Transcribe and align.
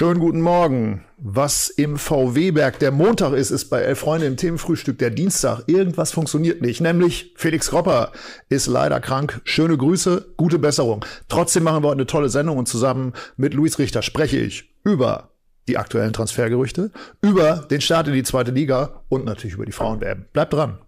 Schönen 0.00 0.18
guten 0.18 0.40
Morgen. 0.40 1.04
Was 1.18 1.68
im 1.68 1.98
VW-Berg 1.98 2.78
der 2.78 2.90
Montag 2.90 3.34
ist, 3.34 3.50
ist 3.50 3.68
bei 3.68 3.82
Elf 3.82 3.98
Freunde 3.98 4.24
im 4.24 4.38
Themenfrühstück 4.38 4.96
der 4.96 5.10
Dienstag. 5.10 5.64
Irgendwas 5.66 6.12
funktioniert 6.12 6.62
nicht, 6.62 6.80
nämlich 6.80 7.34
Felix 7.36 7.70
Ropper 7.74 8.10
ist 8.48 8.66
leider 8.66 8.98
krank. 9.00 9.42
Schöne 9.44 9.76
Grüße, 9.76 10.32
gute 10.38 10.58
Besserung. 10.58 11.04
Trotzdem 11.28 11.64
machen 11.64 11.82
wir 11.84 11.88
heute 11.88 11.98
eine 11.98 12.06
tolle 12.06 12.30
Sendung 12.30 12.56
und 12.56 12.66
zusammen 12.66 13.12
mit 13.36 13.52
Luis 13.52 13.78
Richter 13.78 14.00
spreche 14.00 14.38
ich 14.38 14.74
über 14.84 15.34
die 15.68 15.76
aktuellen 15.76 16.14
Transfergerüchte, 16.14 16.92
über 17.20 17.66
den 17.70 17.82
Start 17.82 18.08
in 18.08 18.14
die 18.14 18.22
zweite 18.22 18.52
Liga 18.52 19.02
und 19.10 19.26
natürlich 19.26 19.56
über 19.56 19.66
die 19.66 19.72
Frauenwerben. 19.72 20.28
Bleibt 20.32 20.54
dran. 20.54 20.78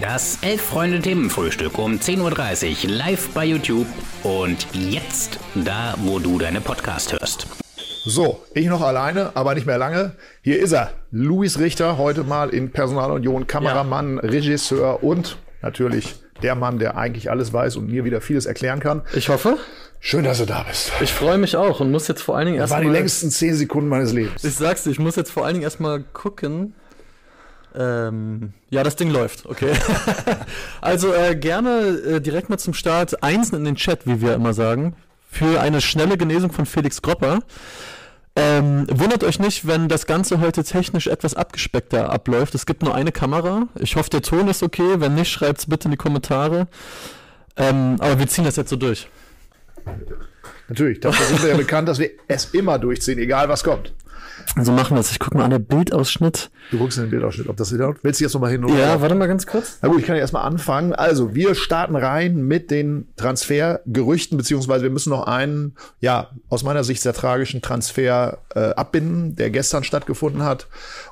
Das 0.00 0.38
Elf-Freunde-Themenfrühstück 0.42 1.78
um 1.78 1.94
10.30 1.94 2.84
Uhr 2.84 2.90
live 2.90 3.30
bei 3.30 3.46
YouTube 3.46 3.86
und 4.24 4.66
jetzt 4.74 5.38
da, 5.54 5.94
wo 6.04 6.18
du 6.18 6.38
deine 6.38 6.60
Podcast 6.60 7.14
hörst. 7.14 7.46
So, 8.04 8.44
ich 8.52 8.66
noch 8.66 8.82
alleine, 8.82 9.34
aber 9.34 9.54
nicht 9.54 9.66
mehr 9.66 9.78
lange. 9.78 10.12
Hier 10.42 10.60
ist 10.60 10.72
er, 10.72 10.92
Luis 11.10 11.58
Richter, 11.58 11.96
heute 11.96 12.24
mal 12.24 12.50
in 12.50 12.72
Personalunion, 12.72 13.46
Kameramann, 13.46 14.20
ja. 14.22 14.28
Regisseur 14.28 15.02
und 15.02 15.38
natürlich 15.62 16.16
der 16.42 16.56
Mann, 16.56 16.78
der 16.78 16.98
eigentlich 16.98 17.30
alles 17.30 17.54
weiß 17.54 17.76
und 17.76 17.88
mir 17.88 18.04
wieder 18.04 18.20
vieles 18.20 18.44
erklären 18.44 18.80
kann. 18.80 19.00
Ich 19.14 19.30
hoffe. 19.30 19.56
Schön, 19.98 20.24
dass 20.24 20.38
du 20.38 20.44
da 20.44 20.62
bist. 20.68 20.92
Ich 21.00 21.10
freue 21.10 21.38
mich 21.38 21.56
auch 21.56 21.80
und 21.80 21.90
muss 21.90 22.06
jetzt 22.06 22.20
vor 22.20 22.36
allen 22.36 22.46
Dingen 22.46 22.58
erstmal. 22.58 22.80
Das 22.80 22.86
waren 22.86 22.92
die 22.92 22.98
längsten 22.98 23.30
zehn 23.30 23.54
Sekunden 23.54 23.88
meines 23.88 24.12
Lebens. 24.12 24.44
Ich 24.44 24.54
sag's 24.54 24.84
dir, 24.84 24.90
ich 24.90 24.98
muss 24.98 25.16
jetzt 25.16 25.30
vor 25.30 25.46
allen 25.46 25.54
Dingen 25.54 25.64
erstmal 25.64 26.02
gucken, 26.12 26.74
ähm, 27.76 28.52
ja, 28.70 28.82
das 28.82 28.96
Ding 28.96 29.10
läuft, 29.10 29.46
okay. 29.46 29.72
also 30.80 31.12
äh, 31.12 31.36
gerne 31.36 31.70
äh, 31.88 32.20
direkt 32.20 32.48
mal 32.48 32.58
zum 32.58 32.74
Start 32.74 33.22
eins 33.22 33.50
in 33.50 33.64
den 33.64 33.76
Chat, 33.76 34.06
wie 34.06 34.20
wir 34.20 34.34
immer 34.34 34.54
sagen, 34.54 34.96
für 35.30 35.60
eine 35.60 35.80
schnelle 35.80 36.16
Genesung 36.16 36.52
von 36.52 36.66
Felix 36.66 37.02
Gropper. 37.02 37.40
Ähm, 38.38 38.86
wundert 38.90 39.24
euch 39.24 39.38
nicht, 39.38 39.66
wenn 39.66 39.88
das 39.88 40.06
Ganze 40.06 40.40
heute 40.40 40.62
technisch 40.62 41.06
etwas 41.06 41.34
abgespeckter 41.34 42.10
abläuft. 42.10 42.54
Es 42.54 42.66
gibt 42.66 42.82
nur 42.82 42.94
eine 42.94 43.10
Kamera. 43.10 43.68
Ich 43.78 43.96
hoffe, 43.96 44.10
der 44.10 44.20
Ton 44.20 44.48
ist 44.48 44.62
okay. 44.62 44.96
Wenn 44.98 45.14
nicht, 45.14 45.30
schreibt 45.30 45.60
es 45.60 45.66
bitte 45.66 45.86
in 45.86 45.92
die 45.92 45.96
Kommentare. 45.96 46.68
Ähm, 47.56 47.96
aber 47.98 48.18
wir 48.18 48.28
ziehen 48.28 48.44
das 48.44 48.56
jetzt 48.56 48.68
so 48.68 48.76
durch. 48.76 49.08
Natürlich, 50.68 51.00
dafür 51.00 51.24
sind 51.26 51.42
wir 51.42 51.50
ja 51.50 51.56
bekannt, 51.66 51.88
dass 51.88 51.98
wir 51.98 52.10
es 52.28 52.46
immer 52.46 52.78
durchziehen, 52.78 53.18
egal 53.18 53.48
was 53.48 53.64
kommt. 53.64 53.92
So 54.62 54.72
machen 54.72 54.96
wir 54.96 55.00
es. 55.00 55.10
Ich 55.10 55.18
gucke 55.18 55.36
mal 55.36 55.44
an 55.44 55.50
der 55.50 55.58
Bildausschnitt. 55.58 56.50
Du 56.70 56.78
guckst 56.78 56.98
in 56.98 57.04
den 57.04 57.10
Bildausschnitt, 57.10 57.48
ob 57.48 57.56
das 57.56 57.72
wieder. 57.72 57.94
Willst 58.02 58.20
du 58.20 58.24
jetzt 58.24 58.34
nochmal 58.34 58.50
hin? 58.50 58.64
Oder 58.64 58.78
ja, 58.78 59.00
warte 59.00 59.14
mal 59.14 59.28
ganz 59.28 59.46
kurz. 59.46 59.78
Na 59.82 59.88
gut, 59.88 60.00
ich 60.00 60.06
kann 60.06 60.16
ja 60.16 60.20
erstmal 60.20 60.44
anfangen. 60.44 60.92
Also, 60.94 61.34
wir 61.34 61.54
starten 61.54 61.96
rein 61.96 62.36
mit 62.36 62.70
den 62.70 63.08
Transfergerüchten, 63.16 64.36
beziehungsweise 64.36 64.84
wir 64.84 64.90
müssen 64.90 65.10
noch 65.10 65.26
einen, 65.26 65.74
ja, 66.00 66.30
aus 66.48 66.62
meiner 66.62 66.84
Sicht 66.84 67.02
sehr 67.02 67.12
tragischen 67.12 67.62
Transfer 67.62 68.38
äh, 68.54 68.70
abbinden, 68.70 69.36
der 69.36 69.50
gestern 69.50 69.84
stattgefunden 69.84 70.42
hat. 70.42 70.68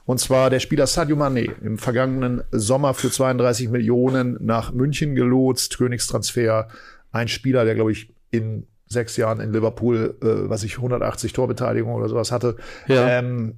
Und 0.07 0.21
zwar 0.21 0.51
der 0.51 0.61
Spieler 0.61 0.87
Sadio 0.87 1.17
Mané 1.17 1.51
im 1.63 1.79
vergangenen 1.79 2.43
Sommer 2.51 2.95
für 2.95 3.11
32 3.11 3.69
Millionen 3.69 4.39
nach 4.41 4.73
München 4.73 5.15
gelotst. 5.15 5.79
Königstransfer. 5.79 6.69
Ein 7.13 7.29
Spieler, 7.29 7.65
der, 7.65 7.75
glaube 7.75 7.93
ich, 7.93 8.13
in 8.31 8.67
sechs 8.95 9.17
Jahren 9.19 9.41
in 9.41 9.53
Liverpool, 9.53 10.17
äh, 10.23 10.49
was 10.49 10.65
ich 10.65 10.79
180 10.79 11.35
Torbeteiligung 11.35 11.93
oder 11.93 12.09
sowas 12.09 12.33
hatte. 12.33 12.57
Ja. 12.89 13.07
Ähm, 13.19 13.57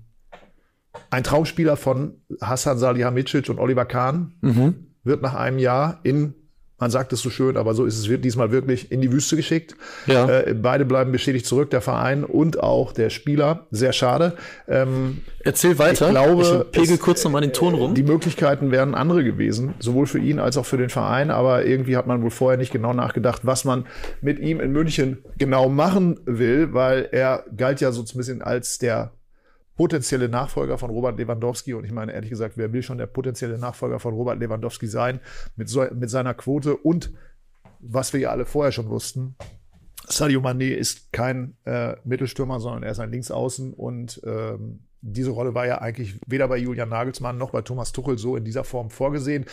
ein 1.11 1.23
Traumspieler 1.23 1.77
von 1.77 2.23
Hassan 2.41 2.79
Salihamidzic 2.79 3.49
und 3.49 3.59
Oliver 3.59 3.85
Kahn 3.85 4.35
mhm. 4.41 4.87
wird 5.05 5.23
nach 5.23 5.35
einem 5.35 5.59
Jahr 5.59 6.01
in 6.03 6.35
man 6.79 6.91
sagt 6.91 7.13
es 7.13 7.21
so 7.21 7.31
schön, 7.31 7.57
aber 7.57 7.75
so 7.75 7.87
ist 7.87 7.99
es 7.99 8.21
diesmal 8.21 8.51
wirklich 8.51 8.93
in 8.93 9.01
die 9.01 9.11
Wüste 9.11 9.37
geschickt. 9.37 9.75
Ja. 10.07 10.29
Äh, 10.29 10.55
beide 10.55 10.85
bleiben 10.85 11.11
beschädigt 11.11 11.47
zurück, 11.47 11.71
der 11.71 11.81
Verein 11.81 12.25
und 12.25 12.63
auch 12.63 12.93
der 12.93 13.09
Spieler. 13.09 13.67
Sehr 13.71 13.93
schade. 13.93 14.35
Ähm, 14.69 15.23
Erzähl 15.41 15.79
weiter. 15.79 16.07
Ich 16.07 16.11
glaube, 16.11 16.67
ich 16.73 16.81
pegel 16.81 16.99
kurz 16.99 17.25
nochmal 17.25 17.41
den 17.41 17.55
Ton 17.55 17.75
rum. 17.75 17.95
Die 17.95 18.03
Möglichkeiten 18.03 18.71
wären 18.71 18.95
andere 18.95 19.25
gewesen, 19.25 19.75
sowohl 19.79 20.07
für 20.07 20.19
ihn 20.19 20.39
als 20.39 20.59
auch 20.59 20.67
für 20.67 20.77
den 20.77 20.91
Verein. 20.91 21.31
Aber 21.31 21.65
irgendwie 21.65 21.97
hat 21.97 22.07
man 22.07 22.23
wohl 22.23 22.31
vorher 22.31 22.59
nicht 22.59 22.73
genau 22.73 22.93
nachgedacht, 22.93 23.43
was 23.45 23.65
man 23.65 23.87
mit 24.21 24.39
ihm 24.39 24.61
in 24.61 24.73
München 24.73 25.19
genau 25.39 25.71
machen 25.71 26.21
will, 26.27 26.75
weil 26.75 27.09
er 27.11 27.45
galt 27.57 27.81
ja 27.81 27.91
so 27.91 28.03
ein 28.03 28.17
bisschen 28.17 28.43
als 28.43 28.79
der 28.79 29.13
potenzielle 29.77 30.29
Nachfolger 30.29 30.79
von 30.79 30.91
Robert 30.91 31.19
Lewandowski. 31.19 31.75
Und 31.75 31.85
ich 31.85 31.93
meine, 31.93 32.13
ehrlich 32.13 32.31
gesagt, 32.31 32.57
wer 32.57 32.73
will 32.73 32.83
schon 32.83 32.99
der 32.99 33.07
potenzielle 33.07 33.59
Nachfolger 33.59 34.01
von 34.01 34.15
Robert 34.15 34.41
Lewandowski 34.41 34.87
sein 34.87 35.21
mit, 35.55 35.69
so, 35.69 35.87
mit 35.95 36.11
seiner 36.11 36.35
Quote 36.35 36.77
und 36.77 37.13
was 37.81 38.13
wir 38.13 38.21
ja 38.21 38.31
alle 38.31 38.47
vorher 38.47 38.73
schon 38.73 38.89
wussten, 38.89 39.37
Sadio 40.09 40.41
Mané 40.41 40.75
ist 40.75 41.13
kein 41.13 41.57
äh, 41.65 41.97
Mittelstürmer, 42.05 42.61
sondern 42.61 42.85
er 42.85 42.93
ist 42.93 43.01
ein 43.01 43.11
Linksaußen 43.11 43.75
und 43.75 44.21
ähm, 44.25 44.81
diese 45.01 45.31
Rolle 45.31 45.55
war 45.55 45.67
ja 45.67 45.81
eigentlich 45.81 46.19
weder 46.27 46.49
bei 46.49 46.57
Julian 46.57 46.89
Nagelsmann 46.89 47.39
noch 47.39 47.51
bei 47.51 47.63
Thomas 47.63 47.93
Tuchel 47.93 48.19
so 48.19 48.37
in 48.37 48.45
dieser 48.45 48.65
Form 48.65 48.91
vorgesehen. 48.91 49.45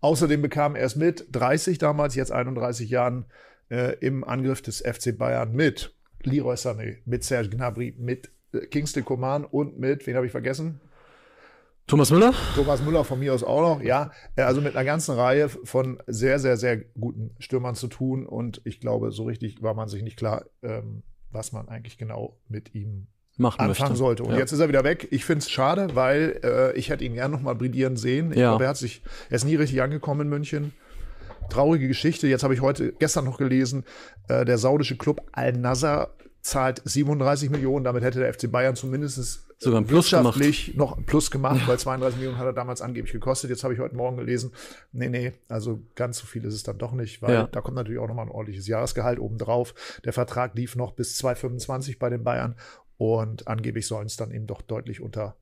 Außerdem 0.00 0.42
bekam 0.42 0.76
er 0.76 0.86
es 0.86 0.96
mit 0.96 1.26
30 1.32 1.78
damals, 1.78 2.14
jetzt 2.14 2.32
31 2.32 2.90
Jahren 2.90 3.26
äh, 3.70 3.96
im 4.00 4.24
Angriff 4.24 4.62
des 4.62 4.80
FC 4.80 5.16
Bayern 5.16 5.52
mit 5.52 5.94
Leroy 6.22 6.54
Sané, 6.54 6.98
mit 7.04 7.24
Serge 7.24 7.50
Gnabry, 7.50 7.94
mit 7.98 8.30
Kingsley 8.70 9.02
Coman 9.02 9.44
und 9.44 9.78
mit, 9.78 10.06
wen 10.06 10.16
habe 10.16 10.26
ich 10.26 10.32
vergessen? 10.32 10.80
Thomas 11.90 12.12
Müller? 12.12 12.32
Thomas 12.54 12.80
Müller 12.82 13.02
von 13.02 13.18
mir 13.18 13.34
aus 13.34 13.42
auch 13.42 13.62
noch, 13.62 13.82
ja. 13.82 14.12
Äh, 14.36 14.42
also 14.42 14.60
mit 14.60 14.76
einer 14.76 14.84
ganzen 14.84 15.16
Reihe 15.16 15.48
von 15.48 16.00
sehr, 16.06 16.38
sehr, 16.38 16.56
sehr 16.56 16.76
guten 16.76 17.34
Stürmern 17.40 17.74
zu 17.74 17.88
tun. 17.88 18.26
Und 18.26 18.60
ich 18.64 18.78
glaube, 18.78 19.10
so 19.10 19.24
richtig 19.24 19.60
war 19.60 19.74
man 19.74 19.88
sich 19.88 20.04
nicht 20.04 20.16
klar, 20.16 20.44
ähm, 20.62 21.02
was 21.32 21.50
man 21.50 21.68
eigentlich 21.68 21.98
genau 21.98 22.38
mit 22.48 22.76
ihm 22.76 23.08
Machen 23.38 23.60
anfangen 23.60 23.90
möchte. 23.90 23.96
sollte. 23.96 24.22
Und 24.22 24.34
ja. 24.34 24.38
jetzt 24.38 24.52
ist 24.52 24.60
er 24.60 24.68
wieder 24.68 24.84
weg. 24.84 25.08
Ich 25.10 25.24
finde 25.24 25.40
es 25.40 25.50
schade, 25.50 25.88
weil 25.94 26.38
äh, 26.44 26.78
ich 26.78 26.90
hätte 26.90 27.04
ihn 27.04 27.14
gern 27.14 27.32
noch 27.32 27.40
mal 27.40 27.54
brillieren 27.54 27.96
sehen. 27.96 28.30
Ich 28.30 28.38
ja. 28.38 28.50
glaube, 28.50 28.64
er 28.64 28.70
hat 28.70 28.76
sich, 28.76 29.02
er 29.28 29.36
ist 29.36 29.44
nie 29.44 29.56
richtig 29.56 29.82
angekommen 29.82 30.20
in 30.20 30.28
München. 30.28 30.72
Traurige 31.48 31.88
Geschichte. 31.88 32.28
Jetzt 32.28 32.44
habe 32.44 32.54
ich 32.54 32.60
heute, 32.60 32.92
gestern 32.92 33.24
noch 33.24 33.38
gelesen, 33.38 33.84
äh, 34.28 34.44
der 34.44 34.58
saudische 34.58 34.96
Club 34.96 35.22
Al-Nasser 35.32 36.14
zahlt 36.42 36.80
37 36.84 37.50
Millionen, 37.50 37.84
damit 37.84 38.02
hätte 38.02 38.20
der 38.20 38.32
FC 38.32 38.50
Bayern 38.50 38.74
zumindest 38.74 39.46
sogar 39.58 39.80
ein 39.80 39.86
Plus 39.86 40.10
wirtschaftlich 40.10 40.74
noch 40.74 40.96
ein 40.96 41.04
Plus 41.04 41.30
gemacht, 41.30 41.60
ja. 41.60 41.68
weil 41.68 41.78
32 41.78 42.18
Millionen 42.18 42.38
hat 42.38 42.46
er 42.46 42.52
damals 42.54 42.80
angeblich 42.80 43.12
gekostet. 43.12 43.50
Jetzt 43.50 43.62
habe 43.62 43.74
ich 43.74 43.80
heute 43.80 43.94
Morgen 43.94 44.16
gelesen, 44.16 44.52
nee, 44.92 45.08
nee, 45.08 45.32
also 45.48 45.82
ganz 45.94 46.18
so 46.18 46.26
viel 46.26 46.44
ist 46.44 46.54
es 46.54 46.62
dann 46.62 46.78
doch 46.78 46.92
nicht, 46.92 47.20
weil 47.20 47.34
ja. 47.34 47.46
da 47.46 47.60
kommt 47.60 47.76
natürlich 47.76 48.00
auch 48.00 48.08
nochmal 48.08 48.26
ein 48.26 48.30
ordentliches 48.30 48.66
Jahresgehalt 48.66 49.18
obendrauf. 49.18 49.74
Der 50.04 50.14
Vertrag 50.14 50.54
lief 50.54 50.76
noch 50.76 50.92
bis 50.92 51.16
2025 51.18 51.98
bei 51.98 52.08
den 52.08 52.24
Bayern 52.24 52.56
und 52.96 53.48
angeblich 53.48 53.86
sollen 53.86 54.06
es 54.06 54.16
dann 54.16 54.30
eben 54.30 54.46
doch 54.46 54.62
deutlich 54.62 55.00
unter 55.00 55.36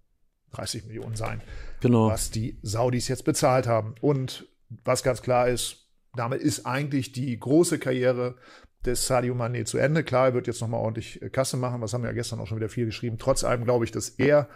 30 0.52 0.86
Millionen 0.86 1.14
sein, 1.14 1.40
genau. 1.80 2.08
was 2.08 2.30
die 2.30 2.58
Saudis 2.62 3.08
jetzt 3.08 3.24
bezahlt 3.24 3.66
haben. 3.66 3.94
Und 4.00 4.48
was 4.84 5.02
ganz 5.02 5.22
klar 5.22 5.48
ist, 5.48 5.88
damit 6.14 6.40
ist 6.40 6.66
eigentlich 6.66 7.12
die 7.12 7.38
große 7.38 7.78
Karriere 7.78 8.36
des 8.84 9.06
Sadio 9.06 9.34
Mané 9.34 9.64
zu 9.64 9.78
Ende. 9.78 10.04
Klar, 10.04 10.28
er 10.28 10.34
wird 10.34 10.46
jetzt 10.46 10.60
nochmal 10.60 10.80
ordentlich 10.80 11.20
äh, 11.22 11.30
Kasse 11.30 11.56
machen, 11.56 11.80
was 11.80 11.92
haben 11.92 12.02
wir 12.02 12.10
ja 12.10 12.14
gestern 12.14 12.40
auch 12.40 12.46
schon 12.46 12.58
wieder 12.58 12.68
viel 12.68 12.86
geschrieben. 12.86 13.18
Trotz 13.18 13.44
allem 13.44 13.64
glaube 13.64 13.84
ich, 13.84 13.90
dass 13.90 14.08
er 14.10 14.48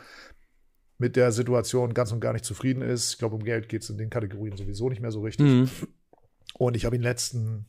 mit 0.98 1.16
der 1.16 1.32
Situation 1.32 1.94
ganz 1.94 2.12
und 2.12 2.20
gar 2.20 2.32
nicht 2.32 2.44
zufrieden 2.44 2.82
ist. 2.82 3.12
Ich 3.12 3.18
glaube, 3.18 3.34
um 3.34 3.44
Geld 3.44 3.68
geht 3.68 3.82
es 3.82 3.90
in 3.90 3.98
den 3.98 4.10
Kategorien 4.10 4.56
sowieso 4.56 4.88
nicht 4.88 5.02
mehr 5.02 5.10
so 5.10 5.22
richtig. 5.22 5.46
Mhm. 5.46 5.70
Und 6.54 6.76
ich 6.76 6.84
habe 6.84 6.94
ihn 6.94 7.02
letzten 7.02 7.66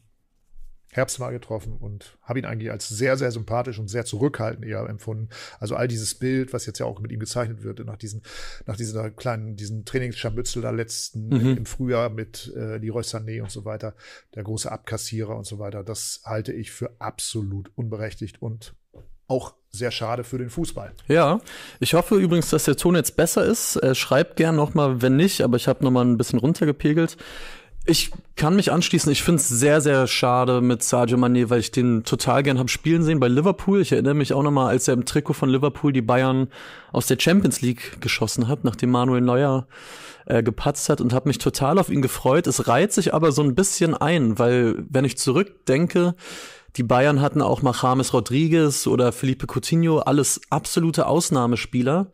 Herbst 0.94 1.20
mal 1.20 1.32
getroffen 1.32 1.76
und 1.80 2.18
habe 2.22 2.40
ihn 2.40 2.46
eigentlich 2.46 2.72
als 2.72 2.88
sehr, 2.88 3.18
sehr 3.18 3.32
sympathisch 3.32 3.80
und 3.80 3.88
sehr 3.88 4.06
zurückhaltend 4.06 4.66
eher 4.66 4.88
empfunden. 4.88 5.30
Also 5.60 5.76
all 5.76 5.88
dieses 5.88 6.16
Bild, 6.16 6.54
was 6.54 6.66
jetzt 6.66 6.80
ja 6.80 6.86
auch 6.86 7.00
mit 7.00 7.12
ihm 7.12 7.20
gezeichnet 7.20 7.64
wird, 7.64 7.84
nach 7.84 7.98
diesen, 7.98 8.22
nach 8.68 8.78
dieser 8.78 9.10
kleinen, 9.10 9.56
diesen 9.56 9.86
Trainingsscharmützel 9.86 10.62
da 10.62 10.70
letzten 10.70 11.30
mhm. 11.30 11.58
im 11.58 11.66
Frühjahr 11.66 12.10
mit 12.10 12.54
äh, 12.56 12.78
Leroy 12.78 13.02
Sané 13.02 13.42
und 13.42 13.52
so 13.52 13.66
weiter, 13.66 13.96
der 14.36 14.44
große 14.44 14.72
Abkassierer 14.72 15.36
und 15.36 15.46
so 15.46 15.58
weiter, 15.58 15.84
das 15.84 16.22
halte 16.26 16.54
ich 16.54 16.72
für 16.72 16.92
absolut 17.00 17.72
unberechtigt 17.76 18.42
und 18.42 18.76
auch 19.28 19.56
sehr 19.70 19.90
schade 19.90 20.24
für 20.24 20.38
den 20.38 20.50
Fußball. 20.50 20.92
Ja, 21.08 21.42
ich 21.80 21.96
hoffe 21.96 22.16
übrigens, 22.16 22.52
dass 22.52 22.66
der 22.66 22.78
Ton 22.78 22.96
jetzt 22.96 23.16
besser 23.16 23.44
ist. 23.44 23.78
Äh, 23.78 23.96
schreibt 23.96 24.36
gern 24.36 24.56
noch 24.56 24.76
mal, 24.76 25.02
wenn 25.02 25.16
nicht, 25.16 25.42
aber 25.42 25.58
ich 25.58 25.68
habe 25.68 25.84
noch 25.84 25.92
mal 25.92 26.06
ein 26.06 26.18
bisschen 26.18 26.38
runtergepegelt. 26.38 27.18
Ich 27.86 28.12
kann 28.38 28.56
mich 28.56 28.72
anschließen. 28.72 29.12
Ich 29.12 29.24
finde 29.24 29.42
es 29.42 29.50
sehr, 29.50 29.82
sehr 29.82 30.08
schade 30.08 30.62
mit 30.62 30.84
Sadio 30.84 31.18
Mané, 31.18 31.50
weil 31.50 31.60
ich 31.60 31.72
den 31.72 32.06
total 32.06 32.42
gern 32.42 32.58
habe 32.58 32.70
spielen 32.70 33.04
sehen 33.04 33.20
bei 33.20 33.28
Liverpool. 33.28 33.82
Ich 33.82 33.92
erinnere 33.92 34.14
mich 34.14 34.34
auch 34.34 34.42
noch 34.42 34.52
mal, 34.52 34.70
als 34.70 34.88
er 34.88 34.94
im 34.94 35.04
Trikot 35.04 35.34
von 35.34 35.50
Liverpool 35.50 35.92
die 35.92 36.02
Bayern 36.02 36.48
aus 36.94 37.08
der 37.08 37.20
Champions 37.20 37.62
League 37.62 38.00
geschossen 38.00 38.48
hat, 38.48 38.64
nachdem 38.64 38.92
Manuel 38.92 39.20
Neuer 39.20 39.68
äh, 40.26 40.42
gepatzt 40.42 40.88
hat 40.88 41.02
und 41.02 41.12
habe 41.12 41.28
mich 41.28 41.40
total 41.40 41.78
auf 41.78 41.90
ihn 41.90 42.02
gefreut. 42.02 42.48
Es 42.48 42.70
reiht 42.70 42.94
sich 42.94 43.14
aber 43.14 43.34
so 43.34 43.44
ein 43.44 43.54
bisschen 43.54 43.94
ein, 43.96 44.40
weil 44.40 44.86
wenn 44.90 45.04
ich 45.04 45.18
zurückdenke, 45.18 46.16
die 46.78 46.84
Bayern 46.84 47.20
hatten 47.20 47.42
auch 47.42 47.62
mal 47.62 47.76
James 47.80 48.14
Rodriguez 48.14 48.88
oder 48.88 49.12
Felipe 49.12 49.46
Coutinho, 49.46 50.00
alles 50.00 50.40
absolute 50.50 51.06
Ausnahmespieler, 51.06 52.14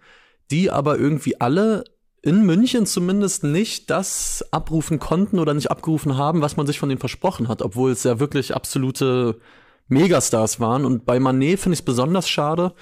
die 0.50 0.72
aber 0.72 0.98
irgendwie 0.98 1.40
alle 1.40 1.84
in 2.22 2.46
München 2.46 2.86
zumindest 2.86 3.44
nicht 3.44 3.90
das 3.90 4.46
abrufen 4.52 5.00
konnten 5.00 5.40
oder 5.40 5.54
nicht 5.54 5.72
abgerufen 5.72 6.18
haben, 6.18 6.42
was 6.42 6.58
man 6.58 6.68
sich 6.68 6.80
von 6.80 6.90
denen 6.90 7.00
versprochen 7.00 7.48
hat, 7.48 7.62
obwohl 7.62 7.92
es 7.92 8.04
ja 8.04 8.20
wirklich 8.20 8.56
absolute 8.56 9.40
Megastars 9.88 10.60
waren. 10.60 10.86
Und 10.86 11.06
bei 11.06 11.20
Manet 11.20 11.60
finde 11.60 11.74
ich 11.74 11.80
es 11.80 11.86
besonders 11.86 12.30
schade, 12.30 12.74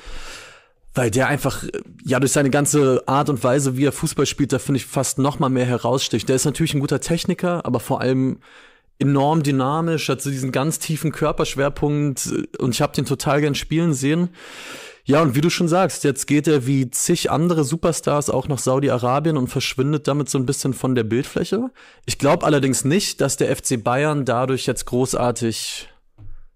weil 0.93 1.11
der 1.11 1.27
einfach, 1.27 1.63
ja, 2.03 2.19
durch 2.19 2.31
seine 2.31 2.49
ganze 2.49 3.03
Art 3.07 3.29
und 3.29 3.43
Weise, 3.43 3.77
wie 3.77 3.85
er 3.85 3.91
Fußball 3.91 4.25
spielt, 4.25 4.53
da 4.53 4.59
finde 4.59 4.77
ich 4.77 4.85
fast 4.85 5.19
noch 5.19 5.39
mal 5.39 5.49
mehr 5.49 5.65
heraussticht. 5.65 6.27
Der 6.27 6.35
ist 6.35 6.45
natürlich 6.45 6.73
ein 6.73 6.79
guter 6.79 6.99
Techniker, 6.99 7.65
aber 7.65 7.79
vor 7.79 8.01
allem 8.01 8.39
enorm 8.99 9.43
dynamisch, 9.43 10.09
hat 10.09 10.21
so 10.21 10.31
diesen 10.31 10.51
ganz 10.51 10.79
tiefen 10.79 11.11
Körperschwerpunkt 11.11 12.29
und 12.57 12.73
ich 12.73 12.81
habe 12.81 12.93
den 12.93 13.05
total 13.05 13.41
gern 13.41 13.53
spielen 13.53 13.93
sehen. 13.93 14.29
Ja, 15.07 15.21
und 15.21 15.35
wie 15.35 15.41
du 15.41 15.49
schon 15.49 15.69
sagst, 15.69 16.03
jetzt 16.03 16.27
geht 16.27 16.49
er 16.49 16.67
wie 16.67 16.91
zig 16.91 17.31
andere 17.31 17.63
Superstars 17.63 18.29
auch 18.29 18.49
nach 18.49 18.59
Saudi-Arabien 18.59 19.37
und 19.37 19.47
verschwindet 19.47 20.05
damit 20.05 20.27
so 20.27 20.37
ein 20.37 20.45
bisschen 20.45 20.73
von 20.73 20.95
der 20.95 21.05
Bildfläche. 21.05 21.71
Ich 22.05 22.19
glaube 22.19 22.45
allerdings 22.45 22.83
nicht, 22.83 23.21
dass 23.21 23.37
der 23.37 23.55
FC 23.55 23.81
Bayern 23.81 24.25
dadurch 24.25 24.65
jetzt 24.65 24.85
großartig 24.85 25.87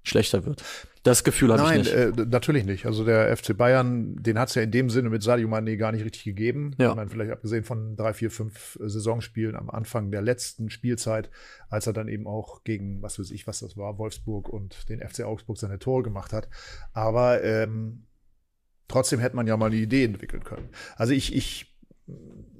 schlechter 0.03 0.45
wird. 0.45 0.63
Das 1.03 1.23
Gefühl 1.23 1.53
habe 1.53 1.63
ich 1.71 1.85
nicht. 1.85 1.95
Nein, 1.95 2.19
äh, 2.19 2.25
natürlich 2.25 2.65
nicht. 2.65 2.85
Also 2.85 3.05
der 3.05 3.35
FC 3.35 3.55
Bayern, 3.55 4.21
den 4.21 4.37
hat 4.37 4.49
es 4.49 4.55
ja 4.55 4.63
in 4.63 4.71
dem 4.71 4.89
Sinne 4.89 5.09
mit 5.09 5.23
Sadio 5.23 5.47
Mane 5.47 5.77
gar 5.77 5.93
nicht 5.93 6.03
richtig 6.03 6.25
gegeben. 6.25 6.75
Ja. 6.77 6.89
Ich 6.89 6.95
meine, 6.95 7.09
vielleicht 7.09 7.31
abgesehen 7.31 7.63
von 7.63 7.95
drei, 7.95 8.13
vier, 8.13 8.29
fünf 8.29 8.77
Saisonspielen 8.81 9.55
am 9.55 9.69
Anfang 9.69 10.11
der 10.11 10.21
letzten 10.21 10.69
Spielzeit, 10.69 11.31
als 11.69 11.87
er 11.87 11.93
dann 11.93 12.09
eben 12.09 12.27
auch 12.27 12.65
gegen, 12.65 13.01
was 13.01 13.17
weiß 13.17 13.31
ich, 13.31 13.47
was 13.47 13.61
das 13.61 13.77
war, 13.77 13.97
Wolfsburg 13.97 14.49
und 14.49 14.89
den 14.89 14.99
FC 14.99 15.23
Augsburg 15.23 15.57
seine 15.57 15.79
Tore 15.79 16.03
gemacht 16.03 16.33
hat. 16.33 16.49
Aber 16.93 17.41
ähm, 17.43 18.03
trotzdem 18.91 19.19
hätte 19.19 19.35
man 19.35 19.47
ja 19.47 19.57
mal 19.57 19.67
eine 19.67 19.75
Idee 19.75 20.03
entwickeln 20.03 20.43
können. 20.43 20.69
Also 20.95 21.13
ich, 21.13 21.35
ich 21.35 21.75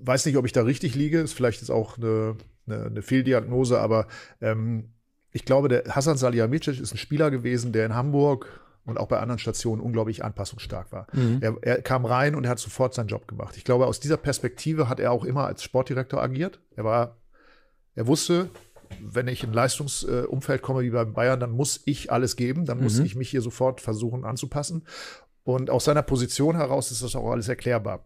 weiß 0.01 0.25
nicht, 0.25 0.38
ob 0.38 0.45
ich 0.45 0.51
da 0.51 0.63
richtig 0.63 0.95
liege. 0.95 1.19
Ist 1.19 1.33
vielleicht 1.33 1.62
jetzt 1.62 1.69
auch 1.69 1.98
eine, 1.98 2.36
eine, 2.68 2.86
eine 2.86 3.01
Fehldiagnose, 3.01 3.80
aber 3.80 4.07
ähm, 4.42 4.89
ich 5.31 5.45
glaube, 5.45 5.69
der 5.69 5.95
Hasan 5.95 6.18
Salihamidzic 6.18 6.80
ist 6.80 6.94
ein 6.94 6.98
Spieler 6.98 7.31
gewesen, 7.31 7.72
der 7.72 7.86
in 7.86 7.95
Hamburg 7.95 8.62
und 8.86 8.98
auch 8.98 9.07
bei 9.07 9.19
anderen 9.19 9.39
Stationen 9.39 9.81
unglaublich 9.81 10.24
anpassungsstark 10.24 10.92
war. 10.92 11.07
Mhm. 11.13 11.38
Er, 11.42 11.56
er, 11.62 11.81
kam 11.81 12.06
rein 12.06 12.36
und 12.36 12.45
er 12.45 12.51
hat 12.51 12.60
sofort 12.60 12.94
seinen 12.94 13.07
Job 13.07 13.27
gemacht. 13.27 13.56
Ich 13.57 13.63
glaube, 13.63 13.86
aus 13.86 14.00
dieser 14.00 14.18
Perspektive 14.18 14.89
hat 14.89 15.00
er 15.00 15.12
auch 15.12 15.24
immer 15.24 15.45
als 15.45 15.63
Sportdirektor 15.63 16.22
agiert. 16.22 16.60
Er 16.75 16.84
war, 16.84 17.18
er 17.95 18.07
wusste, 18.07 18.50
wenn 19.00 19.27
ich 19.27 19.44
in 19.44 19.51
ein 19.51 19.54
Leistungsumfeld 19.54 20.62
komme 20.62 20.81
wie 20.81 20.89
bei 20.89 21.06
Bayern, 21.06 21.39
dann 21.39 21.51
muss 21.51 21.81
ich 21.86 22.12
alles 22.12 22.36
geben, 22.36 22.66
dann 22.66 22.81
muss 22.81 23.00
mhm. 23.00 23.06
ich 23.06 23.16
mich 23.16 23.30
hier 23.30 23.42
sofort 23.42 23.81
versuchen 23.81 24.25
anzupassen. 24.25 24.84
Und 25.43 25.69
aus 25.69 25.85
seiner 25.85 26.03
Position 26.03 26.55
heraus 26.55 26.91
ist 26.91 27.03
das 27.03 27.15
auch 27.15 27.29
alles 27.31 27.47
erklärbar. 27.47 28.05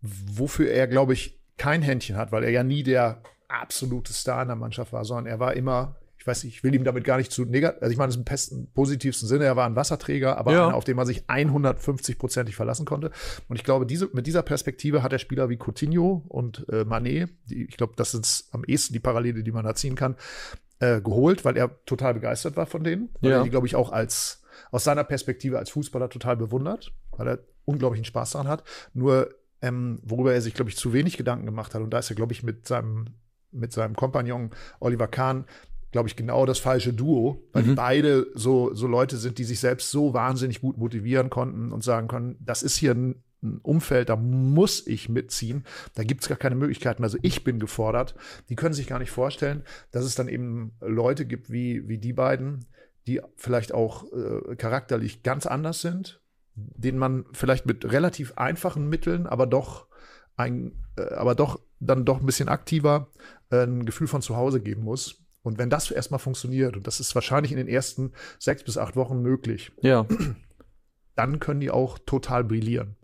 Wofür 0.00 0.70
er, 0.70 0.86
glaube 0.86 1.12
ich, 1.12 1.40
kein 1.56 1.82
Händchen 1.82 2.16
hat, 2.16 2.32
weil 2.32 2.44
er 2.44 2.50
ja 2.50 2.62
nie 2.62 2.82
der 2.82 3.22
absolute 3.48 4.12
Star 4.12 4.42
in 4.42 4.48
der 4.48 4.56
Mannschaft 4.56 4.92
war, 4.92 5.04
sondern 5.04 5.26
er 5.26 5.40
war 5.40 5.54
immer 5.54 6.00
ich 6.20 6.26
weiß 6.26 6.44
nicht, 6.44 6.56
ich 6.56 6.62
will 6.62 6.74
ihm 6.74 6.84
damit 6.84 7.04
gar 7.04 7.16
nicht 7.16 7.32
zu 7.32 7.46
negativ, 7.46 7.80
also 7.80 7.92
ich 7.92 7.96
meine 7.96 8.08
das 8.08 8.16
im 8.16 8.24
besten, 8.24 8.70
positivsten 8.74 9.26
Sinne, 9.26 9.46
er 9.46 9.56
war 9.56 9.66
ein 9.66 9.74
Wasserträger, 9.74 10.36
aber 10.36 10.52
ja. 10.52 10.66
einer, 10.66 10.76
auf 10.76 10.84
den 10.84 10.94
man 10.94 11.06
sich 11.06 11.24
150-prozentig 11.24 12.54
verlassen 12.54 12.84
konnte. 12.84 13.10
Und 13.48 13.56
ich 13.56 13.64
glaube, 13.64 13.86
diese, 13.86 14.10
mit 14.12 14.26
dieser 14.26 14.42
Perspektive 14.42 15.02
hat 15.02 15.12
der 15.12 15.18
Spieler 15.18 15.48
wie 15.48 15.56
Coutinho 15.56 16.22
und 16.28 16.66
äh, 16.70 16.84
Manet, 16.84 17.30
die, 17.46 17.64
ich 17.64 17.78
glaube, 17.78 17.94
das 17.96 18.10
sind 18.10 18.44
am 18.52 18.64
ehesten 18.64 18.92
die 18.92 19.00
Parallele, 19.00 19.42
die 19.42 19.50
man 19.50 19.64
da 19.64 19.74
ziehen 19.74 19.94
kann, 19.94 20.14
äh, 20.78 21.00
geholt, 21.00 21.46
weil 21.46 21.56
er 21.56 21.82
total 21.86 22.12
begeistert 22.12 22.54
war 22.54 22.66
von 22.66 22.84
denen, 22.84 23.08
weil 23.22 23.30
ja. 23.30 23.38
er 23.38 23.44
die, 23.44 23.50
glaube 23.50 23.66
ich, 23.66 23.74
auch 23.74 23.90
als, 23.90 24.39
aus 24.70 24.84
seiner 24.84 25.04
Perspektive 25.04 25.58
als 25.58 25.70
Fußballer 25.70 26.08
total 26.08 26.36
bewundert, 26.36 26.92
weil 27.12 27.28
er 27.28 27.38
unglaublichen 27.64 28.04
Spaß 28.04 28.32
daran 28.32 28.48
hat. 28.48 28.64
Nur, 28.94 29.34
ähm, 29.62 30.00
worüber 30.02 30.32
er 30.32 30.40
sich, 30.40 30.54
glaube 30.54 30.70
ich, 30.70 30.76
zu 30.76 30.92
wenig 30.92 31.16
Gedanken 31.16 31.46
gemacht 31.46 31.74
hat, 31.74 31.82
und 31.82 31.90
da 31.90 31.98
ist 31.98 32.10
er, 32.10 32.16
glaube 32.16 32.32
ich, 32.32 32.42
mit 32.42 32.66
seinem 32.66 33.06
mit 33.52 33.72
seinem 33.72 33.96
Kompagnon 33.96 34.50
Oliver 34.78 35.08
Kahn 35.08 35.44
glaube 35.90 36.08
ich, 36.08 36.16
genau 36.16 36.46
das 36.46 36.58
falsche 36.58 36.92
Duo, 36.92 37.42
weil 37.52 37.62
mhm. 37.62 37.68
die 37.68 37.74
beide 37.74 38.26
so, 38.34 38.74
so 38.74 38.86
Leute 38.86 39.16
sind, 39.16 39.38
die 39.38 39.44
sich 39.44 39.60
selbst 39.60 39.90
so 39.90 40.14
wahnsinnig 40.14 40.60
gut 40.60 40.78
motivieren 40.78 41.30
konnten 41.30 41.72
und 41.72 41.82
sagen 41.82 42.08
können, 42.08 42.36
das 42.40 42.62
ist 42.62 42.76
hier 42.76 42.94
ein, 42.94 43.22
ein 43.42 43.58
Umfeld, 43.62 44.08
da 44.08 44.16
muss 44.16 44.86
ich 44.86 45.08
mitziehen. 45.08 45.64
Da 45.94 46.04
gibt 46.04 46.22
es 46.22 46.28
gar 46.28 46.38
keine 46.38 46.54
Möglichkeiten. 46.54 47.02
Also 47.02 47.18
ich 47.22 47.42
bin 47.42 47.58
gefordert. 47.58 48.14
Die 48.50 48.56
können 48.56 48.74
sich 48.74 48.86
gar 48.86 48.98
nicht 48.98 49.10
vorstellen, 49.10 49.62
dass 49.90 50.04
es 50.04 50.14
dann 50.14 50.28
eben 50.28 50.72
Leute 50.80 51.24
gibt 51.24 51.50
wie, 51.50 51.88
wie 51.88 51.98
die 51.98 52.12
beiden, 52.12 52.66
die 53.06 53.20
vielleicht 53.36 53.72
auch 53.72 54.04
äh, 54.12 54.56
charakterlich 54.56 55.22
ganz 55.22 55.46
anders 55.46 55.80
sind, 55.80 56.20
denen 56.54 56.98
man 56.98 57.24
vielleicht 57.32 57.66
mit 57.66 57.90
relativ 57.90 58.36
einfachen 58.36 58.88
Mitteln, 58.88 59.26
aber 59.26 59.46
doch 59.46 59.86
ein, 60.36 60.72
äh, 60.96 61.14
aber 61.14 61.34
doch 61.34 61.60
dann 61.78 62.04
doch 62.04 62.20
ein 62.20 62.26
bisschen 62.26 62.48
aktiver 62.48 63.08
äh, 63.50 63.64
ein 63.64 63.86
Gefühl 63.86 64.06
von 64.06 64.22
zu 64.22 64.36
Hause 64.36 64.60
geben 64.60 64.82
muss. 64.82 65.22
Und 65.42 65.58
wenn 65.58 65.70
das 65.70 65.90
erstmal 65.90 66.20
funktioniert, 66.20 66.76
und 66.76 66.86
das 66.86 67.00
ist 67.00 67.14
wahrscheinlich 67.14 67.52
in 67.52 67.58
den 67.58 67.68
ersten 67.68 68.12
sechs 68.38 68.62
bis 68.62 68.76
acht 68.76 68.96
Wochen 68.96 69.22
möglich, 69.22 69.72
ja. 69.80 70.06
dann 71.14 71.40
können 71.40 71.60
die 71.60 71.70
auch 71.70 71.98
total 71.98 72.44
brillieren. 72.44 72.96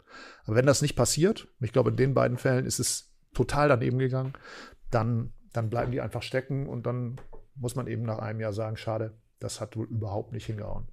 Aber 0.44 0.56
wenn 0.56 0.66
das 0.66 0.82
nicht 0.82 0.96
passiert, 0.96 1.48
ich 1.60 1.72
glaube, 1.72 1.90
in 1.90 1.96
den 1.96 2.14
beiden 2.14 2.38
Fällen 2.38 2.66
ist 2.66 2.78
es 2.78 3.12
total 3.34 3.68
daneben 3.68 3.98
gegangen, 3.98 4.34
dann, 4.90 5.32
dann 5.52 5.70
bleiben 5.70 5.92
die 5.92 6.00
einfach 6.00 6.22
stecken 6.22 6.66
und 6.68 6.86
dann 6.86 7.20
muss 7.54 7.74
man 7.74 7.86
eben 7.86 8.02
nach 8.02 8.18
einem 8.18 8.40
Jahr 8.40 8.52
sagen, 8.52 8.76
schade, 8.76 9.18
das 9.38 9.60
hat 9.60 9.76
wohl 9.76 9.86
überhaupt 9.90 10.32
nicht 10.32 10.46
hingehauen. 10.46 10.84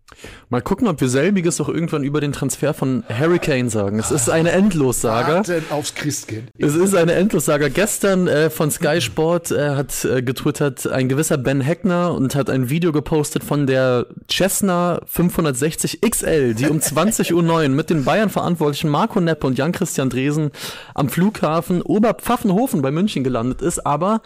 Mal 0.49 0.61
gucken, 0.61 0.87
ob 0.89 0.99
wir 0.99 1.07
selbiges 1.07 1.61
auch 1.61 1.69
irgendwann 1.69 2.03
über 2.03 2.19
den 2.19 2.33
Transfer 2.33 2.73
von 2.73 3.03
Hurricane 3.07 3.69
sagen. 3.69 3.99
Es 3.99 4.11
ist 4.11 4.29
eine 4.29 4.51
Endlossaga. 4.51 5.43
Aufs 5.69 5.95
Christkind. 5.95 6.49
Es 6.57 6.75
ist 6.75 6.93
eine 6.93 7.13
Endlossaga. 7.13 7.69
Gestern 7.69 8.27
äh, 8.27 8.49
von 8.49 8.69
Sky 8.69 8.99
Sport 8.99 9.51
äh, 9.51 9.75
hat 9.75 10.03
äh, 10.03 10.21
getwittert 10.21 10.85
ein 10.87 11.07
gewisser 11.07 11.37
Ben 11.37 11.61
Heckner 11.61 12.13
und 12.13 12.35
hat 12.35 12.49
ein 12.49 12.69
Video 12.69 12.91
gepostet 12.91 13.45
von 13.45 13.65
der 13.65 14.07
Cessna 14.29 14.99
560 15.05 16.01
XL, 16.01 16.53
die 16.53 16.67
um 16.67 16.79
20.09 16.79 17.33
Uhr 17.33 17.69
mit 17.69 17.89
den 17.89 18.03
Bayern-Verantwortlichen 18.03 18.89
Marco 18.89 19.21
Nepp 19.21 19.45
und 19.45 19.57
Jan-Christian 19.57 20.09
Dresen 20.09 20.51
am 20.93 21.07
Flughafen 21.07 21.81
Oberpfaffenhofen 21.81 22.81
bei 22.81 22.91
München 22.91 23.23
gelandet 23.23 23.61
ist. 23.61 23.85
Aber 23.85 24.21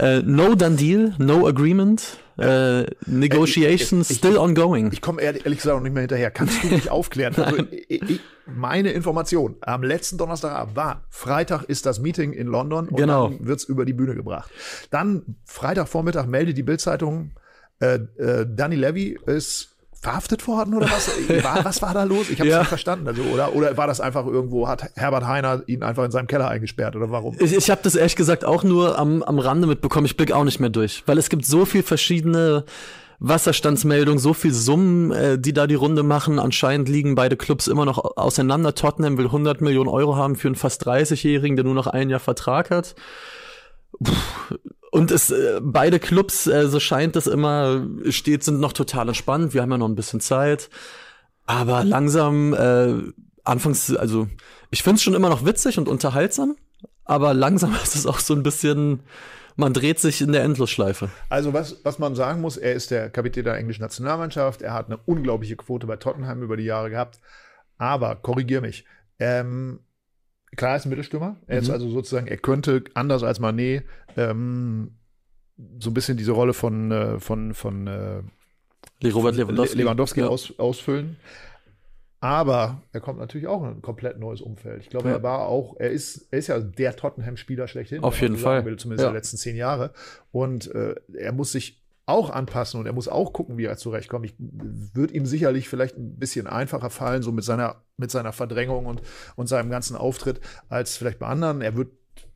äh, 0.00 0.22
no 0.22 0.56
done 0.56 0.74
deal, 0.74 1.14
no 1.18 1.46
agreement 1.46 2.18
äh, 2.40 2.86
Negotiations 3.06 4.10
ich, 4.10 4.16
ich, 4.16 4.18
still 4.18 4.38
ongoing. 4.38 4.90
Ich 4.92 5.00
komme 5.00 5.22
ehrlich, 5.22 5.44
ehrlich, 5.44 5.58
gesagt 5.58 5.76
noch 5.76 5.82
nicht 5.82 5.92
mehr 5.92 6.02
hinterher. 6.02 6.30
Kannst 6.30 6.62
du 6.62 6.68
mich 6.68 6.90
aufklären? 6.90 7.34
Also, 7.36 7.64
ich, 7.88 8.20
meine 8.46 8.92
Information 8.92 9.56
am 9.60 9.82
letzten 9.82 10.18
Donnerstag 10.18 10.74
war, 10.74 11.04
Freitag 11.10 11.64
ist 11.64 11.86
das 11.86 12.00
Meeting 12.00 12.32
in 12.32 12.46
London 12.46 12.88
und 12.88 12.96
genau. 12.96 13.28
dann 13.28 13.46
wird's 13.46 13.64
über 13.64 13.84
die 13.84 13.92
Bühne 13.92 14.14
gebracht. 14.14 14.50
Dann 14.90 15.36
Freitagvormittag 15.44 16.26
meldet 16.26 16.56
die 16.56 16.62
Bildzeitung, 16.62 17.32
äh, 17.80 17.94
äh, 18.18 18.46
Danny 18.48 18.76
Levy 18.76 19.18
ist 19.26 19.69
verhaftet 20.00 20.46
worden 20.46 20.74
oder 20.74 20.86
was? 20.86 21.10
War, 21.44 21.64
was 21.64 21.82
war 21.82 21.92
da 21.92 22.04
los? 22.04 22.30
Ich 22.30 22.40
habe 22.40 22.48
es 22.48 22.52
ja. 22.52 22.58
nicht 22.60 22.68
verstanden. 22.68 23.06
Also, 23.06 23.22
oder, 23.22 23.54
oder 23.54 23.76
war 23.76 23.86
das 23.86 24.00
einfach 24.00 24.26
irgendwo, 24.26 24.66
hat 24.66 24.90
Herbert 24.94 25.26
Heiner 25.26 25.62
ihn 25.66 25.82
einfach 25.82 26.04
in 26.04 26.10
seinem 26.10 26.26
Keller 26.26 26.48
eingesperrt 26.48 26.96
oder 26.96 27.10
warum? 27.10 27.36
Ich, 27.38 27.52
ich 27.52 27.70
habe 27.70 27.82
das 27.82 27.94
ehrlich 27.94 28.16
gesagt 28.16 28.44
auch 28.44 28.64
nur 28.64 28.98
am, 28.98 29.22
am 29.22 29.38
Rande 29.38 29.66
mitbekommen. 29.66 30.06
Ich 30.06 30.16
blick 30.16 30.32
auch 30.32 30.44
nicht 30.44 30.58
mehr 30.58 30.70
durch, 30.70 31.02
weil 31.06 31.18
es 31.18 31.28
gibt 31.28 31.44
so 31.44 31.66
viel 31.66 31.82
verschiedene 31.82 32.64
Wasserstandsmeldungen, 33.18 34.18
so 34.18 34.32
viel 34.32 34.54
Summen, 34.54 35.12
äh, 35.12 35.38
die 35.38 35.52
da 35.52 35.66
die 35.66 35.74
Runde 35.74 36.02
machen. 36.02 36.38
Anscheinend 36.38 36.88
liegen 36.88 37.14
beide 37.14 37.36
Clubs 37.36 37.68
immer 37.68 37.84
noch 37.84 38.16
auseinander. 38.16 38.74
Tottenham 38.74 39.18
will 39.18 39.26
100 39.26 39.60
Millionen 39.60 39.90
Euro 39.90 40.16
haben 40.16 40.36
für 40.36 40.48
einen 40.48 40.54
fast 40.54 40.86
30-Jährigen, 40.86 41.56
der 41.56 41.64
nur 41.66 41.74
noch 41.74 41.86
ein 41.86 42.08
Jahr 42.08 42.20
Vertrag 42.20 42.70
hat. 42.70 42.94
Puh, 44.02 44.14
und 44.90 45.10
es 45.10 45.30
äh, 45.30 45.60
beide 45.62 45.98
Clubs, 45.98 46.46
äh, 46.46 46.68
so 46.68 46.80
scheint 46.80 47.16
es 47.16 47.26
immer, 47.26 47.86
steht, 48.08 48.42
sind 48.44 48.60
noch 48.60 48.72
total 48.72 49.08
entspannt. 49.08 49.54
Wir 49.54 49.62
haben 49.62 49.70
ja 49.70 49.78
noch 49.78 49.88
ein 49.88 49.94
bisschen 49.94 50.20
Zeit. 50.20 50.68
Aber 51.46 51.84
langsam, 51.84 52.54
äh, 52.54 53.12
anfangs, 53.44 53.94
also 53.94 54.28
ich 54.70 54.82
finde 54.82 54.96
es 54.96 55.02
schon 55.02 55.14
immer 55.14 55.28
noch 55.28 55.44
witzig 55.44 55.78
und 55.78 55.88
unterhaltsam, 55.88 56.56
aber 57.04 57.34
langsam 57.34 57.74
ist 57.82 57.96
es 57.96 58.06
auch 58.06 58.18
so 58.18 58.34
ein 58.34 58.42
bisschen, 58.42 59.00
man 59.56 59.72
dreht 59.72 59.98
sich 59.98 60.20
in 60.20 60.32
der 60.32 60.42
Endlosschleife. 60.42 61.08
Also 61.28 61.52
was, 61.52 61.84
was 61.84 61.98
man 61.98 62.14
sagen 62.14 62.40
muss, 62.40 62.56
er 62.56 62.74
ist 62.74 62.90
der 62.90 63.10
Kapitän 63.10 63.44
der 63.44 63.56
englischen 63.56 63.82
Nationalmannschaft, 63.82 64.62
er 64.62 64.74
hat 64.74 64.86
eine 64.86 64.98
unglaubliche 65.06 65.56
Quote 65.56 65.86
bei 65.86 65.96
Tottenham 65.96 66.42
über 66.42 66.56
die 66.56 66.64
Jahre 66.64 66.90
gehabt. 66.90 67.20
Aber, 67.78 68.14
korrigier 68.16 68.60
mich, 68.60 68.84
ähm, 69.18 69.80
klar 70.60 70.76
ist 70.76 70.84
ein 70.84 70.90
Mittelstürmer. 70.90 71.36
Er 71.46 71.56
mhm. 71.56 71.62
ist 71.62 71.70
also 71.70 71.88
sozusagen, 71.88 72.26
er 72.26 72.36
könnte 72.36 72.84
anders 72.92 73.22
als 73.22 73.40
Manet 73.40 73.84
ähm, 74.18 74.98
so 75.78 75.88
ein 75.88 75.94
bisschen 75.94 76.18
diese 76.18 76.32
Rolle 76.32 76.52
von, 76.52 76.92
äh, 76.92 77.18
von, 77.18 77.54
von 77.54 77.86
äh, 77.86 78.22
Robert 79.08 79.36
Lewandowski, 79.36 79.78
Lewandowski 79.78 80.20
ja. 80.20 80.28
aus, 80.28 80.58
ausfüllen. 80.58 81.16
Aber 82.22 82.82
er 82.92 83.00
kommt 83.00 83.18
natürlich 83.18 83.46
auch 83.46 83.62
in 83.62 83.70
ein 83.70 83.82
komplett 83.82 84.18
neues 84.18 84.42
Umfeld. 84.42 84.82
Ich 84.82 84.90
glaube, 84.90 85.08
ja. 85.08 85.14
er 85.14 85.22
war 85.22 85.46
auch, 85.46 85.76
er 85.78 85.90
ist, 85.90 86.28
er 86.30 86.38
ist 86.38 86.48
ja 86.48 86.60
der 86.60 86.94
Tottenham-Spieler 86.94 87.66
schlechthin. 87.66 88.02
Auf 88.02 88.20
jeden 88.20 88.36
Fall. 88.36 88.62
Will, 88.66 88.76
zumindest 88.76 89.04
ja. 89.04 89.10
die 89.10 89.16
letzten 89.16 89.38
zehn 89.38 89.56
Jahre. 89.56 89.94
Und 90.30 90.70
äh, 90.74 90.94
er 91.14 91.32
muss 91.32 91.52
sich 91.52 91.79
auch 92.10 92.30
anpassen 92.30 92.80
und 92.80 92.86
er 92.86 92.92
muss 92.92 93.08
auch 93.08 93.32
gucken, 93.32 93.56
wie 93.58 93.64
er 93.64 93.76
zurechtkommt. 93.76 94.26
Ich 94.26 94.34
würde 94.38 95.14
ihm 95.14 95.26
sicherlich 95.26 95.68
vielleicht 95.68 95.96
ein 95.96 96.16
bisschen 96.16 96.46
einfacher 96.46 96.90
fallen, 96.90 97.22
so 97.22 97.32
mit 97.32 97.44
seiner, 97.44 97.82
mit 97.96 98.10
seiner 98.10 98.32
Verdrängung 98.32 98.86
und, 98.86 99.02
und 99.36 99.48
seinem 99.48 99.70
ganzen 99.70 99.96
Auftritt, 99.96 100.40
als 100.68 100.96
vielleicht 100.96 101.18
bei 101.18 101.26
anderen. 101.26 101.60
Er 101.60 101.76
wird 101.76 101.88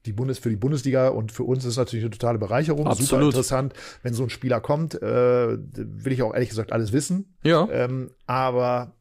die 0.07 0.13
Bundes 0.13 0.39
für 0.39 0.51
die 0.51 0.57
Bundesliga 0.57 1.09
und 1.09 1.33
für 1.33 1.45
uns 1.45 1.65
ist 1.65 1.73
es 1.73 1.77
natürlich 1.77 2.05
eine 2.05 2.11
totale 2.11 2.39
Bereicherung. 2.39 2.87
Absolut. 2.87 3.09
Super 3.09 3.23
interessant, 3.23 3.75
wenn 4.03 4.15
so 4.15 4.23
ein 4.23 4.31
Spieler 4.31 4.61
kommt. 4.61 4.95
Äh, 4.95 5.59
will 5.59 6.13
ich 6.13 6.23
auch 6.23 6.35
ehrlich 6.35 6.51
gesagt 6.51 6.73
alles 6.73 6.93
wissen. 6.93 7.35
Ja. 7.43 7.69
Ähm, 7.71 8.11
aber 8.27 8.93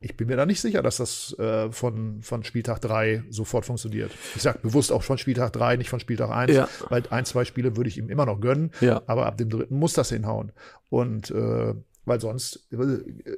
ich 0.00 0.16
bin 0.16 0.28
mir 0.28 0.36
da 0.36 0.46
nicht 0.46 0.60
sicher, 0.60 0.80
dass 0.82 0.98
das 0.98 1.36
äh, 1.38 1.70
von, 1.72 2.22
von 2.22 2.44
Spieltag 2.44 2.80
3 2.82 3.24
sofort 3.30 3.64
funktioniert. 3.66 4.12
Ich 4.36 4.42
sage 4.42 4.60
bewusst 4.60 4.92
auch 4.92 5.02
von 5.02 5.18
Spieltag 5.18 5.52
3, 5.54 5.76
nicht 5.76 5.90
von 5.90 5.98
Spieltag 6.00 6.30
1, 6.30 6.54
Ja. 6.54 6.68
weil 6.88 7.02
ein, 7.10 7.24
zwei 7.24 7.44
Spiele 7.44 7.76
würde 7.76 7.88
ich 7.88 7.98
ihm 7.98 8.08
immer 8.08 8.24
noch 8.26 8.40
gönnen, 8.40 8.70
Ja. 8.80 9.02
aber 9.06 9.26
ab 9.26 9.36
dem 9.38 9.50
dritten 9.50 9.76
muss 9.76 9.94
das 9.94 10.10
hinhauen. 10.10 10.52
Und 10.88 11.30
äh, 11.32 11.74
weil 12.04 12.20
sonst, 12.20 12.66
äh, 12.72 12.76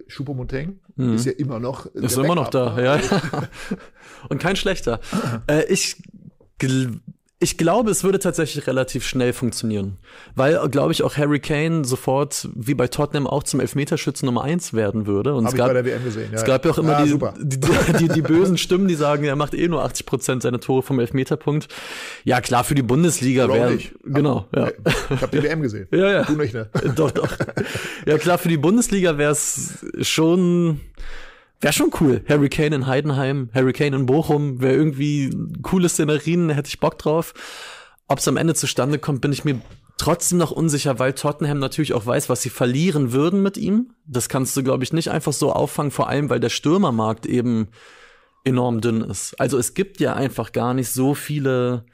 Choupo-Moting 0.09 0.79
ist 0.97 1.25
ja 1.27 1.33
immer 1.33 1.59
noch 1.59 1.93
Mhm. 1.95 2.05
Ist 2.05 2.17
immer 2.19 2.35
noch 2.37 2.49
da, 2.51 2.79
ja. 2.81 3.01
Und 4.29 4.39
kein 4.41 4.55
schlechter. 4.55 5.01
äh, 5.49 5.65
ich, 5.65 5.97
ich 7.43 7.57
glaube, 7.57 7.91
es 7.91 8.05
würde 8.05 8.19
tatsächlich 8.19 8.67
relativ 8.67 9.07
schnell 9.07 9.33
funktionieren. 9.33 9.97
Weil, 10.35 10.69
glaube 10.69 10.93
ich, 10.93 11.03
auch 11.03 11.17
Harry 11.17 11.41
Kane 11.41 11.87
sofort, 11.87 12.47
wie 12.55 12.75
bei 12.75 12.87
Tottenham, 12.87 13.27
auch 13.27 13.43
zum 13.43 13.61
Elfmeterschützen 13.61 14.27
Nummer 14.27 14.45
eins 14.45 14.75
werden 14.75 15.07
würde. 15.07 15.33
Und 15.33 15.45
Hab 15.45 15.49
es 15.49 15.55
ich 15.55 15.59
gab, 15.59 15.69
bei 15.69 15.73
der 15.73 15.85
WM 15.87 16.05
gesehen. 16.05 16.29
Ja, 16.33 16.37
es 16.37 16.45
gab 16.45 16.67
ja 16.67 16.71
auch 16.71 16.79
immer 16.79 16.99
Ah, 16.99 17.05
die, 17.05 17.59
die, 17.59 17.93
die, 17.99 18.09
die 18.09 18.21
bösen 18.21 18.59
Stimmen, 18.59 18.89
die 18.89 18.95
sagen, 18.95 19.25
er 19.25 19.37
macht 19.37 19.55
eh 19.55 19.69
nur 19.69 19.83
80 19.83 20.05
Prozent 20.05 20.43
seiner 20.43 20.61
Tore 20.61 20.83
vom 20.83 21.01
Elfmeterpunkt. 21.01 21.69
Ja, 22.25 22.43
klar, 22.43 22.63
für 22.63 22.75
die 22.75 22.83
Bundesliga 22.83 23.49
wäre. 23.49 23.79
Genau, 24.05 24.47
ja. 24.55 24.73
Ich 25.09 25.23
habe 25.23 25.37
die 25.37 25.43
WM 25.43 25.63
gesehen. 25.63 25.89
Ja, 25.93 26.13
ja. 26.13 26.23
Du 26.25 26.35
nicht, 26.35 26.53
ne? 26.53 26.69
doch, 26.95 27.11
doch. 27.11 27.37
Ja, 28.07 28.19
klar, 28.19 28.37
für 28.39 28.49
die 28.49 28.57
Bundesliga 28.59 29.17
wäre 29.19 29.33
es 29.33 29.85
schon, 30.03 30.81
wäre 31.61 31.73
schon 31.73 31.91
cool. 32.01 32.25
Harry 32.29 32.49
Kane 32.49 32.75
in 32.75 32.87
Heidenheim, 32.87 33.51
Harry 33.55 33.73
Kane 33.73 33.97
in 33.97 34.07
Bochum, 34.07 34.61
wäre 34.61 34.75
irgendwie 34.75 35.31
coole 35.63 35.89
Szenerien, 35.89 36.51
hätte 36.51 36.69
ich 36.69 36.81
Bock 36.81 36.99
drauf. 36.99 37.35
Ob 38.09 38.19
es 38.19 38.29
am 38.29 38.37
Ende 38.37 38.55
zustande 38.55 38.99
kommt, 38.99 39.21
bin 39.21 39.33
ich 39.33 39.45
mir 39.45 39.61
trotzdem 39.99 40.39
noch 40.39 40.51
unsicher, 40.51 40.99
weil 40.99 41.13
Tottenham 41.13 41.59
natürlich 41.59 41.93
auch 41.93 42.07
weiß, 42.07 42.29
was 42.29 42.43
sie 42.43 42.51
verlieren 42.51 43.13
würden 43.13 43.43
mit 43.43 43.57
ihm. 43.57 43.93
Das 44.07 44.29
kannst 44.29 44.57
du, 44.57 44.63
glaube 44.63 44.83
ich, 44.83 44.93
nicht 44.93 45.11
einfach 45.11 45.33
so 45.33 45.53
auffangen, 45.53 45.91
vor 45.91 46.09
allem, 46.09 46.31
weil 46.31 46.41
der 46.41 46.49
Stürmermarkt 46.49 47.27
eben 47.27 47.69
enorm 48.43 48.81
dünn 48.81 49.03
ist. 49.03 49.39
Also 49.39 49.59
es 49.59 49.75
gibt 49.75 50.01
ja 50.01 50.15
einfach 50.15 50.53
gar 50.53 50.73
nicht 50.73 50.89
so 50.89 51.15
viele 51.15 51.85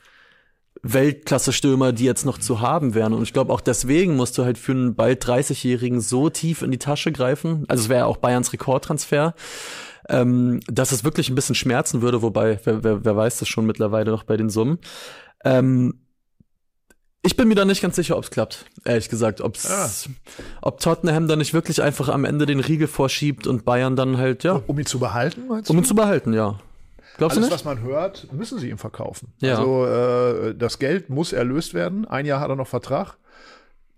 Weltklasse-Stürmer, 0.82 1.92
die 1.92 2.04
jetzt 2.04 2.24
noch 2.26 2.38
zu 2.38 2.60
haben 2.60 2.94
wären. 2.94 3.12
Und 3.14 3.22
ich 3.22 3.32
glaube, 3.32 3.52
auch 3.52 3.60
deswegen 3.60 4.16
musst 4.16 4.36
du 4.38 4.44
halt 4.44 4.58
für 4.58 4.72
einen 4.72 4.94
bald 4.94 5.24
30-Jährigen 5.24 6.00
so 6.00 6.28
tief 6.30 6.62
in 6.62 6.70
die 6.70 6.78
Tasche 6.78 7.12
greifen. 7.12 7.64
Also 7.68 7.84
es 7.84 7.88
wäre 7.88 8.00
ja 8.00 8.06
auch 8.06 8.18
Bayerns 8.18 8.52
Rekordtransfer. 8.52 9.34
Ähm, 10.08 10.60
dass 10.68 10.92
es 10.92 11.02
wirklich 11.02 11.28
ein 11.30 11.34
bisschen 11.34 11.56
schmerzen 11.56 12.00
würde, 12.00 12.22
wobei, 12.22 12.60
wer, 12.62 12.84
wer, 12.84 13.04
wer 13.04 13.16
weiß 13.16 13.38
das 13.38 13.48
schon 13.48 13.66
mittlerweile 13.66 14.12
noch 14.12 14.22
bei 14.22 14.36
den 14.36 14.50
Summen. 14.50 14.78
Ähm, 15.44 16.00
ich 17.24 17.36
bin 17.36 17.48
mir 17.48 17.56
da 17.56 17.64
nicht 17.64 17.82
ganz 17.82 17.96
sicher, 17.96 18.16
ob 18.16 18.22
es 18.22 18.30
klappt, 18.30 18.66
ehrlich 18.84 19.08
gesagt. 19.08 19.40
Ob's, 19.40 19.68
Ah. 19.68 19.90
Ob 20.62 20.78
Tottenham 20.78 21.26
da 21.26 21.34
nicht 21.34 21.54
wirklich 21.54 21.82
einfach 21.82 22.08
am 22.08 22.24
Ende 22.24 22.46
den 22.46 22.60
Riegel 22.60 22.86
vorschiebt 22.86 23.48
und 23.48 23.64
Bayern 23.64 23.96
dann 23.96 24.16
halt, 24.16 24.44
ja, 24.44 24.62
Um 24.68 24.78
ihn 24.78 24.86
zu 24.86 25.00
behalten, 25.00 25.48
meinst 25.48 25.68
du? 25.68 25.72
um 25.72 25.78
ihn 25.80 25.84
zu 25.84 25.96
behalten, 25.96 26.32
ja. 26.34 26.60
Glaubst 27.16 27.38
Alles, 27.38 27.50
was 27.50 27.64
man 27.64 27.80
hört, 27.80 28.30
müssen 28.32 28.58
sie 28.58 28.68
ihm 28.68 28.78
verkaufen. 28.78 29.32
Ja. 29.38 29.58
Also 29.58 29.86
äh, 29.86 30.54
das 30.54 30.78
Geld 30.78 31.08
muss 31.08 31.32
erlöst 31.32 31.72
werden. 31.72 32.04
Ein 32.06 32.26
Jahr 32.26 32.40
hat 32.40 32.50
er 32.50 32.56
noch 32.56 32.66
Vertrag. 32.66 33.16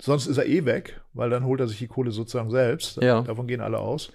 Sonst 0.00 0.28
ist 0.28 0.38
er 0.38 0.46
eh 0.46 0.64
weg, 0.64 1.00
weil 1.12 1.28
dann 1.28 1.44
holt 1.44 1.60
er 1.60 1.66
sich 1.66 1.78
die 1.78 1.88
Kohle 1.88 2.12
sozusagen 2.12 2.50
selbst. 2.50 3.02
Ja. 3.02 3.22
Davon 3.22 3.48
gehen 3.48 3.60
alle 3.60 3.78
aus. 3.78 4.12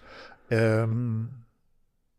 Ähm, 0.49 1.29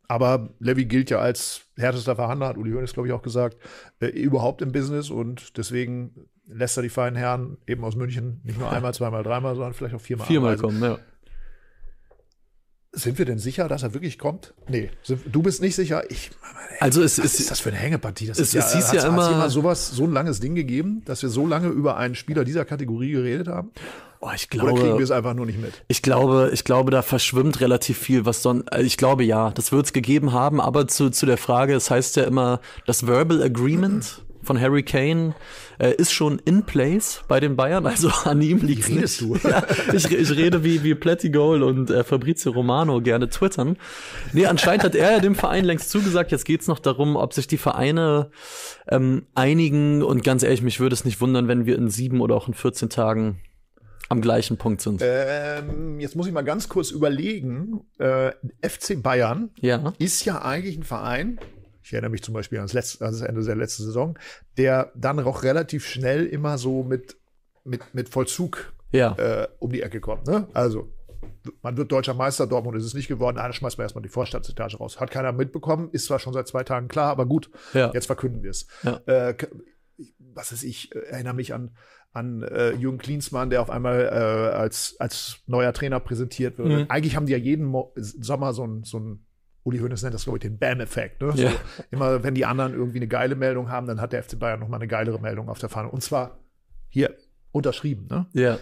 aber 0.06 0.50
Levy 0.58 0.84
gilt 0.84 1.08
ja 1.08 1.18
als 1.18 1.62
härtester 1.76 2.16
Verhandler, 2.16 2.48
hat 2.48 2.58
Uli 2.58 2.72
Hoeneß, 2.72 2.92
glaube 2.92 3.08
ich, 3.08 3.14
auch 3.14 3.22
gesagt, 3.22 3.56
äh, 4.00 4.06
überhaupt 4.06 4.60
im 4.60 4.72
Business 4.72 5.08
und 5.08 5.56
deswegen 5.56 6.28
lässt 6.46 6.76
er 6.76 6.82
die 6.82 6.90
feinen 6.90 7.16
Herren 7.16 7.56
eben 7.66 7.84
aus 7.84 7.96
München 7.96 8.40
nicht 8.44 8.58
nur 8.58 8.70
einmal, 8.70 8.92
zweimal, 8.92 9.22
dreimal, 9.22 9.54
sondern 9.54 9.72
vielleicht 9.72 9.94
auch 9.94 10.00
viermal. 10.00 10.26
Viermal 10.26 10.56
kommen, 10.58 10.82
ja. 10.82 10.98
Sind 12.94 13.18
wir 13.18 13.24
denn 13.24 13.38
sicher, 13.38 13.66
dass 13.68 13.82
er 13.82 13.92
wirklich 13.92 14.18
kommt? 14.18 14.54
Nee, 14.68 14.90
du 15.26 15.42
bist 15.42 15.60
nicht 15.60 15.74
sicher. 15.74 16.04
Ich, 16.10 16.30
Also 16.80 17.02
es 17.02 17.18
was 17.18 17.24
ist, 17.26 17.40
ist 17.40 17.50
das 17.50 17.60
für 17.60 17.70
eine 17.70 17.78
Hängepartie? 17.78 18.26
Das 18.26 18.38
es- 18.38 18.54
ist 18.54 18.64
es 18.66 18.74
hieß 18.74 18.92
ja 18.92 19.08
immer- 19.08 19.28
jemand 19.30 19.50
sowas, 19.50 19.90
so 19.90 20.04
ein 20.04 20.12
langes 20.12 20.40
Ding 20.40 20.54
gegeben, 20.54 21.02
dass 21.04 21.22
wir 21.22 21.28
so 21.28 21.46
lange 21.46 21.68
über 21.68 21.96
einen 21.96 22.14
Spieler 22.14 22.44
dieser 22.44 22.64
Kategorie 22.64 23.10
geredet 23.12 23.48
haben? 23.48 23.70
oh, 24.20 24.30
ich 24.34 24.48
Oder 24.54 24.64
kriegen 24.68 24.76
wir 24.78 24.84
glaube, 24.86 25.02
es 25.02 25.10
einfach 25.10 25.34
nur 25.34 25.44
nicht 25.44 25.60
mit? 25.60 25.72
ich 25.88 26.00
glaube, 26.00 26.50
ich 26.54 26.64
glaube, 26.64 26.90
da 26.90 27.02
verschwimmt 27.02 27.60
relativ 27.60 27.98
viel, 27.98 28.24
was 28.24 28.42
sonst, 28.42 28.64
ich 28.78 28.96
glaube 28.96 29.22
ja, 29.24 29.50
das 29.50 29.70
wird 29.70 29.84
es 29.86 29.92
gegeben 29.92 30.32
haben, 30.32 30.60
aber 30.62 30.88
zu, 30.88 31.10
zu 31.10 31.26
der 31.26 31.36
Frage, 31.36 31.74
es 31.74 31.90
heißt 31.90 32.16
ja 32.16 32.24
immer, 32.24 32.60
das 32.86 33.06
Verbal 33.06 33.42
Agreement 33.42 34.23
von 34.44 34.60
Harry 34.60 34.82
Kane 34.82 35.34
äh, 35.78 35.94
ist 35.94 36.12
schon 36.12 36.38
in 36.44 36.64
place 36.64 37.22
bei 37.28 37.40
den 37.40 37.56
Bayern, 37.56 37.86
also 37.86 38.08
an 38.24 38.40
ihm 38.42 38.58
liegt 38.58 38.88
nicht. 38.88 39.20
du? 39.20 39.36
Ja, 39.44 39.62
ich, 39.92 40.10
ich 40.10 40.30
rede 40.30 40.64
wie, 40.64 40.82
wie 40.82 40.94
Plättigol 40.94 41.62
und 41.62 41.90
äh, 41.90 42.02
Fabrizio 42.02 42.52
Romano 42.52 43.00
gerne 43.00 43.28
twittern. 43.28 43.76
Nee, 44.32 44.46
anscheinend 44.46 44.84
hat 44.84 44.94
er 44.94 45.12
ja 45.12 45.20
dem 45.20 45.34
Verein 45.34 45.64
längst 45.64 45.90
zugesagt. 45.90 46.32
Jetzt 46.32 46.44
geht's 46.44 46.66
noch 46.66 46.78
darum, 46.78 47.16
ob 47.16 47.34
sich 47.34 47.46
die 47.46 47.58
Vereine 47.58 48.30
ähm, 48.88 49.26
einigen. 49.34 50.02
Und 50.02 50.24
ganz 50.24 50.42
ehrlich, 50.42 50.62
mich 50.62 50.80
würde 50.80 50.94
es 50.94 51.04
nicht 51.04 51.20
wundern, 51.20 51.48
wenn 51.48 51.66
wir 51.66 51.76
in 51.76 51.90
sieben 51.90 52.20
oder 52.20 52.34
auch 52.34 52.48
in 52.48 52.54
14 52.54 52.88
Tagen 52.88 53.40
am 54.08 54.20
gleichen 54.20 54.56
Punkt 54.56 54.80
sind. 54.80 55.00
Ähm, 55.02 55.98
jetzt 56.00 56.16
muss 56.16 56.26
ich 56.26 56.32
mal 56.32 56.42
ganz 56.42 56.68
kurz 56.68 56.90
überlegen. 56.90 57.80
Äh, 57.98 58.32
FC 58.62 59.02
Bayern 59.02 59.50
ja. 59.60 59.92
ist 59.98 60.24
ja 60.24 60.42
eigentlich 60.42 60.76
ein 60.76 60.82
Verein, 60.82 61.38
ich 61.84 61.92
erinnere 61.92 62.10
mich 62.10 62.22
zum 62.22 62.32
Beispiel 62.34 62.58
ans, 62.58 62.72
letzte, 62.72 63.04
an 63.04 63.12
das 63.12 63.20
Ende 63.20 63.44
der 63.44 63.56
letzten 63.56 63.84
Saison, 63.84 64.18
der 64.56 64.90
dann 64.96 65.20
auch 65.20 65.42
relativ 65.42 65.86
schnell 65.86 66.24
immer 66.26 66.56
so 66.58 66.82
mit, 66.82 67.16
mit, 67.62 67.82
mit 67.94 68.08
Vollzug 68.08 68.72
Ja. 68.90 69.12
äh, 69.18 69.48
um 69.58 69.70
die 69.70 69.82
Ecke 69.82 70.00
kommt. 70.00 70.26
Ne? 70.26 70.48
Also, 70.54 70.90
man 71.62 71.76
wird 71.76 71.92
deutscher 71.92 72.14
Meister, 72.14 72.46
Dortmund 72.46 72.76
ist 72.78 72.84
es 72.84 72.94
nicht 72.94 73.08
geworden, 73.08 73.36
dann 73.36 73.52
schmeißt 73.52 73.76
man 73.76 73.84
erstmal 73.84 74.02
die 74.02 74.08
Vorstandsetage 74.08 74.78
raus. 74.78 74.98
Hat 74.98 75.10
keiner 75.10 75.32
mitbekommen, 75.32 75.90
ist 75.92 76.06
zwar 76.06 76.18
schon 76.18 76.32
seit 76.32 76.48
zwei 76.48 76.64
Tagen 76.64 76.88
klar, 76.88 77.10
aber 77.10 77.26
gut, 77.26 77.50
Ja. 77.74 77.90
jetzt 77.92 78.06
verkünden 78.06 78.42
wir 78.42 78.50
es. 78.50 78.66
Ja. 78.82 79.00
Äh, 79.06 79.36
was 80.34 80.52
weiß 80.52 80.62
ich, 80.64 80.94
äh, 80.94 80.98
erinnere 81.00 81.34
mich 81.34 81.52
an, 81.54 81.76
an 82.12 82.42
äh, 82.42 82.72
Jürgen 82.72 82.98
Klinsmann, 82.98 83.50
der 83.50 83.60
auf 83.60 83.70
einmal 83.70 84.00
äh, 84.04 84.56
als, 84.56 84.96
als 84.98 85.38
neuer 85.46 85.72
Trainer 85.72 86.00
präsentiert 86.00 86.58
wird. 86.58 86.68
Mhm. 86.68 86.86
Eigentlich 86.88 87.16
haben 87.16 87.26
die 87.26 87.32
ja 87.32 87.38
jeden 87.38 87.66
Mo 87.66 87.92
Sommer 87.96 88.52
so 88.54 88.66
ein, 88.66 88.84
so 88.84 88.98
ein 88.98 89.23
Uli 89.64 89.78
Hoeneß 89.78 90.02
nennt 90.02 90.14
das, 90.14 90.24
glaube 90.24 90.38
ich, 90.38 90.42
den 90.42 90.58
Bam-Effekt. 90.58 91.20
Ne? 91.22 91.32
Ja. 91.34 91.50
So, 91.50 91.56
immer 91.90 92.22
wenn 92.22 92.34
die 92.34 92.44
anderen 92.44 92.74
irgendwie 92.74 92.98
eine 92.98 93.08
geile 93.08 93.34
Meldung 93.34 93.70
haben, 93.70 93.86
dann 93.86 94.00
hat 94.00 94.12
der 94.12 94.22
FC 94.22 94.38
Bayern 94.38 94.60
nochmal 94.60 94.78
eine 94.78 94.88
geilere 94.88 95.18
Meldung 95.20 95.48
auf 95.48 95.58
der 95.58 95.68
Fahne. 95.70 95.88
Und 95.90 96.02
zwar 96.02 96.38
hier 96.88 97.16
unterschrieben. 97.50 98.06
Ne? 98.10 98.26
Ja. 98.34 98.58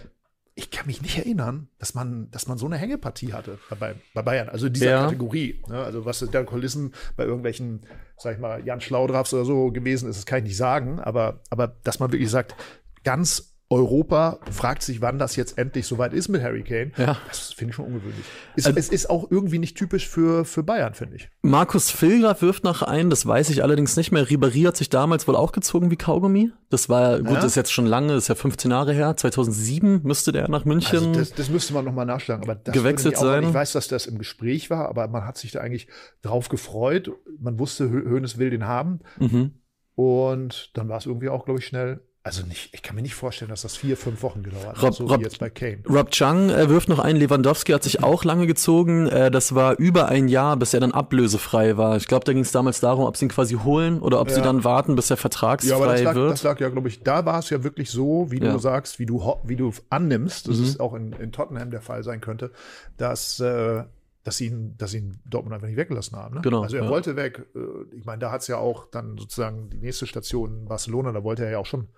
ich 0.55 0.69
kann 0.71 0.85
mich 0.87 1.01
nicht 1.01 1.17
erinnern, 1.17 1.67
dass 1.79 1.93
man, 1.93 2.29
dass 2.31 2.47
man 2.47 2.57
so 2.57 2.65
eine 2.67 2.77
Hängepartie 2.77 3.33
hatte 3.33 3.57
bei, 3.79 3.95
bei 4.13 4.21
Bayern. 4.21 4.49
Also 4.49 4.67
in 4.67 4.73
dieser 4.73 4.89
Ja. 4.91 5.03
Kategorie. 5.03 5.61
Ne? 5.67 5.83
Also 5.83 6.05
was 6.05 6.19
der 6.19 6.45
Kulissen 6.45 6.93
bei 7.17 7.25
irgendwelchen, 7.25 7.85
sag 8.17 8.35
ich 8.35 8.39
mal, 8.39 8.65
Jan 8.65 8.79
Schlaudraffs 8.79 9.33
oder 9.33 9.45
so 9.45 9.71
gewesen 9.71 10.09
ist, 10.09 10.17
das 10.17 10.25
kann 10.25 10.39
ich 10.39 10.43
nicht 10.45 10.57
sagen. 10.57 10.99
Aber, 10.99 11.41
aber 11.49 11.67
dass 11.83 11.99
man 11.99 12.11
wirklich 12.11 12.29
sagt, 12.29 12.55
ganz 13.03 13.52
Europa 13.73 14.39
fragt 14.51 14.81
sich, 14.83 15.01
wann 15.01 15.19
das 15.19 15.35
jetzt 15.35 15.57
endlich 15.57 15.85
soweit 15.87 16.13
ist 16.13 16.29
mit 16.29 16.41
Harry 16.41 16.63
Kane. 16.63 16.91
Ja. 16.97 17.17
Das 17.27 17.53
finde 17.53 17.71
ich 17.71 17.75
schon 17.75 17.85
ungewöhnlich. 17.85 18.25
Ist, 18.55 18.67
Also- 18.67 18.79
es 18.79 18.89
ist 18.89 19.09
auch 19.09 19.29
irgendwie 19.31 19.59
nicht 19.59 19.77
typisch 19.77 20.07
für, 20.07 20.45
für 20.45 20.63
Bayern, 20.63 20.93
finde 20.93 21.15
ich. 21.17 21.29
Markus 21.41 21.91
Filgraf 21.91 22.41
wirft 22.41 22.63
nach 22.63 22.81
ein, 22.81 23.09
das 23.09 23.25
weiß 23.25 23.49
ich 23.49 23.63
allerdings 23.63 23.95
nicht 23.97 24.11
mehr. 24.11 24.25
Ribéry 24.27 24.65
hat 24.67 24.77
sich 24.77 24.89
damals 24.89 25.27
wohl 25.27 25.35
auch 25.35 25.51
gezogen 25.51 25.91
wie 25.91 25.95
Kaugummi. 25.97 26.51
Das 26.69 26.89
war, 26.89 27.19
gut, 27.19 27.27
Ja. 27.29 27.35
das 27.35 27.45
ist 27.45 27.55
jetzt 27.55 27.71
schon 27.71 27.85
lange, 27.85 28.13
das 28.13 28.23
ist 28.23 28.27
ja 28.29 28.35
15 28.35 28.71
Jahre 28.71 28.93
her. 28.93 29.15
2007 29.15 30.01
müsste 30.03 30.31
der 30.31 30.49
nach 30.49 30.65
München. 30.65 30.97
Also 30.97 31.11
das, 31.13 31.33
das 31.33 31.49
müsste 31.49 31.73
man 31.73 31.85
nochmal 31.85 32.05
nachschlagen. 32.05 32.43
Aber 32.43 32.55
das 32.55 32.73
Gewechselt 32.73 33.17
auch- 33.17 33.21
sein. 33.21 33.43
Ich 33.43 33.53
weiß, 33.53 33.73
dass 33.73 33.87
das 33.87 34.05
im 34.07 34.17
Gespräch 34.17 34.69
war, 34.69 34.89
aber 34.89 35.07
man 35.07 35.25
hat 35.25 35.37
sich 35.37 35.51
da 35.51 35.59
eigentlich 35.61 35.87
drauf 36.21 36.49
gefreut. 36.49 37.11
Man 37.39 37.59
wusste, 37.59 37.89
Hoeneß 37.91 38.37
will 38.37 38.49
den 38.49 38.65
haben. 38.65 38.99
mhm. 39.19 39.51
Und 39.95 40.71
dann 40.75 40.89
war 40.89 40.97
es 40.97 41.05
irgendwie 41.05 41.29
auch, 41.29 41.45
glaube 41.45 41.59
ich, 41.59 41.67
schnell. 41.67 42.01
Also 42.25 42.45
nicht, 42.45 42.73
ich 42.73 42.81
kann 42.81 42.95
mir 42.95 43.01
nicht 43.01 43.15
vorstellen, 43.15 43.49
dass 43.51 43.63
das 43.63 43.75
vier, 43.75 43.97
fünf 43.97 44.23
Wochen 44.23 44.43
gedauert 44.43 44.77
Rob- 44.81 44.87
hat, 44.87 44.93
so 44.93 45.05
Rob- 45.07 45.19
wie 45.19 45.23
jetzt 45.23 45.39
bei 45.39 45.49
Kane. 45.49 45.79
Rob 45.89 46.09
Chang 46.11 46.49
äh, 46.49 46.69
wirft 46.69 46.87
noch 46.87 46.99
ein, 46.99 47.17
Lewandowski 47.17 47.73
hat 47.73 47.83
sich 47.83 48.01
auch 48.01 48.23
lange 48.23 48.47
gezogen. 48.47 49.07
Äh, 49.07 49.29
das 49.29 49.55
war 49.55 49.77
über 49.77 50.07
ein 50.07 50.29
Jahr, 50.29 50.55
bis 50.55 50.73
er 50.73 50.79
dann 50.79 50.93
ablösefrei 50.93 51.75
war. 51.75 51.97
Ich 51.97 52.07
glaube, 52.07 52.23
da 52.23 52.31
ging 52.31 52.43
es 52.43 52.53
damals 52.53 52.79
darum, 52.79 53.03
ob 53.03 53.17
sie 53.17 53.25
ihn 53.25 53.29
quasi 53.29 53.55
holen 53.55 53.99
oder 53.99 54.21
ob 54.21 54.29
sie 54.29 54.37
Ja. 54.37 54.43
dann 54.43 54.63
warten, 54.63 54.95
bis 54.95 55.09
er 55.09 55.15
Ja, 55.15 55.17
aber 55.17 55.21
vertragsfrei 55.21 55.91
das 55.95 56.01
lag, 56.03 56.15
wird. 56.15 56.31
das 56.31 56.43
lag 56.43 56.59
ja, 56.61 56.69
glaube 56.69 56.87
ich, 56.87 57.03
da 57.03 57.25
war 57.25 57.39
es 57.39 57.49
ja 57.49 57.61
wirklich 57.61 57.89
so, 57.91 58.31
wie 58.31 58.41
Ja. 58.41 58.53
du 58.53 58.57
sagst, 58.59 58.99
wie 58.99 59.05
du, 59.05 59.21
wie 59.43 59.57
du 59.57 59.73
annimmst, 59.89 60.47
das 60.47 60.59
Mhm. 60.59 60.63
ist 60.63 60.79
auch 60.79 60.93
in, 60.93 61.11
in 61.11 61.33
Tottenham 61.33 61.71
der 61.71 61.81
Fall 61.81 62.03
sein 62.05 62.21
könnte, 62.21 62.51
dass, 62.95 63.41
äh, 63.41 63.83
dass 64.23 64.37
sie 64.37 64.45
ihn, 64.47 64.75
dass 64.77 64.91
sie 64.91 64.99
ihn 64.99 65.19
Dortmund 65.25 65.55
einfach 65.55 65.67
nicht 65.67 65.75
weggelassen 65.75 66.17
haben. 66.17 66.35
Ne? 66.35 66.41
Genau, 66.41 66.61
Also 66.63 66.77
er 66.77 66.83
ja. 66.85 66.89
wollte 66.89 67.17
weg. 67.17 67.45
Äh, 67.53 67.59
Ich 67.97 68.05
meine, 68.05 68.19
da 68.19 68.31
hat 68.31 68.39
es 68.43 68.47
ja 68.47 68.55
auch 68.59 68.85
dann 68.89 69.17
sozusagen 69.17 69.69
die 69.69 69.79
nächste 69.79 70.07
Station 70.07 70.59
in 70.61 70.65
Barcelona, 70.69 71.11
da 71.11 71.21
wollte 71.25 71.43
er 71.43 71.51
ja 71.51 71.57
auch 71.57 71.65
schon, 71.65 71.89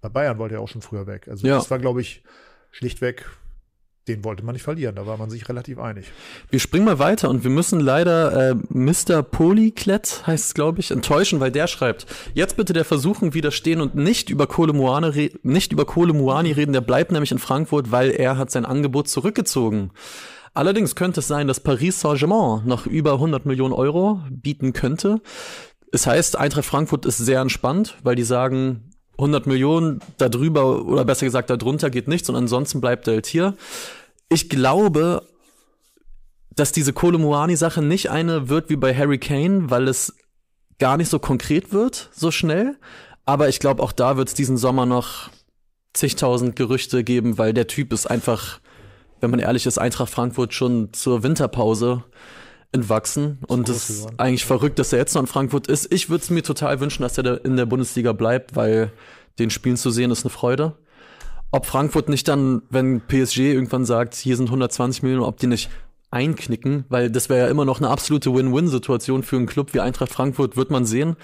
bei 0.00 0.08
Bayern 0.08 0.38
wollte 0.38 0.56
er 0.56 0.60
auch 0.60 0.68
schon 0.68 0.82
früher 0.82 1.06
weg. 1.06 1.28
Also 1.28 1.46
Ja. 1.46 1.56
das 1.56 1.70
war, 1.70 1.78
glaube 1.78 2.00
ich, 2.00 2.22
schlichtweg 2.70 3.26
den 4.08 4.24
wollte 4.24 4.44
man 4.44 4.54
nicht 4.54 4.62
verlieren, 4.62 4.96
da 4.96 5.06
war 5.06 5.16
man 5.18 5.30
sich 5.30 5.48
relativ 5.48 5.78
einig. 5.78 6.06
Wir 6.50 6.58
springen 6.58 6.86
mal 6.86 6.98
weiter 6.98 7.28
und 7.28 7.44
wir 7.44 7.50
müssen 7.50 7.78
leider 7.78 8.50
äh, 8.50 8.54
Mr. 8.70 9.22
Polyklett, 9.22 10.26
heißt 10.26 10.46
es 10.46 10.54
glaube 10.54 10.80
ich, 10.80 10.90
enttäuschen, 10.90 11.40
weil 11.40 11.52
der 11.52 11.66
schreibt, 11.66 12.06
jetzt 12.34 12.56
bitte 12.56 12.72
der 12.72 12.84
Versuchung 12.84 13.34
widerstehen 13.34 13.80
und 13.80 13.94
nicht 13.94 14.30
über 14.30 14.46
Kohle 14.46 14.72
Muani, 14.72 15.32
nicht 15.42 15.72
über 15.72 15.84
Kohle 15.84 16.14
Muani 16.14 16.52
reden, 16.52 16.72
der 16.72 16.80
bleibt 16.80 17.12
nämlich 17.12 17.32
in 17.32 17.38
Frankfurt, 17.38 17.92
weil 17.92 18.10
er 18.10 18.38
hat 18.38 18.50
sein 18.50 18.64
Angebot 18.64 19.08
zurückgezogen. 19.08 19.90
Allerdings 20.54 20.96
könnte 20.96 21.20
es 21.20 21.28
sein, 21.28 21.46
dass 21.46 21.60
Paris 21.60 22.00
Saint-Germain 22.00 22.62
noch 22.66 22.86
über 22.86 23.12
100 23.12 23.46
Millionen 23.46 23.74
Euro 23.74 24.20
bieten 24.30 24.72
könnte. 24.72 25.20
Es 25.92 26.06
heißt, 26.06 26.36
Eintracht 26.36 26.64
Frankfurt 26.64 27.06
ist 27.06 27.18
sehr 27.18 27.40
entspannt, 27.40 27.96
weil 28.02 28.16
die 28.16 28.24
sagen, 28.24 28.87
100 29.18 29.46
Millionen 29.46 30.00
darüber 30.16 30.84
oder 30.86 31.04
besser 31.04 31.26
gesagt 31.26 31.50
darunter 31.50 31.90
geht 31.90 32.08
nichts 32.08 32.28
und 32.30 32.36
ansonsten 32.36 32.80
bleibt 32.80 33.08
er 33.08 33.14
halt 33.14 33.26
hier. 33.26 33.56
Ich 34.28 34.48
glaube, 34.48 35.22
dass 36.54 36.72
diese 36.72 36.92
Kolomuani-Sache 36.92 37.82
nicht 37.82 38.10
eine 38.10 38.48
wird 38.48 38.70
wie 38.70 38.76
bei 38.76 38.94
Harry 38.94 39.18
Kane, 39.18 39.70
weil 39.70 39.88
es 39.88 40.16
gar 40.78 40.96
nicht 40.96 41.08
so 41.08 41.18
konkret 41.18 41.72
wird, 41.72 42.10
so 42.12 42.30
schnell. 42.30 42.76
Aber 43.24 43.48
ich 43.48 43.58
glaube, 43.58 43.82
auch 43.82 43.92
da 43.92 44.16
wird 44.16 44.28
es 44.28 44.34
diesen 44.34 44.56
Sommer 44.56 44.86
noch 44.86 45.30
zigtausend 45.92 46.56
Gerüchte 46.56 47.04
geben, 47.04 47.38
weil 47.38 47.52
der 47.52 47.66
Typ 47.66 47.92
ist 47.92 48.06
einfach, 48.06 48.60
wenn 49.20 49.30
man 49.30 49.40
ehrlich 49.40 49.66
ist, 49.66 49.78
Eintracht 49.78 50.10
Frankfurt 50.10 50.54
schon 50.54 50.92
zur 50.92 51.22
Winterpause 51.22 52.04
entwachsen. 52.72 53.38
Und 53.46 53.68
es 53.68 53.90
ist 53.90 54.08
eigentlich 54.18 54.44
verrückt, 54.44 54.78
dass 54.78 54.92
er 54.92 54.98
jetzt 54.98 55.14
noch 55.14 55.22
in 55.22 55.26
Frankfurt 55.26 55.66
ist. 55.66 55.92
Ich 55.92 56.10
würde 56.10 56.22
es 56.22 56.30
mir 56.30 56.42
total 56.42 56.80
wünschen, 56.80 57.02
dass 57.02 57.18
er 57.18 57.44
in 57.44 57.56
der 57.56 57.66
Bundesliga 57.66 58.12
bleibt, 58.12 58.56
weil 58.56 58.92
den 59.38 59.50
Spielen 59.50 59.76
zu 59.76 59.90
sehen 59.90 60.10
ist 60.10 60.24
eine 60.24 60.30
Freude. 60.30 60.76
Ob 61.50 61.64
Frankfurt 61.64 62.08
nicht 62.08 62.28
dann, 62.28 62.62
wenn 62.68 63.00
PSG 63.00 63.38
irgendwann 63.38 63.84
sagt, 63.84 64.14
hier 64.14 64.36
sind 64.36 64.46
120 64.46 65.02
Millionen, 65.02 65.24
ob 65.24 65.38
die 65.38 65.46
nicht 65.46 65.70
einknicken, 66.10 66.84
weil 66.88 67.10
das 67.10 67.28
wäre 67.28 67.46
ja 67.46 67.50
immer 67.50 67.64
noch 67.64 67.78
eine 67.78 67.88
absolute 67.88 68.34
Win-Win-Situation 68.34 69.22
für 69.22 69.36
einen 69.36 69.46
Club 69.46 69.72
wie 69.74 69.80
Eintracht 69.80 70.12
Frankfurt, 70.12 70.56
wird 70.56 70.70
man 70.70 70.84
sehen. 70.84 71.16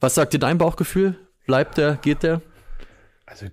Was 0.00 0.14
sagt 0.14 0.32
dir 0.32 0.38
dein 0.38 0.58
Bauchgefühl? 0.58 1.16
Bleibt 1.46 1.76
der, 1.76 1.96
geht 1.96 2.22
der? 2.22 2.40
Also, 3.26 3.46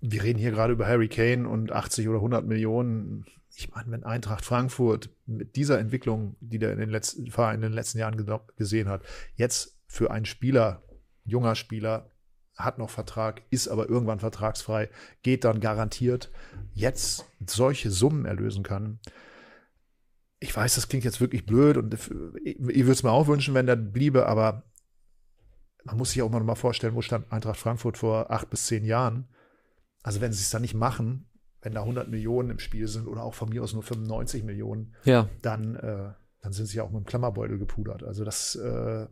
wir 0.00 0.22
reden 0.22 0.38
hier 0.38 0.50
gerade 0.50 0.72
über 0.72 0.86
Harry 0.86 1.08
Kane 1.08 1.48
und 1.48 1.72
80 1.72 2.08
oder 2.08 2.18
100 2.18 2.46
Millionen 2.46 3.24
ich 3.56 3.70
meine, 3.70 3.90
wenn 3.90 4.04
Eintracht 4.04 4.44
Frankfurt 4.44 5.08
mit 5.24 5.56
dieser 5.56 5.78
Entwicklung, 5.78 6.36
die 6.40 6.58
der 6.58 6.72
in 6.72 6.78
den 6.78 6.90
letzten 6.90 7.24
in 7.24 7.60
den 7.62 7.72
letzten 7.72 7.98
Jahren 7.98 8.16
gesehen 8.56 8.88
hat, 8.88 9.02
jetzt 9.34 9.78
für 9.86 10.10
einen 10.10 10.26
Spieler, 10.26 10.82
junger 11.24 11.54
Spieler, 11.54 12.10
hat 12.54 12.78
noch 12.78 12.90
Vertrag, 12.90 13.42
ist 13.50 13.68
aber 13.68 13.88
irgendwann 13.88 14.20
vertragsfrei, 14.20 14.90
geht 15.22 15.44
dann 15.44 15.60
garantiert, 15.60 16.30
jetzt 16.74 17.24
solche 17.46 17.90
Summen 17.90 18.26
erlösen 18.26 18.62
kann. 18.62 18.98
Ich 20.38 20.54
weiß, 20.54 20.74
das 20.74 20.88
klingt 20.88 21.04
jetzt 21.04 21.20
wirklich 21.20 21.46
blöd 21.46 21.78
und 21.78 21.94
ich, 21.94 22.10
ich 22.44 22.58
würde 22.58 22.92
es 22.92 23.02
mir 23.02 23.10
auch 23.10 23.26
wünschen, 23.26 23.54
wenn 23.54 23.66
der 23.66 23.76
bliebe, 23.76 24.26
aber 24.26 24.64
man 25.84 25.96
muss 25.96 26.10
sich 26.10 26.20
auch 26.20 26.30
mal 26.30 26.54
vorstellen, 26.56 26.94
wo 26.94 27.00
stand 27.00 27.32
Eintracht 27.32 27.58
Frankfurt 27.58 27.96
vor 27.96 28.30
acht 28.30 28.50
bis 28.50 28.66
zehn 28.66 28.84
Jahren. 28.84 29.28
Also 30.02 30.20
wenn 30.20 30.32
sie 30.32 30.42
es 30.42 30.50
dann 30.50 30.62
nicht 30.62 30.74
machen, 30.74 31.26
wenn 31.66 31.74
da 31.74 31.80
100 31.80 32.08
Millionen 32.08 32.50
im 32.50 32.58
Spiel 32.60 32.86
sind 32.86 33.08
oder 33.08 33.24
auch 33.24 33.34
von 33.34 33.48
mir 33.48 33.60
aus 33.60 33.72
nur 33.72 33.82
95 33.82 34.44
Millionen, 34.44 34.94
ja. 35.02 35.28
dann, 35.42 35.74
äh, 35.74 36.12
dann 36.40 36.52
sind 36.52 36.66
sie 36.66 36.76
ja 36.76 36.84
auch 36.84 36.92
mit 36.92 37.00
dem 37.00 37.06
Klammerbeutel 37.06 37.58
gepudert. 37.58 38.04
Also 38.04 38.24
das, 38.24 38.54
äh, 38.54 39.08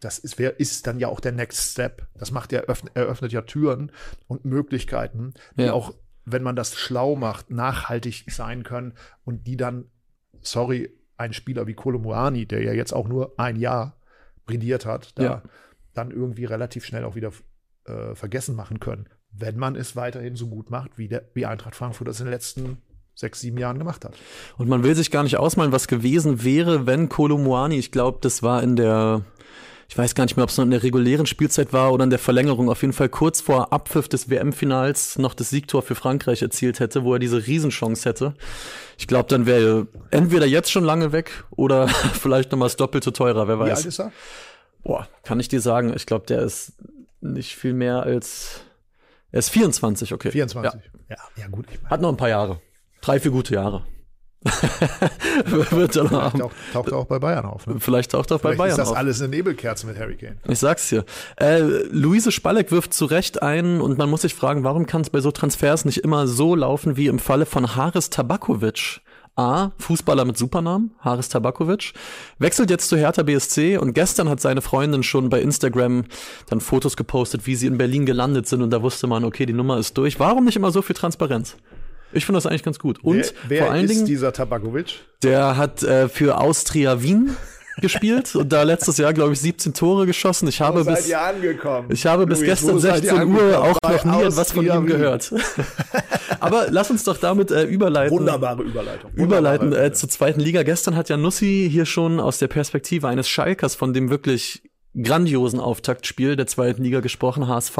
das 0.00 0.18
ist, 0.18 0.38
wer 0.38 0.58
ist 0.58 0.86
dann 0.86 0.98
ja 1.00 1.08
auch 1.08 1.20
der 1.20 1.32
Next 1.32 1.72
Step. 1.72 2.08
Das 2.14 2.30
macht 2.30 2.50
ja, 2.52 2.60
eröffnet, 2.60 2.96
eröffnet 2.96 3.30
ja 3.32 3.42
Türen 3.42 3.92
und 4.26 4.46
Möglichkeiten, 4.46 5.34
die 5.58 5.64
ja. 5.64 5.74
auch, 5.74 5.92
wenn 6.24 6.42
man 6.42 6.56
das 6.56 6.76
schlau 6.76 7.14
macht, 7.14 7.50
nachhaltig 7.50 8.24
sein 8.30 8.62
können 8.62 8.94
und 9.26 9.46
die 9.46 9.58
dann, 9.58 9.84
sorry, 10.40 10.90
ein 11.18 11.34
Spieler 11.34 11.66
wie 11.66 11.74
Kolomuani, 11.74 12.46
der 12.46 12.62
ja 12.62 12.72
jetzt 12.72 12.94
auch 12.94 13.06
nur 13.06 13.38
ein 13.38 13.56
Jahr 13.56 14.00
brilliert 14.46 14.86
hat, 14.86 15.18
da 15.18 15.22
ja. 15.22 15.42
dann 15.92 16.10
irgendwie 16.10 16.46
relativ 16.46 16.86
schnell 16.86 17.04
auch 17.04 17.16
wieder 17.16 17.32
äh, 17.88 18.14
vergessen 18.14 18.54
machen 18.54 18.80
können 18.80 19.08
wenn 19.32 19.56
man 19.56 19.76
es 19.76 19.96
weiterhin 19.96 20.36
so 20.36 20.48
gut 20.48 20.70
macht, 20.70 20.98
wie, 20.98 21.08
der, 21.08 21.22
wie 21.34 21.46
Eintracht 21.46 21.74
Frankfurt 21.76 22.08
das 22.08 22.20
in 22.20 22.26
den 22.26 22.32
letzten 22.32 22.78
sechs, 23.14 23.40
sieben 23.40 23.58
Jahren 23.58 23.78
gemacht 23.78 24.04
hat. 24.04 24.14
Und 24.58 24.68
man 24.68 24.84
will 24.84 24.94
sich 24.94 25.10
gar 25.10 25.24
nicht 25.24 25.38
ausmalen, 25.38 25.72
was 25.72 25.88
gewesen 25.88 26.44
wäre, 26.44 26.86
wenn 26.86 27.08
Kolomuani, 27.08 27.76
ich 27.76 27.90
glaube, 27.90 28.18
das 28.20 28.44
war 28.44 28.62
in 28.62 28.76
der, 28.76 29.22
ich 29.88 29.98
weiß 29.98 30.14
gar 30.14 30.24
nicht 30.24 30.36
mehr, 30.36 30.44
ob 30.44 30.50
es 30.50 30.56
noch 30.56 30.64
in 30.64 30.70
der 30.70 30.84
regulären 30.84 31.26
Spielzeit 31.26 31.72
war 31.72 31.92
oder 31.92 32.04
in 32.04 32.10
der 32.10 32.20
Verlängerung, 32.20 32.70
auf 32.70 32.82
jeden 32.82 32.92
Fall 32.92 33.08
kurz 33.08 33.40
vor 33.40 33.72
Abpfiff 33.72 34.08
des 34.08 34.30
WM-Finals 34.30 35.18
noch 35.18 35.34
das 35.34 35.50
Siegtor 35.50 35.82
für 35.82 35.96
Frankreich 35.96 36.42
erzielt 36.42 36.78
hätte, 36.78 37.02
wo 37.02 37.14
er 37.14 37.18
diese 37.18 37.44
Riesenchance 37.44 38.08
hätte. 38.08 38.34
Ich 38.98 39.08
glaube, 39.08 39.28
dann 39.28 39.46
wäre 39.46 39.88
er 40.12 40.16
entweder 40.16 40.46
jetzt 40.46 40.70
schon 40.70 40.84
lange 40.84 41.10
weg 41.10 41.44
oder 41.50 41.88
vielleicht 42.14 42.52
nochmal 42.52 42.66
das 42.66 42.76
Doppelte 42.76 43.12
teurer, 43.12 43.48
wer 43.48 43.58
weiß. 43.58 43.66
Wie 43.66 43.72
alt 43.72 43.86
ist 43.86 43.98
er? 43.98 44.12
Boah, 44.84 45.08
kann 45.24 45.40
ich 45.40 45.48
dir 45.48 45.60
sagen, 45.60 45.92
ich 45.94 46.06
glaube, 46.06 46.26
der 46.26 46.42
ist 46.42 46.74
nicht 47.20 47.56
viel 47.56 47.74
mehr 47.74 48.02
als 48.02 48.62
er 49.30 49.40
ist 49.40 49.50
24, 49.50 50.14
okay. 50.14 50.30
24. 50.30 50.80
Ja, 51.08 51.16
ja, 51.16 51.16
ja 51.36 51.48
gut. 51.48 51.66
Ich 51.70 51.82
mein. 51.82 51.90
Hat 51.90 52.00
noch 52.00 52.08
ein 52.08 52.16
paar 52.16 52.30
Jahre. 52.30 52.60
Drei, 53.02 53.20
vier 53.20 53.30
gute 53.30 53.54
Jahre. 53.54 53.84
Wird 55.44 55.96
er 55.96 56.04
noch 56.04 56.12
haben. 56.12 56.38
Taucht, 56.38 56.54
taucht 56.72 56.92
auch 56.92 57.06
bei 57.06 57.18
Bayern 57.18 57.44
auf. 57.44 57.66
Ne? 57.66 57.76
Vielleicht 57.80 58.12
taucht 58.12 58.30
auch 58.32 58.40
bei 58.40 58.54
Bayern 58.54 58.72
auf. 58.74 58.78
ist 58.78 58.90
das 58.90 58.96
alles 58.96 59.20
eine 59.20 59.28
Nebelkerze 59.30 59.86
mit 59.86 59.98
Harry 59.98 60.16
Kane. 60.16 60.36
Ich 60.46 60.60
sag's 60.60 60.88
dir. 60.88 61.04
Äh, 61.36 61.60
Luise 61.90 62.30
Spalleck 62.30 62.70
wirft 62.70 62.94
zu 62.94 63.04
Recht 63.04 63.42
ein 63.42 63.80
und 63.80 63.98
man 63.98 64.08
muss 64.08 64.22
sich 64.22 64.34
fragen, 64.34 64.62
warum 64.64 64.86
kann 64.86 65.00
es 65.00 65.10
bei 65.10 65.20
so 65.20 65.32
Transfers 65.32 65.84
nicht 65.84 65.98
immer 65.98 66.28
so 66.28 66.54
laufen 66.54 66.96
wie 66.96 67.08
im 67.08 67.18
Falle 67.18 67.46
von 67.46 67.74
Haris 67.74 68.10
Tabakovic? 68.10 69.00
A, 69.38 69.70
Fußballer 69.78 70.24
mit 70.24 70.36
Supernamen, 70.36 70.90
Haris 70.98 71.28
Tabakovic, 71.28 71.92
wechselt 72.38 72.70
jetzt 72.70 72.88
zu 72.88 72.96
Hertha 72.96 73.22
BSC 73.22 73.78
und 73.78 73.92
gestern 73.92 74.28
hat 74.28 74.40
seine 74.40 74.62
Freundin 74.62 75.04
schon 75.04 75.30
bei 75.30 75.40
Instagram 75.40 76.04
dann 76.48 76.60
Fotos 76.60 76.96
gepostet, 76.96 77.46
wie 77.46 77.54
sie 77.54 77.68
in 77.68 77.78
Berlin 77.78 78.04
gelandet 78.04 78.48
sind 78.48 78.62
und 78.62 78.70
da 78.70 78.82
wusste 78.82 79.06
man, 79.06 79.24
okay, 79.24 79.46
die 79.46 79.52
Nummer 79.52 79.78
ist 79.78 79.96
durch. 79.96 80.18
Warum 80.18 80.44
nicht 80.44 80.56
immer 80.56 80.72
so 80.72 80.82
viel 80.82 80.96
Transparenz? 80.96 81.56
Ich 82.12 82.26
finde 82.26 82.38
das 82.38 82.46
eigentlich 82.46 82.62
ganz 82.64 82.78
gut. 82.78 83.04
Und 83.04 83.16
wer, 83.16 83.32
wer 83.48 83.62
vor 83.64 83.72
allen 83.72 83.84
ist 83.84 83.90
Dingen, 83.94 84.06
dieser 84.06 84.32
Tabakovic? 84.32 85.00
Der 85.22 85.56
hat 85.56 85.82
äh, 85.82 86.08
für 86.08 86.38
Austria 86.38 87.02
Wien 87.02 87.36
gespielt 87.80 88.34
und 88.34 88.52
da 88.52 88.62
letztes 88.62 88.98
Jahr, 88.98 89.12
glaube 89.12 89.32
ich, 89.32 89.40
17 89.40 89.74
Tore 89.74 90.06
geschossen. 90.06 90.48
Ich 90.48 90.60
habe 90.60 90.84
bis, 90.84 91.08
ich 91.08 92.06
habe 92.06 92.26
bis 92.26 92.40
gestern 92.42 92.78
16 92.78 93.26
Uhr 93.28 93.62
auch 93.62 93.78
noch 93.82 94.04
nie 94.04 94.22
etwas 94.22 94.52
von 94.52 94.66
ihm 94.66 94.86
gehört. 94.86 95.32
Aber 96.40 96.66
lass 96.70 96.90
uns 96.90 97.04
doch 97.04 97.16
damit 97.16 97.50
äh, 97.50 97.64
überleiten. 97.64 98.16
Wunderbare 98.16 98.62
Überleitung. 98.62 99.10
Wunderbare 99.16 99.56
überleiten 99.56 99.72
äh, 99.72 99.92
zur 99.92 100.08
zweiten 100.08 100.40
Liga. 100.40 100.62
Gestern 100.62 100.96
hat 100.96 101.08
ja 101.08 101.16
Nussi 101.16 101.68
hier 101.70 101.86
schon 101.86 102.20
aus 102.20 102.38
der 102.38 102.48
Perspektive 102.48 103.08
eines 103.08 103.28
Schalkers 103.28 103.74
von 103.74 103.92
dem 103.92 104.10
wirklich 104.10 104.62
grandiosen 105.00 105.60
Auftaktspiel 105.60 106.36
der 106.36 106.46
zweiten 106.46 106.82
Liga 106.82 107.00
gesprochen, 107.00 107.46
HSV 107.46 107.78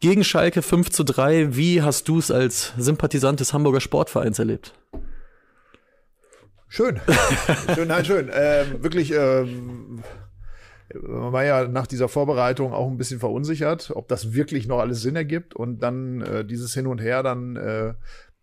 gegen 0.00 0.24
Schalke 0.24 0.62
5 0.62 0.90
zu 0.90 1.04
3. 1.04 1.56
Wie 1.56 1.82
hast 1.82 2.08
du 2.08 2.18
es 2.18 2.30
als 2.30 2.72
Sympathisant 2.76 3.40
des 3.40 3.52
Hamburger 3.52 3.80
Sportvereins 3.80 4.38
erlebt? 4.38 4.74
Schön. 6.72 6.98
schön, 7.74 7.88
nein, 7.88 8.02
schön. 8.02 8.30
Ähm, 8.32 8.82
wirklich, 8.82 9.12
ähm, 9.12 10.02
man 11.02 11.30
war 11.30 11.44
ja 11.44 11.68
nach 11.68 11.86
dieser 11.86 12.08
Vorbereitung 12.08 12.72
auch 12.72 12.88
ein 12.88 12.96
bisschen 12.96 13.20
verunsichert, 13.20 13.92
ob 13.94 14.08
das 14.08 14.32
wirklich 14.32 14.66
noch 14.66 14.78
alles 14.78 15.02
Sinn 15.02 15.14
ergibt 15.14 15.54
und 15.54 15.80
dann 15.80 16.22
äh, 16.22 16.46
dieses 16.46 16.72
Hin 16.72 16.86
und 16.86 16.98
Her 16.98 17.22
dann 17.22 17.56
äh, 17.56 17.92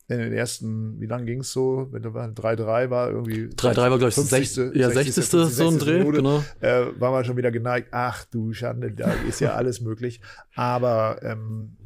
in 0.09 0.19
den 0.19 0.31
ersten, 0.31 1.01
wie 1.01 1.07
lang 1.07 1.25
ging 1.25 1.39
es 1.39 1.51
so? 1.51 1.87
Wenn 1.89 2.03
du 2.03 2.09
3-3 2.09 2.91
war, 2.91 3.09
irgendwie. 3.09 3.45
3-3 3.45 3.75
war, 3.75 3.97
glaube 3.97 4.09
ich, 4.09 4.13
50. 4.13 4.75
Ja, 4.75 4.91
60. 4.91 5.15
60. 5.15 5.25
50, 5.25 5.55
so 5.55 5.67
ein 5.67 5.79
Dreh, 5.79 5.97
Minute, 5.97 6.17
genau. 6.17 6.43
Äh, 6.59 6.99
war 6.99 7.09
man 7.09 7.25
schon 7.25 7.35
wieder 7.35 7.49
geneigt, 7.49 7.87
ach 7.89 8.25
du 8.25 8.53
Schande, 8.53 8.91
da 8.91 9.11
ist 9.27 9.39
ja 9.39 9.55
alles 9.55 9.81
möglich. 9.81 10.21
Aber, 10.53 11.19
ähm, 11.23 11.77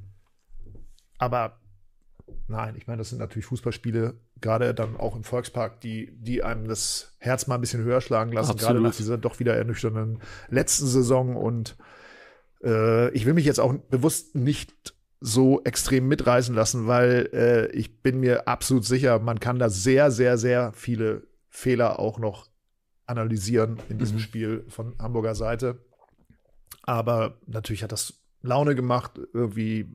aber 1.18 1.58
nein, 2.48 2.76
ich 2.78 2.88
meine, 2.88 3.00
das 3.00 3.10
sind 3.10 3.20
natürlich 3.20 3.46
Fußballspiele, 3.46 4.16
gerade 4.42 4.74
dann 4.74 4.98
auch 4.98 5.16
im 5.16 5.24
Volkspark, 5.24 5.82
die, 5.82 6.12
die 6.18 6.44
einem 6.44 6.68
das 6.68 7.16
Herz 7.18 7.48
mal 7.48 7.56
ein 7.56 7.62
bisschen 7.62 7.84
höher 7.84 8.02
schlagen 8.02 8.32
lassen, 8.32 8.52
Absolut. 8.52 8.74
gerade 8.74 8.84
nach 8.84 8.96
dieser 8.96 9.18
doch 9.18 9.40
wieder 9.40 9.56
ernüchternden 9.56 10.20
letzten 10.50 10.88
Saison. 10.88 11.36
Und 11.36 11.78
äh, 12.64 13.10
ich 13.12 13.26
will 13.26 13.34
mich 13.34 13.46
jetzt 13.46 13.60
auch 13.60 13.74
bewusst 13.74 14.36
nicht 14.36 14.94
so 15.20 15.64
extrem 15.64 16.08
mitreißen 16.08 16.54
lassen, 16.54 16.88
weil 16.88 17.30
äh, 17.34 17.68
ich 17.72 18.02
bin 18.02 18.20
mir 18.20 18.48
absolut 18.48 18.84
sicher, 18.84 19.20
man 19.20 19.40
kann 19.40 19.58
da 19.58 19.70
sehr, 19.70 20.12
sehr, 20.12 20.38
sehr 20.38 20.74
viele 20.74 21.28
Fehler 21.50 22.00
auch 22.00 22.20
noch 22.20 22.50
analysieren 23.06 23.80
in 23.90 24.00
diesem 24.00 24.18
mhm. 24.18 24.22
Spiel 24.22 24.66
von 24.68 24.96
Hamburger 25.00 25.36
Seite. 25.36 25.86
Aber 26.82 27.38
natürlich 27.46 27.84
hat 27.84 27.94
das 27.94 28.22
Laune 28.42 28.76
gemacht, 28.76 29.20
irgendwie 29.34 29.90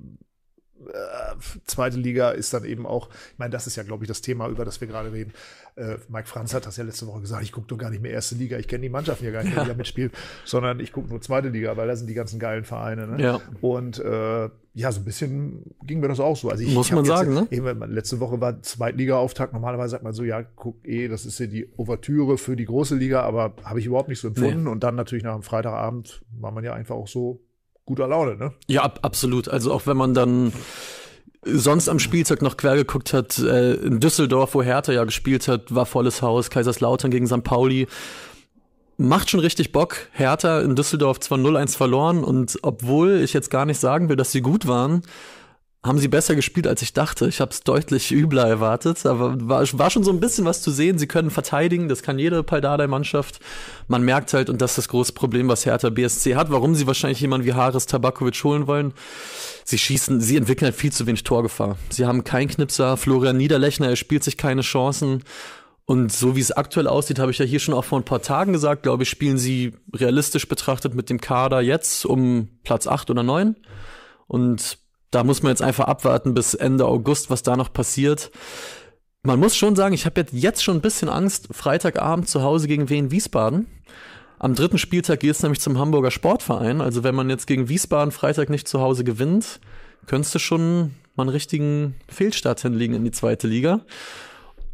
äh, 0.87 1.37
zweite 1.67 1.99
Liga 1.99 2.31
ist 2.31 2.55
dann 2.55 2.65
eben 2.65 2.87
auch, 2.87 3.09
ich 3.33 3.39
meine, 3.39 3.51
das 3.51 3.67
ist 3.67 3.77
ja, 3.77 3.83
glaube 3.83 4.05
ich, 4.05 4.09
das 4.09 4.21
Thema, 4.21 4.49
über 4.49 4.65
das 4.65 4.81
wir 4.81 4.89
gerade 4.89 5.13
reden. 5.13 5.33
Äh, 5.77 5.97
Mike 6.09 6.29
Franz 6.29 6.55
hat 6.55 6.67
das 6.67 6.77
ja 6.77 6.85
letzte 6.85 7.07
Woche 7.07 7.21
gesagt, 7.21 7.43
ich 7.43 7.53
gucke 7.53 7.69
doch 7.69 7.79
gar 7.79 7.91
nicht 7.91 8.03
mehr 8.03 8.13
erste 8.13 8.35
Liga, 8.35 8.59
ich 8.59 8.69
kenne 8.69 8.83
die 8.83 8.89
Mannschaften 8.89 9.25
ja 9.25 9.31
gar 9.31 9.43
nicht 9.43 9.55
mehr, 9.55 9.65
die 9.65 9.71
da 9.71 9.77
mitspielen, 9.77 10.11
sondern 10.45 10.81
ich 10.81 10.93
gucke 10.93 11.09
nur 11.09 11.21
zweite 11.21 11.49
Liga, 11.49 11.77
weil 11.77 11.89
da 11.89 11.97
sind 11.97 12.09
die 12.09 12.15
ganzen 12.15 12.39
geilen 12.39 12.65
Vereine. 12.65 13.07
Ne? 13.07 13.23
Ja. 13.23 13.41
Und 13.61 13.99
äh, 13.99 14.49
ja, 14.75 14.93
so 14.93 15.01
ein 15.01 15.05
bisschen 15.05 15.75
ging 15.83 15.99
mir 15.99 16.09
das 16.09 16.21
auch 16.21 16.37
so. 16.37 16.51
Also 16.51 16.63
ich, 16.63 16.73
Muss 16.73 16.87
ich 16.87 16.93
man 16.93 17.05
sagen, 17.05 17.35
jetzt, 17.35 17.51
ne? 17.51 17.57
Eben, 17.57 17.91
letzte 17.91 18.21
Woche 18.21 18.41
war 18.41 18.63
Zweitliga-Auftakt. 18.63 19.53
Normalerweise 19.53 19.91
sagt 19.91 20.05
man 20.05 20.13
so, 20.13 20.23
ja, 20.23 20.43
guck 20.43 20.87
eh, 20.87 21.09
das 21.09 21.27
ist 21.27 21.41
ja 21.41 21.47
die 21.47 21.69
Ouvertüre 21.77 22.39
für 22.39 22.55
die 22.55 22.65
große 22.65 22.95
Liga, 22.95 23.23
aber 23.23 23.55
habe 23.65 23.81
ich 23.81 23.87
überhaupt 23.87 24.09
nicht 24.09 24.21
so 24.21 24.29
empfunden. 24.29 24.69
Und 24.69 24.85
dann 24.85 24.95
natürlich 24.95 25.25
nach 25.25 25.35
dem 25.35 25.43
Freitagabend 25.43 26.23
war 26.31 26.53
man 26.53 26.63
ja 26.63 26.75
einfach 26.75 26.95
auch 26.95 27.09
so 27.09 27.41
guter 27.89 28.07
Laune, 28.07 28.37
ne? 28.37 28.53
Ja, 28.67 28.83
ab, 28.83 29.01
absolut. 29.03 29.49
Also 29.49 29.73
auch 29.73 29.87
wenn 29.87 29.97
man 29.97 30.13
dann 30.13 30.53
sonst 31.43 31.89
am 31.89 31.99
Spieltag 31.99 32.43
noch 32.43 32.59
quer 32.59 32.77
geguckt 32.77 33.15
hat, 33.15 33.39
äh, 33.39 33.75
in 33.75 33.99
Düsseldorf, 33.99 34.55
wo 34.55 34.63
Hertha 34.63 34.93
ja 34.93 35.05
gespielt 35.05 35.49
hat, 35.49 35.75
war 35.75 35.87
volles 35.87 36.21
Haus, 36.21 36.51
Kaiserslautern 36.51 37.11
gegen 37.11 37.27
St. 37.27 37.43
Pauli. 37.43 37.87
Macht 38.99 39.31
schon 39.31 39.41
richtig 39.41 39.73
Bock. 39.73 40.09
Hertha 40.13 40.61
in 40.61 40.77
Düsseldorf 40.77 41.21
zwar 41.21 41.39
0-1 41.39 41.77
verloren 41.77 42.25
und 42.25 42.59
obwohl 42.63 43.21
ich 43.23 43.33
jetzt 43.33 43.51
gar 43.51 43.65
nicht 43.65 43.81
sagen 43.81 44.11
will, 44.11 44.17
dass 44.17 44.33
sie 44.33 44.43
gut 44.43 44.67
waren, 44.67 45.03
haben 45.85 45.99
sie 45.99 46.09
besser 46.09 46.35
gespielt, 46.35 46.67
als 46.67 46.83
ich 46.83 46.93
dachte. 46.93 47.29
Ich 47.29 47.41
habe 47.41 47.53
es 47.53 47.63
deutlich 47.63 48.11
übler 48.13 48.47
erwartet, 48.47 49.07
aber 49.07 49.37
war, 49.49 49.65
war 49.73 49.91
schon 49.91 50.03
so 50.03 50.11
ein 50.11 50.21
bisschen 50.21 50.45
was 50.45 50.61
zu 50.61 50.71
sehen. 50.71 50.99
Sie 50.99 51.07
können 51.07 51.31
verteidigen, 51.31 51.89
das 51.89 52.03
kann 52.03 52.19
jede 52.19 52.43
Paldadei-Mannschaft. 52.43 53.41
Man 53.87 54.03
merkt 54.03 54.35
halt, 54.35 54.51
und 54.51 54.61
das 54.61 54.73
ist 54.73 54.79
das 54.79 54.89
große 54.89 55.13
Problem, 55.13 55.49
was 55.49 55.67
Hertha 55.67 55.91
BSC 55.91 56.35
hat, 56.35 56.51
warum 56.51 56.75
sie 56.75 56.87
wahrscheinlich 56.87 57.21
jemanden 57.21 57.47
wie 57.47 57.55
Haris 57.55 57.87
Tabakovic 57.87 58.43
holen 58.43 58.67
wollen. 58.67 58.93
Sie 59.65 59.79
schießen, 59.79 60.21
sie 60.21 60.37
entwickeln 60.37 60.67
halt 60.67 60.77
viel 60.77 60.93
zu 60.93 61.07
wenig 61.07 61.23
Torgefahr. 61.23 61.77
Sie 61.91 62.07
haben 62.07 62.25
keinen 62.25 62.49
Knipser, 62.49 62.97
Florian 62.97 63.37
Niederlechner, 63.37 63.89
er 63.89 63.97
spielt 63.97 64.25
sich 64.25 64.37
keine 64.37 64.63
Chancen. 64.63 65.23
Und 65.85 66.13
so 66.13 66.37
wie 66.37 66.41
es 66.41 66.53
aktuell 66.53 66.87
aussieht, 66.87 67.19
habe 67.19 67.31
ich 67.31 67.39
ja 67.39 67.47
hier 67.47 67.61
schon 67.61 67.73
auch 67.73 67.85
vor 67.85 67.99
ein 67.99 68.05
paar 68.05 68.21
Tagen 68.21 68.53
gesagt, 68.53 68.83
glaube 68.83 69.05
ich, 69.05 69.09
spielen 69.09 69.39
sie 69.39 69.73
realistisch 69.95 70.47
betrachtet 70.47 70.95
mit 70.95 71.09
dem 71.09 71.19
Kader 71.19 71.63
jetzt 71.63 72.05
um 72.05 72.49
Platz 72.63 72.87
8 72.87 73.11
oder 73.11 73.23
9. 73.23 73.57
Und 74.27 74.79
da 75.11 75.25
muss 75.25 75.43
man 75.43 75.51
jetzt 75.51 75.63
einfach 75.63 75.87
abwarten 75.87 76.35
bis 76.35 76.55
Ende 76.55 76.87
August, 76.87 77.31
was 77.31 77.43
da 77.43 77.57
noch 77.57 77.73
passiert. 77.73 78.31
Man 79.23 79.41
muss 79.41 79.57
schon 79.57 79.77
sagen, 79.77 79.95
ich 79.95 80.07
habe 80.07 80.25
jetzt 80.31 80.63
schon 80.63 80.77
ein 80.77 80.83
bisschen 80.83 81.09
Angst, 81.09 81.49
Freitagabend 81.51 82.29
zu 82.29 82.43
Hause 82.43 82.69
gegen 82.69 82.89
Wien 82.89 83.11
Wiesbaden. 83.11 83.67
Am 84.39 84.55
dritten 84.55 84.79
Spieltag 84.79 85.21
geht 85.21 85.33
es 85.33 85.43
nämlich 85.43 85.61
zum 85.61 85.79
Hamburger 85.79 86.11
Sportverein. 86.11 86.81
Also 86.81 87.03
wenn 87.03 87.15
man 87.15 87.29
jetzt 87.29 87.47
gegen 87.47 87.69
Wiesbaden 87.69 88.13
Freitag 88.13 88.51
nicht 88.51 88.69
zu 88.69 88.81
Hause 88.81 89.03
gewinnt, 89.03 89.61
könntest 90.07 90.35
du 90.35 90.39
schon 90.39 90.95
mal 91.17 91.25
einen 91.25 91.31
richtigen 91.31 91.97
Fehlstart 92.09 92.61
hinlegen 92.61 92.95
in 92.95 93.05
die 93.05 93.11
zweite 93.11 93.49
Liga. 93.49 93.81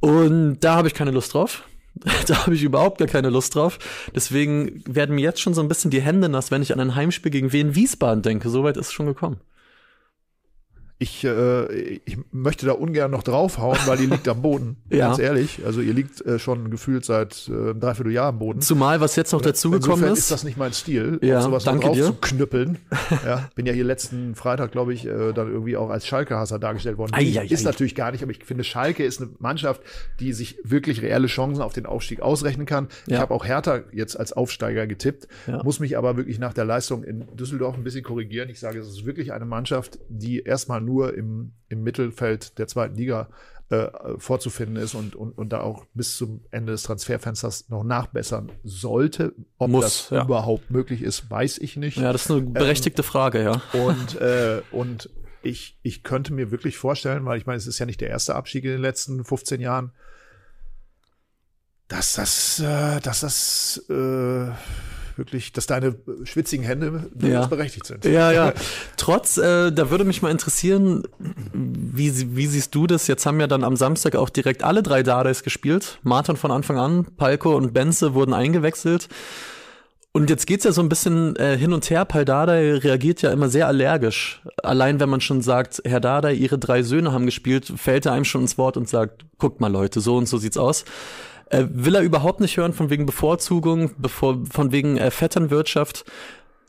Und 0.00 0.58
da 0.60 0.74
habe 0.76 0.88
ich 0.88 0.94
keine 0.94 1.10
Lust 1.10 1.34
drauf. 1.34 1.64
Da 2.26 2.44
habe 2.44 2.56
ich 2.56 2.62
überhaupt 2.64 2.98
gar 2.98 3.08
keine 3.08 3.30
Lust 3.30 3.54
drauf. 3.54 3.78
Deswegen 4.14 4.82
werden 4.86 5.14
mir 5.14 5.22
jetzt 5.22 5.40
schon 5.40 5.54
so 5.54 5.60
ein 5.60 5.68
bisschen 5.68 5.92
die 5.92 6.02
Hände 6.02 6.28
nass, 6.28 6.50
wenn 6.50 6.60
ich 6.60 6.72
an 6.72 6.80
ein 6.80 6.96
Heimspiel 6.96 7.30
gegen 7.30 7.52
Wien 7.52 7.76
Wiesbaden 7.76 8.22
denke. 8.22 8.50
Soweit 8.50 8.76
ist 8.76 8.88
es 8.88 8.92
schon 8.92 9.06
gekommen. 9.06 9.40
Ich, 10.98 11.24
äh, 11.24 11.72
ich 12.04 12.18
möchte 12.30 12.66
da 12.66 12.72
ungern 12.72 13.10
noch 13.10 13.24
draufhauen, 13.24 13.76
weil 13.86 14.00
ihr 14.00 14.08
liegt 14.08 14.28
am 14.28 14.40
Boden. 14.42 14.76
Ja. 14.94 15.08
Ganz 15.08 15.18
ehrlich. 15.18 15.58
Also 15.66 15.80
ihr 15.80 15.92
liegt 15.92 16.24
äh, 16.24 16.38
schon 16.38 16.70
gefühlt 16.70 17.04
seit 17.04 17.48
äh, 17.48 17.52
einem 17.52 17.80
Dreivierteljahr 17.80 18.26
am 18.28 18.38
Boden. 18.38 18.60
Zumal, 18.60 19.00
was 19.00 19.16
jetzt 19.16 19.32
noch 19.32 19.42
dazugekommen 19.42 20.04
ist. 20.12 20.18
ist 20.20 20.30
das 20.30 20.44
nicht 20.44 20.56
mein 20.56 20.72
Stil, 20.72 21.18
Ja, 21.20 21.38
auf 21.38 21.44
sowas 21.44 21.64
noch 21.64 21.72
danke 21.72 21.86
drauf 21.88 21.96
dir. 21.96 22.04
zu 22.06 22.12
knüppeln. 22.14 22.78
ja, 23.26 23.48
bin 23.56 23.66
ja 23.66 23.72
hier 23.72 23.82
letzten 23.82 24.36
Freitag, 24.36 24.70
glaube 24.70 24.94
ich, 24.94 25.04
äh, 25.04 25.32
dann 25.32 25.50
irgendwie 25.50 25.76
auch 25.76 25.90
als 25.90 26.06
Schalke-Hasser 26.06 26.60
dargestellt 26.60 26.96
worden. 26.96 27.12
Ei, 27.14 27.22
ei, 27.36 27.40
ei. 27.40 27.46
ist 27.46 27.64
natürlich 27.64 27.96
gar 27.96 28.12
nicht, 28.12 28.22
aber 28.22 28.30
ich 28.30 28.44
finde, 28.44 28.62
Schalke 28.62 29.04
ist 29.04 29.20
eine 29.20 29.30
Mannschaft, 29.40 29.80
die 30.20 30.32
sich 30.32 30.58
wirklich 30.62 31.02
reelle 31.02 31.26
Chancen 31.26 31.60
auf 31.60 31.72
den 31.72 31.86
Aufstieg 31.86 32.20
ausrechnen 32.20 32.66
kann. 32.66 32.86
Ich 33.08 33.14
Ja. 33.14 33.18
habe 33.18 33.34
auch 33.34 33.44
Hertha 33.44 33.80
jetzt 33.90 34.16
als 34.16 34.32
Aufsteiger 34.32 34.86
getippt, 34.86 35.26
Ja. 35.48 35.60
muss 35.64 35.80
mich 35.80 35.98
aber 35.98 36.16
wirklich 36.16 36.38
nach 36.38 36.52
der 36.54 36.66
Leistung 36.66 37.02
in 37.02 37.24
Düsseldorf 37.36 37.74
ein 37.76 37.82
bisschen 37.82 38.04
korrigieren. 38.04 38.48
Ich 38.48 38.60
sage, 38.60 38.78
es 38.78 38.86
ist 38.86 39.04
wirklich 39.06 39.32
eine 39.32 39.44
Mannschaft, 39.44 39.98
die 40.08 40.38
erstmal 40.40 40.80
nur 40.80 40.93
im, 41.02 41.52
im 41.68 41.82
Mittelfeld 41.82 42.58
der 42.58 42.66
zweiten 42.66 42.96
Liga 42.96 43.28
äh, 43.70 43.88
vorzufinden 44.18 44.76
ist 44.76 44.94
und, 44.94 45.16
und, 45.16 45.32
und 45.36 45.52
da 45.52 45.60
auch 45.60 45.86
bis 45.94 46.16
zum 46.16 46.44
Ende 46.50 46.72
des 46.72 46.82
Transferfensters 46.82 47.68
noch 47.68 47.82
nachbessern 47.82 48.52
sollte. 48.62 49.34
Ob 49.58 49.70
Muss, 49.70 49.84
das 49.84 50.10
ja. 50.10 50.24
überhaupt 50.24 50.70
möglich 50.70 51.02
ist, 51.02 51.30
weiß 51.30 51.58
ich 51.58 51.76
nicht. 51.76 51.96
Ja, 51.96 52.12
das 52.12 52.26
ist 52.26 52.30
eine 52.30 52.42
berechtigte 52.42 53.02
Frage, 53.02 53.42
ja. 53.42 53.62
Und, 53.72 54.14
äh, 54.20 54.62
und 54.70 55.10
ich, 55.42 55.78
ich 55.82 56.02
könnte 56.02 56.32
mir 56.32 56.50
wirklich 56.50 56.76
vorstellen, 56.76 57.24
weil 57.24 57.38
ich 57.38 57.46
meine, 57.46 57.56
es 57.56 57.66
ist 57.66 57.78
ja 57.78 57.86
nicht 57.86 58.00
der 58.00 58.10
erste 58.10 58.34
Abstieg 58.34 58.64
in 58.64 58.70
den 58.70 58.80
letzten 58.80 59.24
15 59.24 59.60
Jahren, 59.60 59.92
dass 61.88 62.14
das, 62.14 62.60
äh, 62.60 63.00
dass 63.00 63.20
das 63.20 63.84
äh, 63.88 64.50
wirklich, 65.18 65.52
dass 65.52 65.66
deine 65.66 65.94
schwitzigen 66.24 66.64
Hände 66.64 67.10
durchaus 67.14 67.48
berechtigt 67.48 67.86
sind. 67.86 68.04
Ja, 68.04 68.32
ja. 68.32 68.52
Trotz, 68.96 69.36
äh, 69.36 69.72
da 69.72 69.90
würde 69.90 70.04
mich 70.04 70.22
mal 70.22 70.30
interessieren, 70.30 71.04
wie, 71.52 72.36
wie 72.36 72.46
siehst 72.46 72.74
du 72.74 72.86
das? 72.86 73.06
Jetzt 73.06 73.26
haben 73.26 73.40
ja 73.40 73.46
dann 73.46 73.64
am 73.64 73.76
Samstag 73.76 74.16
auch 74.16 74.30
direkt 74.30 74.62
alle 74.62 74.82
drei 74.82 75.02
Dardais 75.02 75.42
gespielt. 75.42 75.98
Martin 76.02 76.36
von 76.36 76.50
Anfang 76.50 76.78
an, 76.78 77.06
Palko 77.16 77.56
und 77.56 77.72
Benze 77.72 78.14
wurden 78.14 78.34
eingewechselt. 78.34 79.08
Und 80.16 80.30
jetzt 80.30 80.46
geht's 80.46 80.62
ja 80.62 80.70
so 80.70 80.80
ein 80.80 80.88
bisschen 80.88 81.34
äh, 81.34 81.58
hin 81.58 81.72
und 81.72 81.90
her. 81.90 82.04
Pal 82.04 82.24
Dardai 82.24 82.74
reagiert 82.74 83.20
ja 83.22 83.32
immer 83.32 83.48
sehr 83.48 83.66
allergisch. 83.66 84.42
Allein 84.62 85.00
wenn 85.00 85.08
man 85.08 85.20
schon 85.20 85.42
sagt, 85.42 85.82
Herr 85.84 85.98
Dardai, 85.98 86.34
Ihre 86.34 86.56
drei 86.56 86.84
Söhne 86.84 87.10
haben 87.10 87.26
gespielt, 87.26 87.72
fällt 87.76 88.06
er 88.06 88.12
einem 88.12 88.24
schon 88.24 88.42
ins 88.42 88.56
Wort 88.56 88.76
und 88.76 88.88
sagt, 88.88 89.26
guckt 89.38 89.60
mal 89.60 89.72
Leute, 89.72 90.00
so 90.00 90.16
und 90.16 90.28
so 90.28 90.38
sieht's 90.38 90.56
aus. 90.56 90.84
Äh, 91.50 91.64
will 91.70 91.94
er 91.94 92.02
überhaupt 92.02 92.40
nicht 92.40 92.56
hören 92.56 92.72
von 92.72 92.90
wegen 92.90 93.06
Bevorzugung, 93.06 93.92
bevor, 93.98 94.38
von 94.50 94.72
wegen 94.72 94.96
äh, 94.96 95.10
Vetternwirtschaft. 95.10 96.04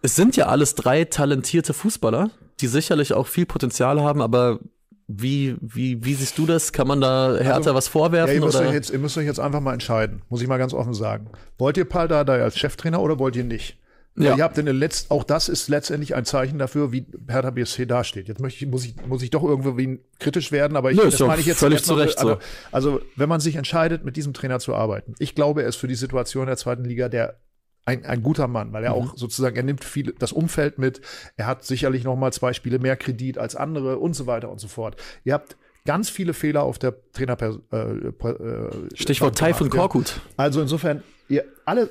Es 0.01 0.15
sind 0.15 0.35
ja 0.35 0.47
alles 0.47 0.75
drei 0.75 1.05
talentierte 1.05 1.73
Fußballer, 1.73 2.29
die 2.59 2.67
sicherlich 2.67 3.13
auch 3.13 3.27
viel 3.27 3.45
Potenzial 3.45 4.01
haben, 4.01 4.21
aber 4.21 4.59
wie, 5.07 5.55
wie, 5.61 6.03
wie 6.03 6.13
siehst 6.15 6.38
du 6.38 6.45
das? 6.45 6.71
Kann 6.73 6.88
man 6.88 6.99
da 6.99 7.35
Hertha 7.35 7.53
Also, 7.55 7.75
was 7.75 7.85
Ja, 7.85 7.91
vorwerfen? 7.91 8.35
ihr, 8.35 8.41
müsst 8.41 8.57
oder? 8.57 8.67
euch 8.67 8.73
jetzt, 8.73 8.89
ihr 8.89 8.99
müsst 8.99 9.17
euch 9.17 9.25
jetzt 9.25 9.39
einfach 9.39 9.61
mal 9.61 9.73
entscheiden, 9.73 10.23
muss 10.29 10.41
ich 10.41 10.47
mal 10.47 10.57
ganz 10.57 10.73
offen 10.73 10.93
sagen. 10.93 11.27
Wollt 11.57 11.77
ihr 11.77 11.85
Paul 11.85 12.07
Dardai 12.07 12.41
als 12.41 12.57
Cheftrainer 12.57 13.01
oder 13.01 13.19
wollt 13.19 13.35
ihr 13.35 13.43
nicht? 13.43 13.77
Ja. 14.17 14.38
Ihr 14.38 14.43
habt 14.43 14.58
in 14.58 14.65
den 14.65 14.78
letzten, 14.78 15.12
auch 15.12 15.25
das 15.25 15.49
ist 15.49 15.67
letztendlich 15.67 16.15
ein 16.15 16.23
Zeichen 16.23 16.58
dafür, 16.58 16.93
wie 16.93 17.06
Hertha 17.28 17.49
BSC 17.49 17.86
dasteht. 17.86 18.30
Jetzt 18.30 18.39
möchte 18.39 18.63
ich, 18.63 18.71
muss 18.71 18.86
ich, 18.86 18.95
muss 19.06 19.21
ich 19.21 19.30
doch 19.30 19.43
irgendwie 19.43 19.99
kritisch 20.19 20.54
werden, 20.54 20.78
aber 20.78 20.91
ich, 20.91 20.97
Nö, 20.97 21.04
das 21.10 21.19
meine 21.19 21.41
ich 21.41 21.47
jetzt 21.47 21.60
völlig 21.60 21.84
zu 21.84 21.95
Recht 21.95 22.17
so. 22.17 22.28
Also, 22.30 22.39
also, 22.71 23.01
wenn 23.17 23.28
man 23.28 23.41
sich 23.41 23.58
entscheidet, 23.58 24.06
mit 24.06 24.15
diesem 24.15 24.34
Trainer 24.34 24.60
zu 24.60 24.73
arbeiten, 24.73 25.15
ich 25.19 25.36
glaube, 25.36 25.63
er 25.63 25.67
ist 25.67 25.75
für 25.75 25.88
die 25.88 25.95
Situation 25.95 26.47
der 26.47 26.56
zweiten 26.56 26.86
Liga 26.86 27.10
der 27.10 27.39
ein, 27.86 28.06
ein 28.06 28.23
guter 28.23 28.47
Mann, 28.47 28.73
weil 28.73 28.84
er 28.84 28.95
Mhm. 28.95 29.10
auch 29.10 29.17
sozusagen, 29.17 29.56
er 29.56 29.63
nimmt 29.63 29.84
viel 29.84 30.15
das 30.17 30.32
Umfeld 30.32 30.80
mit, 30.80 31.01
er 31.36 31.45
hat 31.47 31.65
sicherlich 31.65 32.04
noch 32.04 32.15
mal 32.15 32.32
zwei 32.32 32.54
Spiele 32.54 32.80
mehr 32.80 32.95
Kredit 32.95 33.38
als 33.38 33.56
andere 33.56 33.97
und 33.99 34.15
so 34.15 34.28
weiter 34.28 34.49
und 34.49 34.60
so 34.60 34.67
fort. 34.67 34.95
Ihr 35.23 35.34
habt 35.34 35.56
ganz 35.86 36.10
viele 36.10 36.34
Fehler 36.34 36.63
auf 36.63 36.80
der 36.80 36.95
Trainer 37.12 37.38
äh, 37.41 37.78
äh, 37.78 38.69
Stichwort 38.95 39.38
Taifun 39.38 39.67
ja. 39.67 39.73
Korkut. 39.75 40.19
Also 40.36 40.62
insofern, 40.62 41.04
ihr 41.27 41.45
alle, 41.65 41.89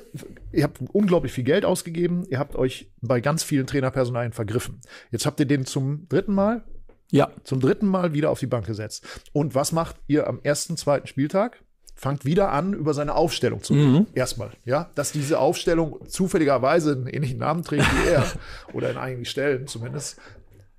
ihr 0.51 0.63
habt 0.63 0.79
unglaublich 0.93 1.31
viel 1.31 1.43
Geld 1.43 1.65
ausgegeben, 1.65 2.25
ihr 2.29 2.39
habt 2.39 2.55
euch 2.55 2.91
bei 3.01 3.19
ganz 3.21 3.43
vielen 3.43 3.67
Trainerpersonalien 3.67 4.33
vergriffen. 4.33 4.79
Jetzt 5.11 5.25
habt 5.25 5.39
ihr 5.39 5.45
den 5.45 5.65
zum 5.65 6.07
dritten 6.09 6.33
Mal, 6.33 6.63
Ja, 7.11 7.29
zum 7.43 7.59
dritten 7.59 7.87
Mal 7.87 8.13
wieder 8.13 8.29
auf 8.31 8.39
die 8.39 8.47
Bank 8.47 8.65
gesetzt. 8.65 9.05
Und 9.33 9.53
was 9.55 9.71
macht 9.71 9.95
ihr 10.07 10.27
am 10.27 10.39
ersten, 10.43 10.75
zweiten 10.77 11.07
Spieltag? 11.07 11.61
Fangt 11.97 12.25
wieder 12.25 12.51
an, 12.51 12.73
über 12.73 12.93
seine 12.93 13.15
Aufstellung 13.15 13.63
zu 13.63 13.73
reden. 13.73 14.07
Erstmal, 14.15 14.51
ja, 14.65 14.89
dass 14.95 15.11
diese 15.13 15.39
Aufstellung 15.39 15.99
zufälligerweise 16.07 16.91
einen 16.91 17.07
ähnlichen 17.07 17.39
Namen 17.39 17.63
trägt 17.63 17.85
wie 17.85 18.09
er 18.09 18.25
oder 18.73 18.91
in 18.91 18.97
einigen 18.97 19.23
Stellen 19.23 19.67
zumindest. 19.67 20.19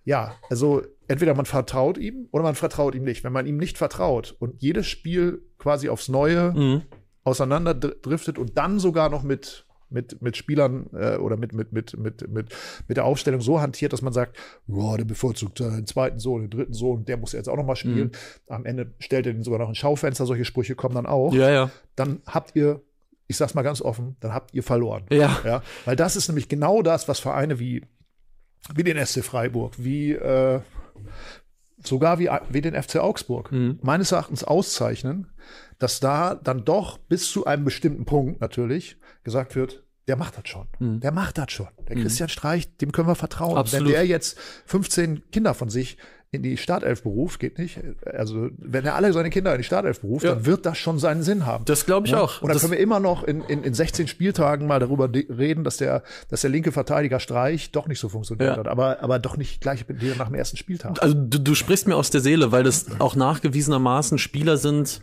Ja, 0.05 0.35
also 0.51 0.83
entweder 1.09 1.35
man 1.35 1.47
vertraut 1.47 1.97
ihm 1.97 2.29
oder 2.33 2.42
man 2.45 2.55
vertraut 2.55 2.95
ihm 2.95 3.05
nicht. 3.05 3.25
Wenn 3.25 3.33
man 3.33 3.47
ihm 3.47 3.57
nicht 3.57 3.79
vertraut 3.79 4.37
und 4.38 4.62
jedes 4.62 4.87
Spiel 4.87 5.42
quasi 5.59 5.88
aufs 5.88 6.09
Neue 6.09 6.53
Mhm. 6.53 6.83
Auseinanderdriftet 7.27 8.39
und 8.39 8.57
dann 8.57 8.79
sogar 8.79 9.11
noch 9.11 9.23
mit 9.23 9.65
mit, 9.89 10.21
mit 10.21 10.37
Spielern 10.37 10.89
äh, 10.95 11.17
oder 11.17 11.37
mit, 11.37 11.53
mit, 11.53 11.73
mit, 11.73 11.97
mit, 11.97 12.29
mit, 12.29 12.49
mit 12.89 12.97
der 12.97 13.05
Aufstellung 13.05 13.41
so 13.41 13.61
hantiert, 13.61 13.93
dass 13.93 14.03
man 14.03 14.12
sagt, 14.12 14.37
ja, 14.67 14.97
der 14.97 15.05
bevorzugt 15.05 15.61
äh, 15.61 15.71
den 15.71 15.87
zweiten 15.87 16.19
Sohn, 16.19 16.41
den 16.41 16.51
dritten 16.51 16.73
Sohn, 16.73 17.05
der 17.05 17.17
muss 17.17 17.31
jetzt 17.31 17.49
auch 17.49 17.57
noch 17.57 17.65
mal 17.65 17.77
spielen. 17.77 18.11
Am 18.49 18.67
Ende 18.67 18.93
stellt 18.99 19.27
er 19.27 19.33
den 19.33 19.45
sogar 19.45 19.61
noch 19.61 19.69
ein 19.69 19.77
Schaufenster, 19.77 20.27
solche 20.27 20.45
Sprüche 20.45 20.75
kommen 20.75 20.97
dann 20.97 21.07
auch. 21.07 21.33
ja, 21.33 21.51
ja. 21.51 21.71
Dann 21.95 22.21
habt 22.27 22.57
ihr, 22.57 22.83
ich 23.29 23.37
sag's 23.37 23.55
mal 23.55 23.62
ganz 23.62 23.81
offen, 23.81 24.17
dann 24.19 24.35
habt 24.35 24.53
ihr 24.55 24.65
verloren. 24.65 25.05
Ja. 25.09 25.39
Ja, 25.45 25.62
weil 25.85 25.95
das 25.95 26.17
ist 26.17 26.27
nämlich 26.27 26.49
genau 26.49 26.83
das, 26.83 27.07
was 27.07 27.21
Vereine 27.21 27.61
wie, 27.61 27.85
wie 28.75 28.83
den 28.83 28.99
SC 29.07 29.23
Freiburg, 29.23 29.75
wie 29.79 30.15
äh, 30.15 30.61
sogar 31.83 32.19
wie, 32.19 32.31
wie 32.51 32.61
den 32.61 32.81
FC 32.81 32.97
Augsburg 32.97 33.51
meines 33.83 34.12
Erachtens 34.12 34.45
auszeichnen, 34.45 35.29
dass 35.79 36.01
da 36.01 36.35
dann 36.35 36.65
doch 36.65 36.99
bis 36.99 37.31
zu 37.31 37.45
einem 37.45 37.65
bestimmten 37.65 38.05
Punkt 38.05 38.41
natürlich 38.41 38.97
gesagt 39.25 39.55
wird, 39.57 39.85
der 40.09 40.17
macht 40.17 40.39
das 40.39 40.49
schon. 40.49 40.69
Der 41.01 41.11
macht 41.11 41.37
das 41.37 41.51
schon. 41.51 41.69
Der 41.89 41.97
Christian 41.97 42.29
Streich, 42.29 42.77
dem 42.77 42.93
können 42.93 43.09
wir 43.09 43.17
vertrauen. 43.17 43.57
Absolut. 43.57 43.87
Wenn 43.87 43.93
der 43.93 44.07
jetzt 44.07 44.39
15 44.67 45.31
Kinder 45.33 45.53
von 45.53 45.69
sich 45.69 45.99
in 46.33 46.43
die 46.43 46.57
Startelf 46.57 47.03
beruft, 47.03 47.41
geht 47.41 47.59
nicht. 47.59 47.79
Also, 48.05 48.51
wenn 48.59 48.85
er 48.85 48.95
alle 48.95 49.12
seine 49.12 49.31
Kinder 49.31 49.53
in 49.53 49.59
die 49.59 49.65
Startelf 49.65 50.01
beruft, 50.01 50.25
ja. 50.25 50.35
dann 50.35 50.47
wird 50.47 50.67
das 50.67 50.77
schon 50.77 50.99
seinen 50.99 51.23
Sinn 51.23 51.47
haben. 51.47 51.65
Das 51.65 51.87
glaube 51.87 52.07
ich 52.07 52.12
ja? 52.12 52.21
auch. 52.21 52.43
Und 52.43 52.49
dann 52.49 52.55
das 52.55 52.62
können 52.62 52.73
wir 52.73 52.81
immer 52.81 53.01
noch 53.01 53.25
in, 53.25 53.43
in, 53.43 53.62
in 53.62 53.75
16 53.75 54.09
Spieltagen 54.09 54.67
mal 54.67 54.81
darüber 54.81 55.09
reden, 55.12 55.65
dass 55.65 55.77
der, 55.77 56.03
dass 56.29 56.41
der 56.41 56.51
linke 56.51 56.73
Verteidiger 56.73 57.21
Streich 57.21 57.71
doch 57.71 57.87
nicht 57.87 58.01
so 58.01 58.09
funktioniert 58.09 58.53
ja. 58.53 58.57
hat. 58.57 58.69
Aber, 58.69 59.03
aber 59.03 59.19
doch 59.19 59.37
nicht 59.37 59.61
gleich 59.61 59.85
nach 60.19 60.27
dem 60.27 60.35
ersten 60.35 60.57
Spieltag. 60.57 61.03
Also, 61.03 61.15
du, 61.15 61.39
du 61.39 61.55
sprichst 61.55 61.87
mir 61.87 61.97
aus 61.97 62.11
der 62.11 62.21
Seele, 62.21 62.53
weil 62.53 62.65
das 62.65 62.87
auch 63.01 63.15
nachgewiesenermaßen 63.15 64.19
Spieler 64.19 64.57
sind, 64.57 65.01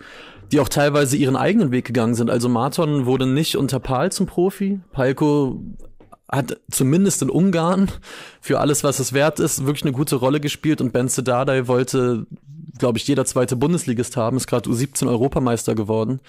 die 0.52 0.60
auch 0.60 0.70
teilweise 0.70 1.18
ihren 1.18 1.36
eigenen 1.36 1.72
Weg 1.72 1.86
gegangen 1.86 2.14
sind. 2.16 2.30
Also 2.30 2.50
Marton 2.50 3.06
wurde 3.06 3.26
nicht 3.26 3.56
unter 3.56 3.80
Pal 3.80 4.12
zum 4.12 4.28
Profi. 4.28 4.82
Palko 4.92 5.64
hat 6.34 6.60
zumindest 6.70 7.22
in 7.22 7.30
Ungarn 7.30 7.92
für 8.42 8.60
alles, 8.60 8.84
was 8.84 9.00
es 9.00 9.14
wert 9.14 9.40
ist, 9.40 9.66
wirklich 9.66 9.84
eine 9.84 9.92
gute 9.92 10.16
Rolle 10.16 10.40
gespielt 10.40 10.82
und 10.82 10.92
Ben 10.92 11.08
Sedadai 11.08 11.68
wollte, 11.68 12.26
glaube 12.80 12.98
ich, 12.98 13.08
jeder 13.08 13.26
zweite 13.26 13.56
Bundesligist 13.56 14.18
haben, 14.18 14.38
ist 14.38 14.48
gerade 14.48 14.70
U17 14.70 15.08
Europameister 15.08 15.76
geworden. 15.76 16.20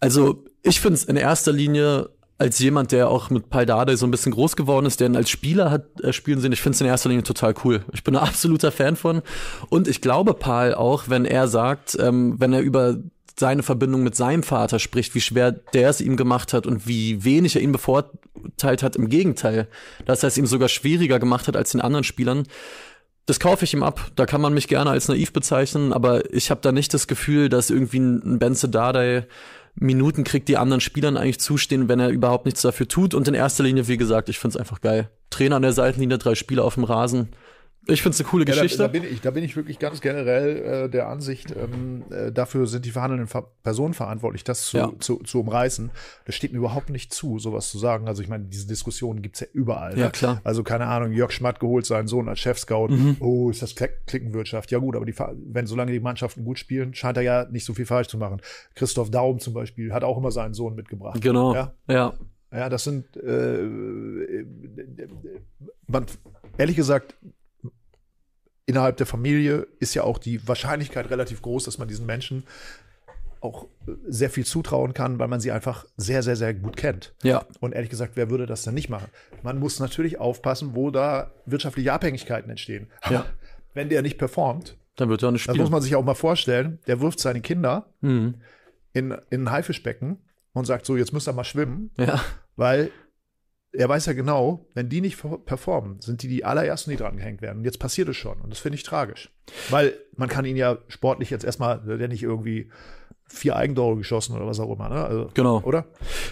Also 0.00 0.44
ich 0.62 0.80
finde 0.80 0.94
es 0.94 1.04
in 1.04 1.16
erster 1.16 1.52
Linie 1.52 2.10
als 2.38 2.58
jemand, 2.58 2.90
der 2.90 3.10
auch 3.10 3.28
mit 3.28 3.50
Paldade 3.50 3.98
so 3.98 4.06
ein 4.06 4.10
bisschen 4.10 4.32
groß 4.32 4.56
geworden 4.56 4.86
ist, 4.86 4.98
der 4.98 5.08
ihn 5.08 5.16
als 5.16 5.28
Spieler 5.28 5.70
hat 5.70 6.00
äh, 6.00 6.12
spielen 6.14 6.40
sehen, 6.40 6.52
ich 6.52 6.62
finde 6.62 6.74
es 6.74 6.80
in 6.80 6.86
erster 6.86 7.10
Linie 7.10 7.22
total 7.22 7.54
cool. 7.64 7.84
Ich 7.92 8.02
bin 8.02 8.16
ein 8.16 8.22
absoluter 8.22 8.72
Fan 8.72 8.96
von. 8.96 9.20
Und 9.68 9.86
ich 9.86 10.00
glaube 10.00 10.32
Paul 10.32 10.72
auch, 10.72 11.04
wenn 11.08 11.26
er 11.26 11.48
sagt, 11.48 11.98
ähm, 12.00 12.36
wenn 12.38 12.54
er 12.54 12.60
über 12.60 12.96
seine 13.40 13.64
Verbindung 13.64 14.04
mit 14.04 14.14
seinem 14.14 14.44
Vater 14.44 14.78
spricht, 14.78 15.16
wie 15.16 15.20
schwer 15.20 15.50
der 15.50 15.88
es 15.88 16.00
ihm 16.00 16.16
gemacht 16.16 16.52
hat 16.52 16.66
und 16.66 16.86
wie 16.86 17.24
wenig 17.24 17.56
er 17.56 17.62
ihn 17.62 17.72
bevorteilt 17.72 18.84
hat. 18.84 18.94
Im 18.94 19.08
Gegenteil, 19.08 19.66
dass 20.06 20.22
er 20.22 20.28
es 20.28 20.38
ihm 20.38 20.46
sogar 20.46 20.68
schwieriger 20.68 21.18
gemacht 21.18 21.48
hat 21.48 21.56
als 21.56 21.72
den 21.72 21.80
anderen 21.80 22.04
Spielern. 22.04 22.44
Das 23.26 23.40
kaufe 23.40 23.64
ich 23.64 23.74
ihm 23.74 23.82
ab. 23.82 24.12
Da 24.14 24.26
kann 24.26 24.40
man 24.40 24.54
mich 24.54 24.68
gerne 24.68 24.90
als 24.90 25.08
naiv 25.08 25.32
bezeichnen, 25.32 25.92
aber 25.92 26.32
ich 26.32 26.50
habe 26.50 26.60
da 26.60 26.70
nicht 26.70 26.94
das 26.94 27.08
Gefühl, 27.08 27.48
dass 27.48 27.70
irgendwie 27.70 27.98
ein 27.98 28.38
Benze 28.38 28.68
Dardai 28.68 29.26
Minuten 29.74 30.24
kriegt, 30.24 30.48
die 30.48 30.56
anderen 30.56 30.80
Spielern 30.80 31.16
eigentlich 31.16 31.40
zustehen, 31.40 31.88
wenn 31.88 32.00
er 32.00 32.08
überhaupt 32.10 32.44
nichts 32.44 32.62
dafür 32.62 32.88
tut. 32.88 33.14
Und 33.14 33.28
in 33.28 33.34
erster 33.34 33.64
Linie, 33.64 33.88
wie 33.88 33.96
gesagt, 33.96 34.28
ich 34.28 34.38
finde 34.38 34.56
es 34.56 34.60
einfach 34.60 34.80
geil. 34.80 35.10
Trainer 35.30 35.56
an 35.56 35.62
der 35.62 35.72
Seitenlinie, 35.72 36.18
drei 36.18 36.34
Spieler 36.34 36.64
auf 36.64 36.74
dem 36.74 36.84
Rasen. 36.84 37.28
Ich 37.86 38.02
finde 38.02 38.14
es 38.14 38.20
eine 38.20 38.28
coole 38.28 38.44
ja, 38.44 38.52
Geschichte. 38.52 38.78
Da, 38.78 38.84
da, 38.84 38.92
bin 38.92 39.04
ich, 39.04 39.20
da 39.20 39.30
bin 39.30 39.42
ich 39.42 39.56
wirklich 39.56 39.78
ganz 39.78 40.00
generell 40.00 40.84
äh, 40.84 40.88
der 40.90 41.08
Ansicht, 41.08 41.54
ähm, 41.56 42.04
äh, 42.10 42.30
dafür 42.30 42.66
sind 42.66 42.84
die 42.84 42.90
verhandelnden 42.90 43.26
Ver 43.26 43.50
Personen 43.62 43.94
verantwortlich, 43.94 44.44
das 44.44 44.66
zu, 44.66 44.76
ja. 44.76 44.92
zu, 44.98 45.18
zu, 45.18 45.40
umreißen. 45.40 45.90
Das 46.26 46.34
steht 46.34 46.52
mir 46.52 46.58
überhaupt 46.58 46.90
nicht 46.90 47.12
zu, 47.12 47.38
sowas 47.38 47.70
zu 47.70 47.78
sagen. 47.78 48.06
Also 48.06 48.22
ich 48.22 48.28
meine, 48.28 48.44
diese 48.44 48.66
Diskussionen 48.66 49.22
gibt 49.22 49.36
es 49.36 49.40
ja 49.40 49.46
überall. 49.52 49.98
Ja, 49.98 50.06
ne? 50.06 50.10
klar. 50.12 50.40
Also 50.44 50.62
keine 50.62 50.86
Ahnung, 50.86 51.12
Jörg 51.12 51.32
Schmatt 51.32 51.60
geholt 51.60 51.86
seinen 51.86 52.06
Sohn 52.06 52.28
als 52.28 52.38
Chefscout. 52.40 52.88
Mhm. 52.88 53.16
Oh, 53.20 53.50
ist 53.50 53.62
das 53.62 53.74
Klickenwirtschaft. 53.74 54.70
Ja 54.70 54.78
gut, 54.78 54.96
aber 54.96 55.06
die, 55.06 55.14
wenn 55.16 55.66
solange 55.66 55.92
die 55.92 56.00
Mannschaften 56.00 56.44
gut 56.44 56.58
spielen, 56.58 56.94
scheint 56.94 57.16
er 57.16 57.22
ja 57.22 57.46
nicht 57.50 57.64
so 57.64 57.74
viel 57.74 57.86
falsch 57.86 58.08
zu 58.08 58.18
machen. 58.18 58.40
Christoph 58.74 59.10
Daum 59.10 59.38
zum 59.40 59.54
Beispiel 59.54 59.92
hat 59.92 60.04
auch 60.04 60.18
immer 60.18 60.30
seinen 60.30 60.54
Sohn 60.54 60.74
mitgebracht. 60.74 61.20
Genau. 61.20 61.54
Ja. 61.54 61.74
ja. 61.88 62.14
Ja, 62.52 62.68
das 62.68 62.82
sind 62.82 63.16
äh, 63.16 63.62
man, 65.86 66.06
ehrlich 66.58 66.74
gesagt, 66.74 67.14
innerhalb 68.70 68.96
der 68.96 69.06
Familie 69.06 69.66
ist 69.80 69.94
ja 69.94 70.04
auch 70.04 70.18
die 70.18 70.46
Wahrscheinlichkeit 70.46 71.10
relativ 71.10 71.42
groß, 71.42 71.64
dass 71.64 71.78
man 71.78 71.88
diesen 71.88 72.06
Menschen 72.06 72.44
auch 73.40 73.66
sehr 74.06 74.30
viel 74.30 74.44
zutrauen 74.44 74.94
kann, 74.94 75.18
weil 75.18 75.28
man 75.28 75.40
sie 75.40 75.50
einfach 75.50 75.86
sehr, 75.96 76.22
sehr, 76.22 76.36
sehr 76.36 76.54
gut 76.54 76.76
kennt. 76.76 77.14
Ja. 77.22 77.44
Und 77.58 77.74
ehrlich 77.74 77.90
gesagt, 77.90 78.12
wer 78.14 78.30
würde 78.30 78.46
das 78.46 78.62
dann 78.62 78.74
nicht 78.74 78.88
machen? 78.88 79.08
Man 79.42 79.58
muss 79.58 79.80
natürlich 79.80 80.20
aufpassen, 80.20 80.74
wo 80.74 80.90
da 80.90 81.32
wirtschaftliche 81.46 81.92
Abhängigkeiten 81.92 82.50
entstehen. 82.50 82.88
Ja. 83.08 83.26
Wenn 83.74 83.88
der 83.88 84.02
nicht 84.02 84.18
performt, 84.18 84.76
dann 84.96 85.08
wird 85.08 85.22
er 85.22 85.32
nicht 85.32 85.42
spielen. 85.42 85.56
Das 85.56 85.64
muss 85.64 85.70
man 85.70 85.82
sich 85.82 85.96
auch 85.96 86.04
mal 86.04 86.14
vorstellen. 86.14 86.78
Der 86.86 87.00
wirft 87.00 87.18
seine 87.18 87.40
Kinder 87.40 87.86
mhm. 88.02 88.34
in, 88.92 89.16
in 89.30 89.44
ein 89.44 89.50
Haifischbecken 89.50 90.18
und 90.52 90.66
sagt 90.66 90.86
so, 90.86 90.96
jetzt 90.96 91.12
müsst 91.12 91.26
ihr 91.26 91.32
mal 91.32 91.44
schwimmen. 91.44 91.90
Ja. 91.96 92.20
Weil 92.56 92.90
er 93.72 93.88
weiß 93.88 94.06
ja 94.06 94.12
genau, 94.12 94.66
wenn 94.74 94.88
die 94.88 95.00
nicht 95.00 95.18
performen, 95.44 96.00
sind 96.00 96.22
die 96.22 96.28
die 96.28 96.44
allerersten, 96.44 96.90
die 96.90 96.96
dran 96.96 97.16
gehängt 97.16 97.40
werden. 97.40 97.58
Und 97.58 97.64
jetzt 97.64 97.78
passiert 97.78 98.08
es 98.08 98.16
schon. 98.16 98.40
Und 98.40 98.50
das 98.50 98.58
finde 98.58 98.76
ich 98.76 98.82
tragisch. 98.82 99.30
Weil 99.68 99.94
man 100.16 100.28
kann 100.28 100.44
ihn 100.44 100.56
ja 100.56 100.78
sportlich 100.88 101.30
jetzt 101.30 101.44
erstmal, 101.44 101.80
der 101.80 102.08
nicht 102.08 102.22
irgendwie 102.22 102.70
vier 103.32 103.54
Eigentore 103.54 103.96
geschossen 103.96 104.34
oder 104.34 104.46
was 104.46 104.58
auch 104.58 104.72
immer, 104.74 104.88
ne? 104.88 105.04
Also, 105.04 105.30
genau. 105.34 105.60
Oder? 105.64 105.84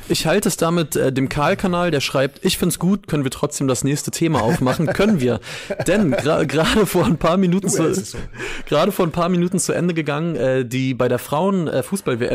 Ich 0.09 0.27
halte 0.27 0.48
es 0.48 0.57
damit 0.57 0.96
äh, 0.96 1.12
dem 1.12 1.29
Karl-Kanal, 1.29 1.92
der 1.92 2.01
schreibt, 2.01 2.44
ich 2.44 2.59
find's 2.59 2.81
gut, 2.81 3.07
können 3.07 3.22
wir 3.22 3.31
trotzdem 3.31 3.68
das 3.68 3.85
nächste 3.85 4.11
Thema 4.11 4.42
aufmachen? 4.42 4.87
können 4.92 5.20
wir. 5.20 5.38
Denn 5.87 6.11
gerade 6.11 6.46
gra 6.48 6.64
vor 6.64 7.07
ein 7.07 7.16
paar 7.16 7.37
Minuten 7.37 7.68
zu, 7.68 7.94
so. 7.94 8.18
gerade 8.66 8.90
vor 8.90 9.07
ein 9.07 9.12
paar 9.12 9.29
Minuten 9.29 9.61
zu 9.61 9.72
Ende 9.72 9.94
gegangen, 9.94 10.35
äh, 10.35 10.64
die 10.64 10.92
bei 10.94 11.07
der 11.07 11.20
Frauen 11.20 11.68
äh, 11.68 11.85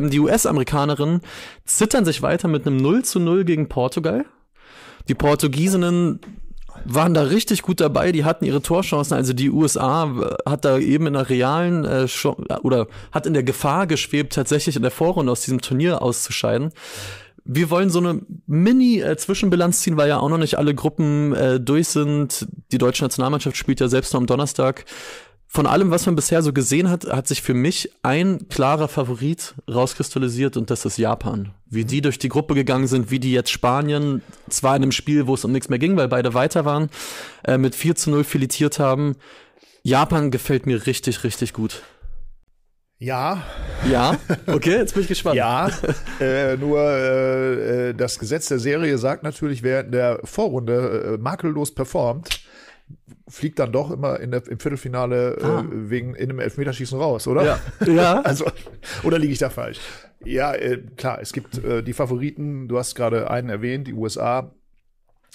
die 0.10 0.20
US-Amerikanerinnen 0.20 1.22
zittern 1.66 2.06
sich 2.06 2.22
weiter 2.22 2.48
mit 2.48 2.66
einem 2.66 2.78
0 2.78 3.04
zu 3.04 3.20
0 3.20 3.44
gegen 3.44 3.68
Portugal. 3.68 4.26
Die 5.08 5.16
Portugiesinnen 5.16 6.20
waren 6.86 7.14
da 7.14 7.24
richtig 7.24 7.62
gut 7.62 7.80
dabei, 7.80 8.12
die 8.12 8.26
hatten 8.26 8.46
ihre 8.46 8.62
Torchancen. 8.62 9.16
Also 9.16 9.34
die 9.34 9.50
USA 9.50 10.12
hat 10.46 10.66
da 10.66 10.78
eben 10.78 11.08
in 11.08 11.14
der 11.14 11.30
realen 11.30 11.86
äh, 11.86 12.08
oder 12.62 12.88
hat 13.12 13.26
in 13.26 13.34
der 13.34 13.44
Gefahr 13.44 13.88
geschwebt, 13.88 14.34
tatsächlich 14.34 14.76
in 14.76 14.82
der 14.82 14.92
Vorrunde 14.92 15.32
aus 15.32 15.42
diesem 15.42 15.62
Turnier 15.62 16.02
auszuscheiden. 16.02 16.72
Wir 17.46 17.70
wollen 17.70 17.90
so 17.90 18.00
eine 18.00 18.22
Mini-Zwischenbilanz 18.48 19.82
ziehen, 19.82 19.98
weil 19.98 20.08
ja 20.08 20.20
auch 20.20 20.30
noch 20.30 20.38
nicht 20.38 20.58
alle 20.58 20.74
Gruppen 20.74 21.34
äh, 21.34 21.60
durch 21.60 21.90
sind. 21.90 22.48
Die 22.72 22.78
deutsche 22.78 23.04
Nationalmannschaft 23.04 23.58
spielt 23.58 23.82
ja 23.82 23.90
selbst 23.90 24.14
noch 24.14 24.22
am 24.22 24.28
Donnerstag 24.28 24.86
von 25.54 25.68
allem, 25.68 25.92
was 25.92 26.08
man 26.08 26.16
bisher 26.16 26.42
so 26.42 26.52
gesehen 26.52 26.90
hat, 26.90 27.06
hat 27.06 27.28
sich 27.28 27.44
für 27.44 27.54
mich 27.54 27.92
ein 28.02 28.48
klarer 28.50 28.88
Favorit 28.88 29.54
rauskristallisiert 29.72 30.58
und 30.58 30.72
das 30.72 30.84
ist 30.84 30.98
Japan. 30.98 31.52
Wie 31.68 31.86
die 31.86 32.02
durch 32.02 32.18
die 32.18 32.30
Gruppe 32.30 32.56
gegangen 32.56 32.88
sind, 32.88 33.12
wie 33.12 33.20
die 33.20 33.32
jetzt 33.32 33.52
Spanien, 33.52 34.24
zwar 34.50 34.76
in 34.76 34.82
einem 34.82 34.92
Spiel, 34.92 35.28
wo 35.28 35.36
es 35.36 35.46
um 35.46 35.52
nichts 35.52 35.70
mehr 35.70 35.78
ging, 35.78 35.96
weil 35.96 36.08
beide 36.08 36.34
weiter 36.34 36.66
waren, 36.66 36.90
äh, 37.44 37.60
mit 37.60 37.76
4 37.76 37.94
zu 37.94 38.10
0 38.10 38.24
filetiert 38.24 38.80
haben. 38.80 39.16
Japan 39.84 40.32
gefällt 40.32 40.66
mir 40.66 40.88
richtig, 40.88 41.24
richtig 41.24 41.54
gut. 41.54 41.84
Ja. 42.98 43.44
Ja, 43.88 44.18
okay, 44.48 44.78
jetzt 44.78 44.96
bin 44.96 45.04
ich 45.04 45.10
gespannt. 45.10 45.36
ja, 45.36 45.70
äh, 46.20 46.58
nur 46.58 46.80
äh, 46.80 47.90
äh, 47.90 47.94
das 47.94 48.18
Gesetz 48.18 48.48
der 48.48 48.58
Serie 48.58 48.98
sagt 48.98 49.22
natürlich, 49.22 49.62
wer 49.62 49.82
in 49.82 49.92
der 49.92 50.20
Vorrunde 50.24 51.14
äh, 51.14 51.18
makellos 51.22 51.76
performt, 51.76 52.43
fliegt 53.28 53.60
dann 53.60 53.72
doch 53.72 53.92
immer 53.92 54.20
der, 54.20 54.48
im 54.48 54.60
Viertelfinale 54.60 55.38
äh, 55.38 55.44
ah. 55.44 55.62
äh, 55.62 55.90
wegen 55.90 56.16
in 56.16 56.30
einem 56.30 56.40
Elfmeterschießen 56.40 57.00
raus, 57.00 57.28
oder? 57.28 57.46
Ja. 57.46 57.60
ja. 57.88 58.22
also, 58.22 58.46
oder 59.04 59.18
liege 59.18 59.34
ich 59.34 59.40
da 59.40 59.50
falsch? 59.50 59.80
Ja, 60.26 60.54
äh, 60.54 60.82
klar, 60.98 61.20
es 61.22 61.34
gibt 61.34 61.64
äh, 61.64 61.84
die 61.84 61.94
Favoriten, 61.94 62.68
du 62.68 62.78
hast 62.78 62.96
gerade 62.96 63.30
einen 63.30 63.50
erwähnt, 63.50 63.88
die 63.88 63.94
USA. 63.94 64.54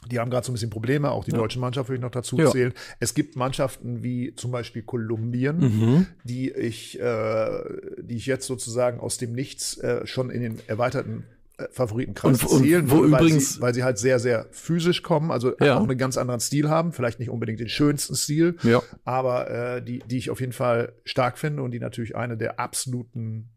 Die 0.07 0.20
haben 0.20 0.31
gerade 0.31 0.46
so 0.46 0.53
ein 0.53 0.55
bisschen 0.55 0.70
Probleme, 0.70 1.11
auch 1.11 1.24
die 1.24 1.33
ja. 1.33 1.38
deutsche 1.38 1.59
Mannschaft 1.59 1.88
würde 1.88 1.96
ich 1.96 2.03
noch 2.03 2.12
dazu 2.12 2.38
ja. 2.38 2.48
zählen. 2.51 2.72
Es 3.01 3.14
gibt 3.14 3.35
Mannschaften 3.35 4.03
wie 4.03 4.33
zum 4.37 4.53
Beispiel 4.53 4.83
Kolumbien, 4.83 5.59
mhm. 5.59 6.07
die 6.22 6.53
ich, 6.53 7.01
äh, 7.01 7.62
die 7.98 8.16
ich 8.16 8.27
jetzt 8.27 8.46
sozusagen 8.46 9.01
aus 9.01 9.18
dem 9.18 9.33
Nichts 9.33 9.77
äh, 9.79 10.07
schon 10.07 10.31
in 10.31 10.42
den 10.42 10.61
erweiterten 10.68 11.24
Favoritenkreis 11.71 12.44
und, 12.44 12.62
zählen, 12.62 12.90
wo 12.90 13.01
weil, 13.01 13.07
übrigens, 13.07 13.55
sie, 13.55 13.61
weil 13.61 13.75
sie 13.75 13.83
halt 13.83 13.99
sehr, 13.99 14.18
sehr 14.18 14.47
physisch 14.53 15.03
kommen, 15.03 15.31
also 15.31 15.53
ja. 15.61 15.77
auch 15.77 15.83
einen 15.83 15.99
ganz 15.99 16.16
anderen 16.16 16.40
Stil 16.40 16.68
haben, 16.68 16.92
vielleicht 16.92 17.18
nicht 17.18 17.31
unbedingt 17.31 17.61
den 17.61 17.68
schönsten 17.68 18.14
Stil, 18.14 18.57
ja. 18.62 18.83
aber 19.05 19.51
äh, 19.51 19.83
die, 19.83 20.01
die 20.07 20.18
ich 20.18 20.31
auf 20.31 20.40
jeden 20.40 20.53
Fall 20.53 20.92
stark 21.05 21.38
finde 21.38 21.62
und 21.62 21.73
die 21.73 21.81
natürlich 21.81 22.14
eine 22.16 22.37
der 22.37 22.61
absoluten 22.61 23.51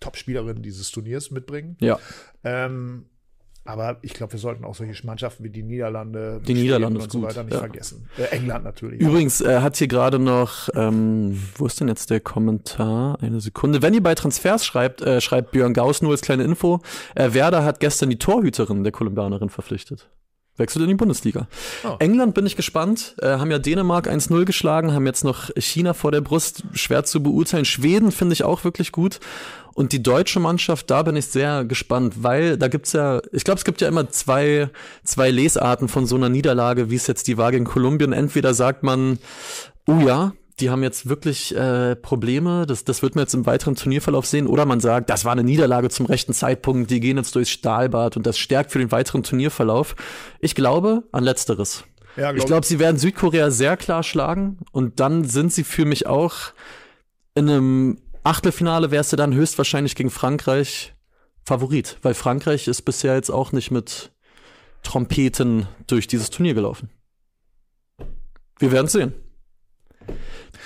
Top-Spielerinnen 0.00 0.62
dieses 0.62 0.90
Turniers 0.92 1.30
mitbringen. 1.30 1.76
Ja. 1.80 1.98
Ähm, 2.44 3.06
aber 3.68 3.98
ich 4.00 4.14
glaube, 4.14 4.32
wir 4.32 4.40
sollten 4.40 4.64
auch 4.64 4.74
solche 4.74 5.06
Mannschaften 5.06 5.44
wie 5.44 5.50
die 5.50 5.62
Niederlande, 5.62 6.40
die 6.46 6.54
Niederlande 6.54 7.02
und 7.02 7.12
so 7.12 7.20
weiter 7.20 7.44
nicht 7.44 7.52
ja. 7.52 7.58
vergessen. 7.58 8.08
Äh, 8.16 8.34
England 8.34 8.64
natürlich. 8.64 8.98
Übrigens 8.98 9.42
äh, 9.42 9.60
hat 9.60 9.76
hier 9.76 9.88
gerade 9.88 10.18
noch, 10.18 10.70
ähm, 10.74 11.38
wo 11.54 11.66
ist 11.66 11.78
denn 11.78 11.88
jetzt 11.88 12.08
der 12.08 12.20
Kommentar? 12.20 13.18
Eine 13.20 13.42
Sekunde. 13.42 13.82
Wenn 13.82 13.92
ihr 13.92 14.02
bei 14.02 14.14
Transfers 14.14 14.64
schreibt, 14.64 15.02
äh, 15.02 15.20
schreibt 15.20 15.50
Björn 15.50 15.74
Gauss 15.74 16.00
nur 16.00 16.12
als 16.12 16.22
kleine 16.22 16.44
Info. 16.44 16.80
Äh, 17.14 17.34
Werder 17.34 17.62
hat 17.62 17.78
gestern 17.80 18.08
die 18.08 18.18
Torhüterin 18.18 18.84
der 18.84 18.92
Kolumbianerin 18.92 19.50
verpflichtet. 19.50 20.08
Wechselt 20.58 20.82
in 20.82 20.88
die 20.88 20.94
Bundesliga. 20.94 21.48
Oh. 21.84 21.96
England 21.98 22.34
bin 22.34 22.44
ich 22.44 22.56
gespannt, 22.56 23.14
äh, 23.22 23.38
haben 23.38 23.50
ja 23.50 23.58
Dänemark 23.58 24.08
1-0 24.08 24.44
geschlagen, 24.44 24.92
haben 24.92 25.06
jetzt 25.06 25.24
noch 25.24 25.50
China 25.56 25.94
vor 25.94 26.12
der 26.12 26.20
Brust, 26.20 26.64
schwer 26.74 27.04
zu 27.04 27.22
beurteilen. 27.22 27.64
Schweden 27.64 28.12
finde 28.12 28.32
ich 28.34 28.44
auch 28.44 28.64
wirklich 28.64 28.92
gut. 28.92 29.20
Und 29.74 29.92
die 29.92 30.02
deutsche 30.02 30.40
Mannschaft, 30.40 30.90
da 30.90 31.04
bin 31.04 31.14
ich 31.14 31.26
sehr 31.26 31.64
gespannt, 31.64 32.24
weil 32.24 32.58
da 32.58 32.66
gibt's 32.66 32.92
ja, 32.92 33.22
ich 33.30 33.44
glaube, 33.44 33.58
es 33.58 33.64
gibt 33.64 33.80
ja 33.80 33.86
immer 33.86 34.10
zwei, 34.10 34.70
zwei 35.04 35.30
Lesarten 35.30 35.86
von 35.86 36.04
so 36.04 36.16
einer 36.16 36.28
Niederlage, 36.28 36.90
wie 36.90 36.96
es 36.96 37.06
jetzt 37.06 37.28
die 37.28 37.38
war 37.38 37.52
gegen 37.52 37.64
Kolumbien. 37.64 38.12
Entweder 38.12 38.54
sagt 38.54 38.82
man, 38.82 39.20
oh 39.86 40.00
ja, 40.04 40.32
die 40.60 40.70
haben 40.70 40.82
jetzt 40.82 41.08
wirklich 41.08 41.54
äh, 41.54 41.96
Probleme, 41.96 42.66
das, 42.66 42.84
das 42.84 43.02
wird 43.02 43.14
man 43.14 43.24
jetzt 43.24 43.34
im 43.34 43.46
weiteren 43.46 43.76
Turnierverlauf 43.76 44.26
sehen, 44.26 44.46
oder 44.46 44.64
man 44.64 44.80
sagt, 44.80 45.10
das 45.10 45.24
war 45.24 45.32
eine 45.32 45.44
Niederlage 45.44 45.88
zum 45.88 46.06
rechten 46.06 46.32
Zeitpunkt, 46.32 46.90
die 46.90 47.00
gehen 47.00 47.16
jetzt 47.16 47.34
durchs 47.34 47.50
Stahlbad 47.50 48.16
und 48.16 48.26
das 48.26 48.38
stärkt 48.38 48.72
für 48.72 48.78
den 48.78 48.90
weiteren 48.92 49.22
Turnierverlauf. 49.22 49.96
Ich 50.40 50.54
glaube 50.54 51.04
an 51.12 51.24
letzteres. 51.24 51.84
Ja, 52.16 52.32
glaub 52.32 52.36
ich 52.36 52.46
glaube, 52.46 52.66
sie 52.66 52.78
werden 52.78 52.96
Südkorea 52.96 53.50
sehr 53.50 53.76
klar 53.76 54.02
schlagen 54.02 54.58
und 54.72 55.00
dann 55.00 55.24
sind 55.24 55.52
sie 55.52 55.64
für 55.64 55.84
mich 55.84 56.06
auch 56.06 56.34
in 57.34 57.48
einem 57.48 57.98
Achtelfinale 58.24 58.90
wärst 58.90 59.12
du 59.12 59.16
dann 59.16 59.32
höchstwahrscheinlich 59.32 59.94
gegen 59.94 60.10
Frankreich 60.10 60.94
Favorit, 61.44 61.96
weil 62.02 62.12
Frankreich 62.12 62.68
ist 62.68 62.82
bisher 62.82 63.14
jetzt 63.14 63.30
auch 63.30 63.52
nicht 63.52 63.70
mit 63.70 64.12
Trompeten 64.82 65.66
durch 65.86 66.08
dieses 66.08 66.28
Turnier 66.28 66.54
gelaufen. 66.54 66.90
Wir 68.58 68.72
werden 68.72 68.88
sehen. 68.88 69.14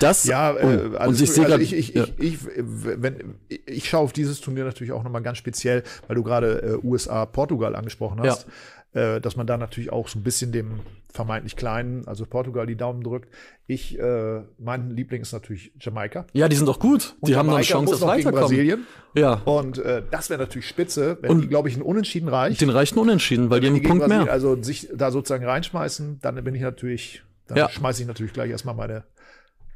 Das 0.00 0.24
ja, 0.24 0.52
äh, 0.56 0.96
also, 0.96 1.08
und 1.08 1.20
ich 1.20 1.32
sehe 1.32 1.44
also 1.46 1.58
ich, 1.58 1.72
ich, 1.72 1.94
ja. 1.94 2.04
ich, 2.18 2.34
ich, 2.34 2.38
wenn, 2.56 3.34
ich 3.48 3.88
schaue 3.88 4.02
auf 4.02 4.12
dieses 4.12 4.40
Turnier 4.40 4.64
natürlich 4.64 4.92
auch 4.92 5.02
nochmal 5.02 5.22
ganz 5.22 5.38
speziell, 5.38 5.82
weil 6.06 6.16
du 6.16 6.22
gerade 6.22 6.80
äh, 6.82 6.86
USA, 6.86 7.26
Portugal 7.26 7.76
angesprochen 7.76 8.20
hast. 8.20 8.46
Ja 8.46 8.52
äh, 8.94 9.20
dass 9.20 9.36
man 9.36 9.46
da 9.46 9.56
natürlich 9.56 9.90
auch 9.90 10.08
so 10.08 10.18
ein 10.18 10.22
bisschen 10.22 10.52
dem 10.52 10.80
vermeintlich 11.12 11.56
kleinen, 11.56 12.06
also 12.06 12.26
Portugal, 12.26 12.66
die 12.66 12.76
Daumen 12.76 13.02
drückt. 13.02 13.28
Ich, 13.66 13.98
äh, 13.98 14.42
mein 14.58 14.90
Liebling 14.90 15.22
ist 15.22 15.32
natürlich 15.32 15.72
Jamaika. 15.80 16.26
Ja, 16.32 16.48
die 16.48 16.56
sind 16.56 16.66
doch 16.66 16.78
gut. 16.78 17.16
Die 17.22 17.36
haben 17.36 17.46
noch 17.46 17.56
eine 17.56 17.64
Chance, 17.64 17.92
dass 17.92 18.02
weiterkommen. 18.02 18.40
Brasilien. 18.40 18.86
Ja. 19.14 19.34
Und 19.44 19.78
äh, 19.78 20.02
das 20.10 20.30
wäre 20.30 20.40
natürlich 20.40 20.68
spitze, 20.68 21.18
wenn 21.20 21.30
und 21.30 21.40
die, 21.42 21.48
glaube 21.48 21.68
ich, 21.68 21.74
einen 21.74 21.84
Unentschieden 21.84 22.28
reicht. 22.28 22.60
Den 22.60 22.70
reichen 22.70 22.98
Unentschieden, 22.98 23.50
weil 23.50 23.60
die 23.60 23.68
einen 23.68 23.82
Punkt 23.82 24.00
Brasilien, 24.00 24.24
mehr. 24.24 24.32
Also 24.32 24.62
sich 24.62 24.88
da 24.94 25.10
sozusagen 25.10 25.44
reinschmeißen, 25.44 26.20
dann 26.20 26.42
bin 26.42 26.54
ich 26.54 26.62
natürlich, 26.62 27.22
dann 27.46 27.58
ja. 27.58 27.68
schmeiße 27.68 28.02
ich 28.02 28.08
natürlich 28.08 28.32
gleich 28.32 28.50
erstmal 28.50 28.74
meine 28.74 29.04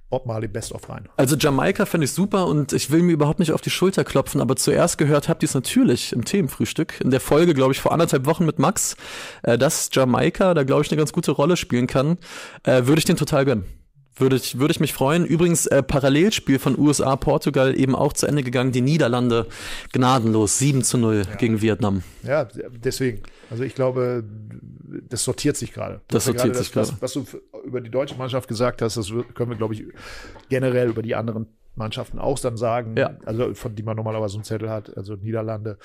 Bob 0.09 0.27
Marley 0.27 0.49
Best 0.49 0.73
of 0.73 0.89
rein. 0.89 1.09
Also 1.17 1.37
Jamaika 1.37 1.85
finde 1.85 2.05
ich 2.05 2.13
super 2.13 2.47
und 2.47 2.73
ich 2.73 2.91
will 2.91 3.03
mir 3.03 3.13
überhaupt 3.13 3.39
nicht 3.41 3.53
auf 3.53 3.61
die 3.61 3.71
Schulter 3.71 4.05
klopfen, 4.05 4.41
aber 4.41 4.57
zuerst 4.57 4.99
gehört 4.99 5.29
habt 5.29 5.43
ihr 5.43 5.49
es 5.49 5.55
natürlich 5.55 6.13
im 6.13 6.25
Themenfrühstück. 6.25 7.01
In 7.01 7.11
der 7.11 7.21
Folge, 7.21 7.55
glaube 7.55 7.73
ich, 7.73 7.81
vor 7.81 7.93
anderthalb 7.93 8.27
Wochen 8.27 8.47
mit 8.47 8.59
Max, 8.59 8.97
äh, 9.43 9.59
dass 9.59 9.91
Jamaika 9.93 10.55
da, 10.55 10.63
glaube 10.63 10.83
ich, 10.83 10.91
eine 10.91 10.99
ganz 10.99 11.13
gute 11.13 11.33
Rolle 11.33 11.57
spielen 11.57 11.87
kann, 11.87 12.19
äh, 12.63 12.87
würde 12.87 12.99
ich 12.99 13.05
den 13.05 13.17
total 13.17 13.45
gönnen. 13.45 13.65
Würde 14.19 14.37
ich, 14.37 14.59
würde 14.59 14.73
ich 14.73 14.81
mich 14.81 14.95
freuen. 14.95 15.27
Übrigens, 15.27 15.67
äh, 15.67 15.83
Parallelspiel 15.83 16.59
von 16.59 16.79
USA, 16.79 17.17
Portugal 17.17 17.79
eben 17.79 17.95
auch 17.95 18.15
zu 18.15 18.27
Ende 18.27 18.43
gegangen. 18.43 18.73
Die 18.73 18.81
Niederlande 18.81 19.47
gnadenlos 19.93 20.59
7 20.59 20.83
zu 20.83 20.97
0 20.97 21.25
ja. 21.29 21.35
gegen 21.37 21.61
Vietnam. 21.61 22.03
Ja, 22.23 22.45
deswegen. 22.45 23.23
Also 23.51 23.63
ich 23.63 23.75
glaube, 23.75 24.25
das 25.09 25.23
sortiert 25.23 25.59
sich 25.59 25.73
gerade. 25.73 26.01
Das 26.09 26.25
sortiert 26.25 26.55
gerade 26.55 26.59
sich 26.59 26.73
gerade. 26.73 26.89
Was, 27.01 27.03
was, 27.03 27.13
du 27.13 27.27
über 27.65 27.83
die 27.83 27.91
deutsche 27.91 28.17
Mannschaft 28.17 28.49
gesagt 28.49 28.81
hast, 28.81 28.97
das 28.97 29.13
können 29.35 29.51
wir, 29.51 29.57
glaube 29.57 29.75
ich, 29.75 29.85
generell 30.49 30.89
über 30.89 31.03
die 31.03 31.15
anderen 31.15 31.49
Mannschaften 31.75 32.19
auch 32.19 32.39
dann 32.39 32.57
sagen. 32.57 32.97
Ja. 32.97 33.19
Also 33.27 33.55
von 33.55 33.75
die 33.75 33.83
man 33.83 33.97
normalerweise 33.97 34.33
so 34.33 34.39
einen 34.39 34.45
Zettel 34.45 34.71
hat. 34.71 34.97
Also 34.97 35.17
Niederlande, 35.17 35.77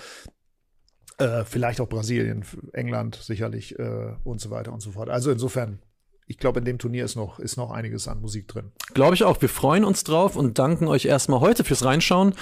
äh, 1.17 1.43
vielleicht 1.43 1.81
auch 1.81 1.89
Brasilien, 1.89 2.45
England 2.71 3.15
sicherlich 3.15 3.77
äh, 3.77 4.13
und 4.23 4.39
so 4.39 4.49
weiter 4.51 4.71
und 4.71 4.81
so 4.81 4.91
fort. 4.91 5.09
Also 5.09 5.31
insofern 5.31 5.79
ich 6.27 6.37
glaube, 6.37 6.59
in 6.59 6.65
dem 6.65 6.79
Turnier 6.79 7.03
ist 7.03 7.15
noch, 7.15 7.39
ist 7.39 7.57
noch 7.57 7.71
einiges 7.71 8.07
an 8.07 8.21
Musik 8.21 8.47
drin. 8.47 8.71
Glaube 8.93 9.15
ich 9.15 9.23
auch. 9.23 9.41
Wir 9.41 9.49
freuen 9.49 9.83
uns 9.83 10.03
drauf 10.03 10.35
und 10.35 10.59
danken 10.59 10.87
euch 10.87 11.05
erstmal 11.05 11.41
heute 11.41 11.63
fürs 11.63 11.83
Reinschauen. 11.83 12.33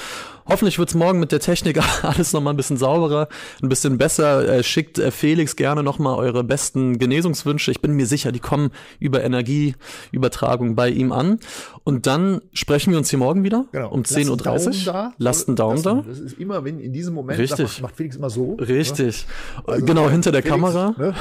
Hoffentlich 0.45 0.79
wird 0.79 0.89
es 0.89 0.95
morgen 0.95 1.19
mit 1.19 1.31
der 1.31 1.39
Technik 1.39 1.79
alles 2.03 2.33
nochmal 2.33 2.53
ein 2.53 2.57
bisschen 2.57 2.77
sauberer, 2.77 3.27
ein 3.61 3.69
bisschen 3.69 3.97
besser. 3.97 4.47
Äh, 4.47 4.63
schickt 4.63 4.99
äh, 4.99 5.11
Felix 5.11 5.55
gerne 5.55 5.83
nochmal 5.83 6.17
eure 6.17 6.43
besten 6.43 6.97
Genesungswünsche. 6.97 7.71
Ich 7.71 7.81
bin 7.81 7.93
mir 7.93 8.05
sicher, 8.05 8.31
die 8.31 8.39
kommen 8.39 8.71
über 8.99 9.23
Energieübertragung 9.23 10.75
bei 10.75 10.89
ihm 10.89 11.11
an. 11.11 11.39
Und 11.83 12.05
dann 12.05 12.41
sprechen 12.53 12.91
wir 12.91 12.97
uns 12.99 13.09
hier 13.09 13.19
morgen 13.19 13.43
wieder 13.43 13.65
genau. 13.71 13.91
um 13.91 14.01
10.30 14.01 14.87
Uhr. 14.87 15.13
Lasst 15.17 15.47
einen 15.47 15.55
Daumen 15.55 15.81
da. 15.81 16.03
Das 16.07 16.19
ist 16.19 16.37
immer, 16.37 16.63
wenn 16.63 16.79
in 16.79 16.93
diesem 16.93 17.13
Moment 17.13 17.39
Richtig. 17.39 17.59
Macht, 17.59 17.81
macht 17.81 17.95
Felix 17.95 18.15
immer 18.15 18.29
so. 18.29 18.53
Richtig. 18.55 19.25
Ne? 19.25 19.63
Also, 19.73 19.85
genau, 19.85 20.09
hinter 20.09 20.31
der 20.31 20.43
Felix, 20.43 20.61
Kamera. 20.61 20.95
Ne? 20.97 21.15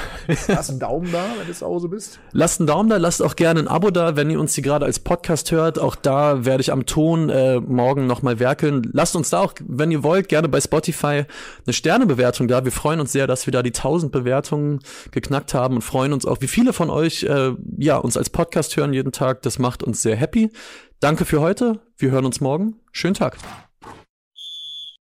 Lass 0.49 0.71
einen 0.71 0.81
Daumen 0.81 1.11
da, 1.13 1.25
wenn 1.39 1.47
du 1.47 1.55
zu 1.55 1.65
Hause 1.65 1.89
bist. 1.89 2.19
Lasst 2.49 2.63
einen 2.63 2.67
Daumen 2.67 2.89
da, 2.89 2.97
lasst 2.97 3.23
auch 3.23 3.37
gerne 3.37 3.61
ein 3.61 3.69
Abo 3.69 3.91
da, 3.91 4.17
wenn 4.17 4.31
ihr 4.31 4.41
uns 4.41 4.55
hier 4.55 4.65
gerade 4.65 4.87
als 4.87 5.01
Podcast 5.01 5.51
hört. 5.51 5.79
Auch 5.79 5.95
da 5.95 6.47
werde 6.47 6.63
ich 6.63 6.73
am 6.73 6.87
Ton 6.87 7.29
äh, 7.29 7.61
morgen 7.61 8.07
nochmal 8.07 8.39
werkeln. 8.39 8.89
Lasst 8.95 9.17
uns 9.17 9.29
da 9.29 9.41
auch, 9.41 9.53
wenn 9.67 9.91
ihr 9.91 10.03
wollt, 10.03 10.31
gerne 10.31 10.49
bei 10.49 10.59
Spotify 10.59 11.25
eine 11.67 11.73
Sternebewertung 11.75 12.49
da. 12.49 12.65
Wir 12.65 12.73
freuen 12.73 13.01
uns 13.01 13.13
sehr, 13.13 13.27
dass 13.27 13.45
wir 13.45 13.53
da 13.53 13.63
die 13.63 13.75
1000 13.75 14.11
Bewertungen 14.11 14.79
geknackt 15.11 15.53
haben 15.53 15.75
und 15.75 15.83
freuen 15.83 16.15
uns 16.15 16.25
auch, 16.25 16.41
wie 16.41 16.49
viele 16.49 16.73
von 16.73 16.89
euch 16.89 17.25
äh, 17.25 17.53
ja 17.77 17.99
uns 17.99 18.17
als 18.17 18.31
Podcast 18.31 18.75
hören 18.79 18.95
jeden 18.95 19.13
Tag. 19.13 19.43
Das 19.43 19.59
macht 19.59 19.83
uns 19.83 20.01
sehr 20.01 20.17
happy. 20.17 20.51
Danke 21.01 21.27
für 21.27 21.43
heute. 21.43 21.81
Wir 21.99 22.13
hören 22.13 22.25
uns 22.25 22.41
morgen. 22.41 22.77
Schönen 22.93 23.13
Tag. 23.13 23.37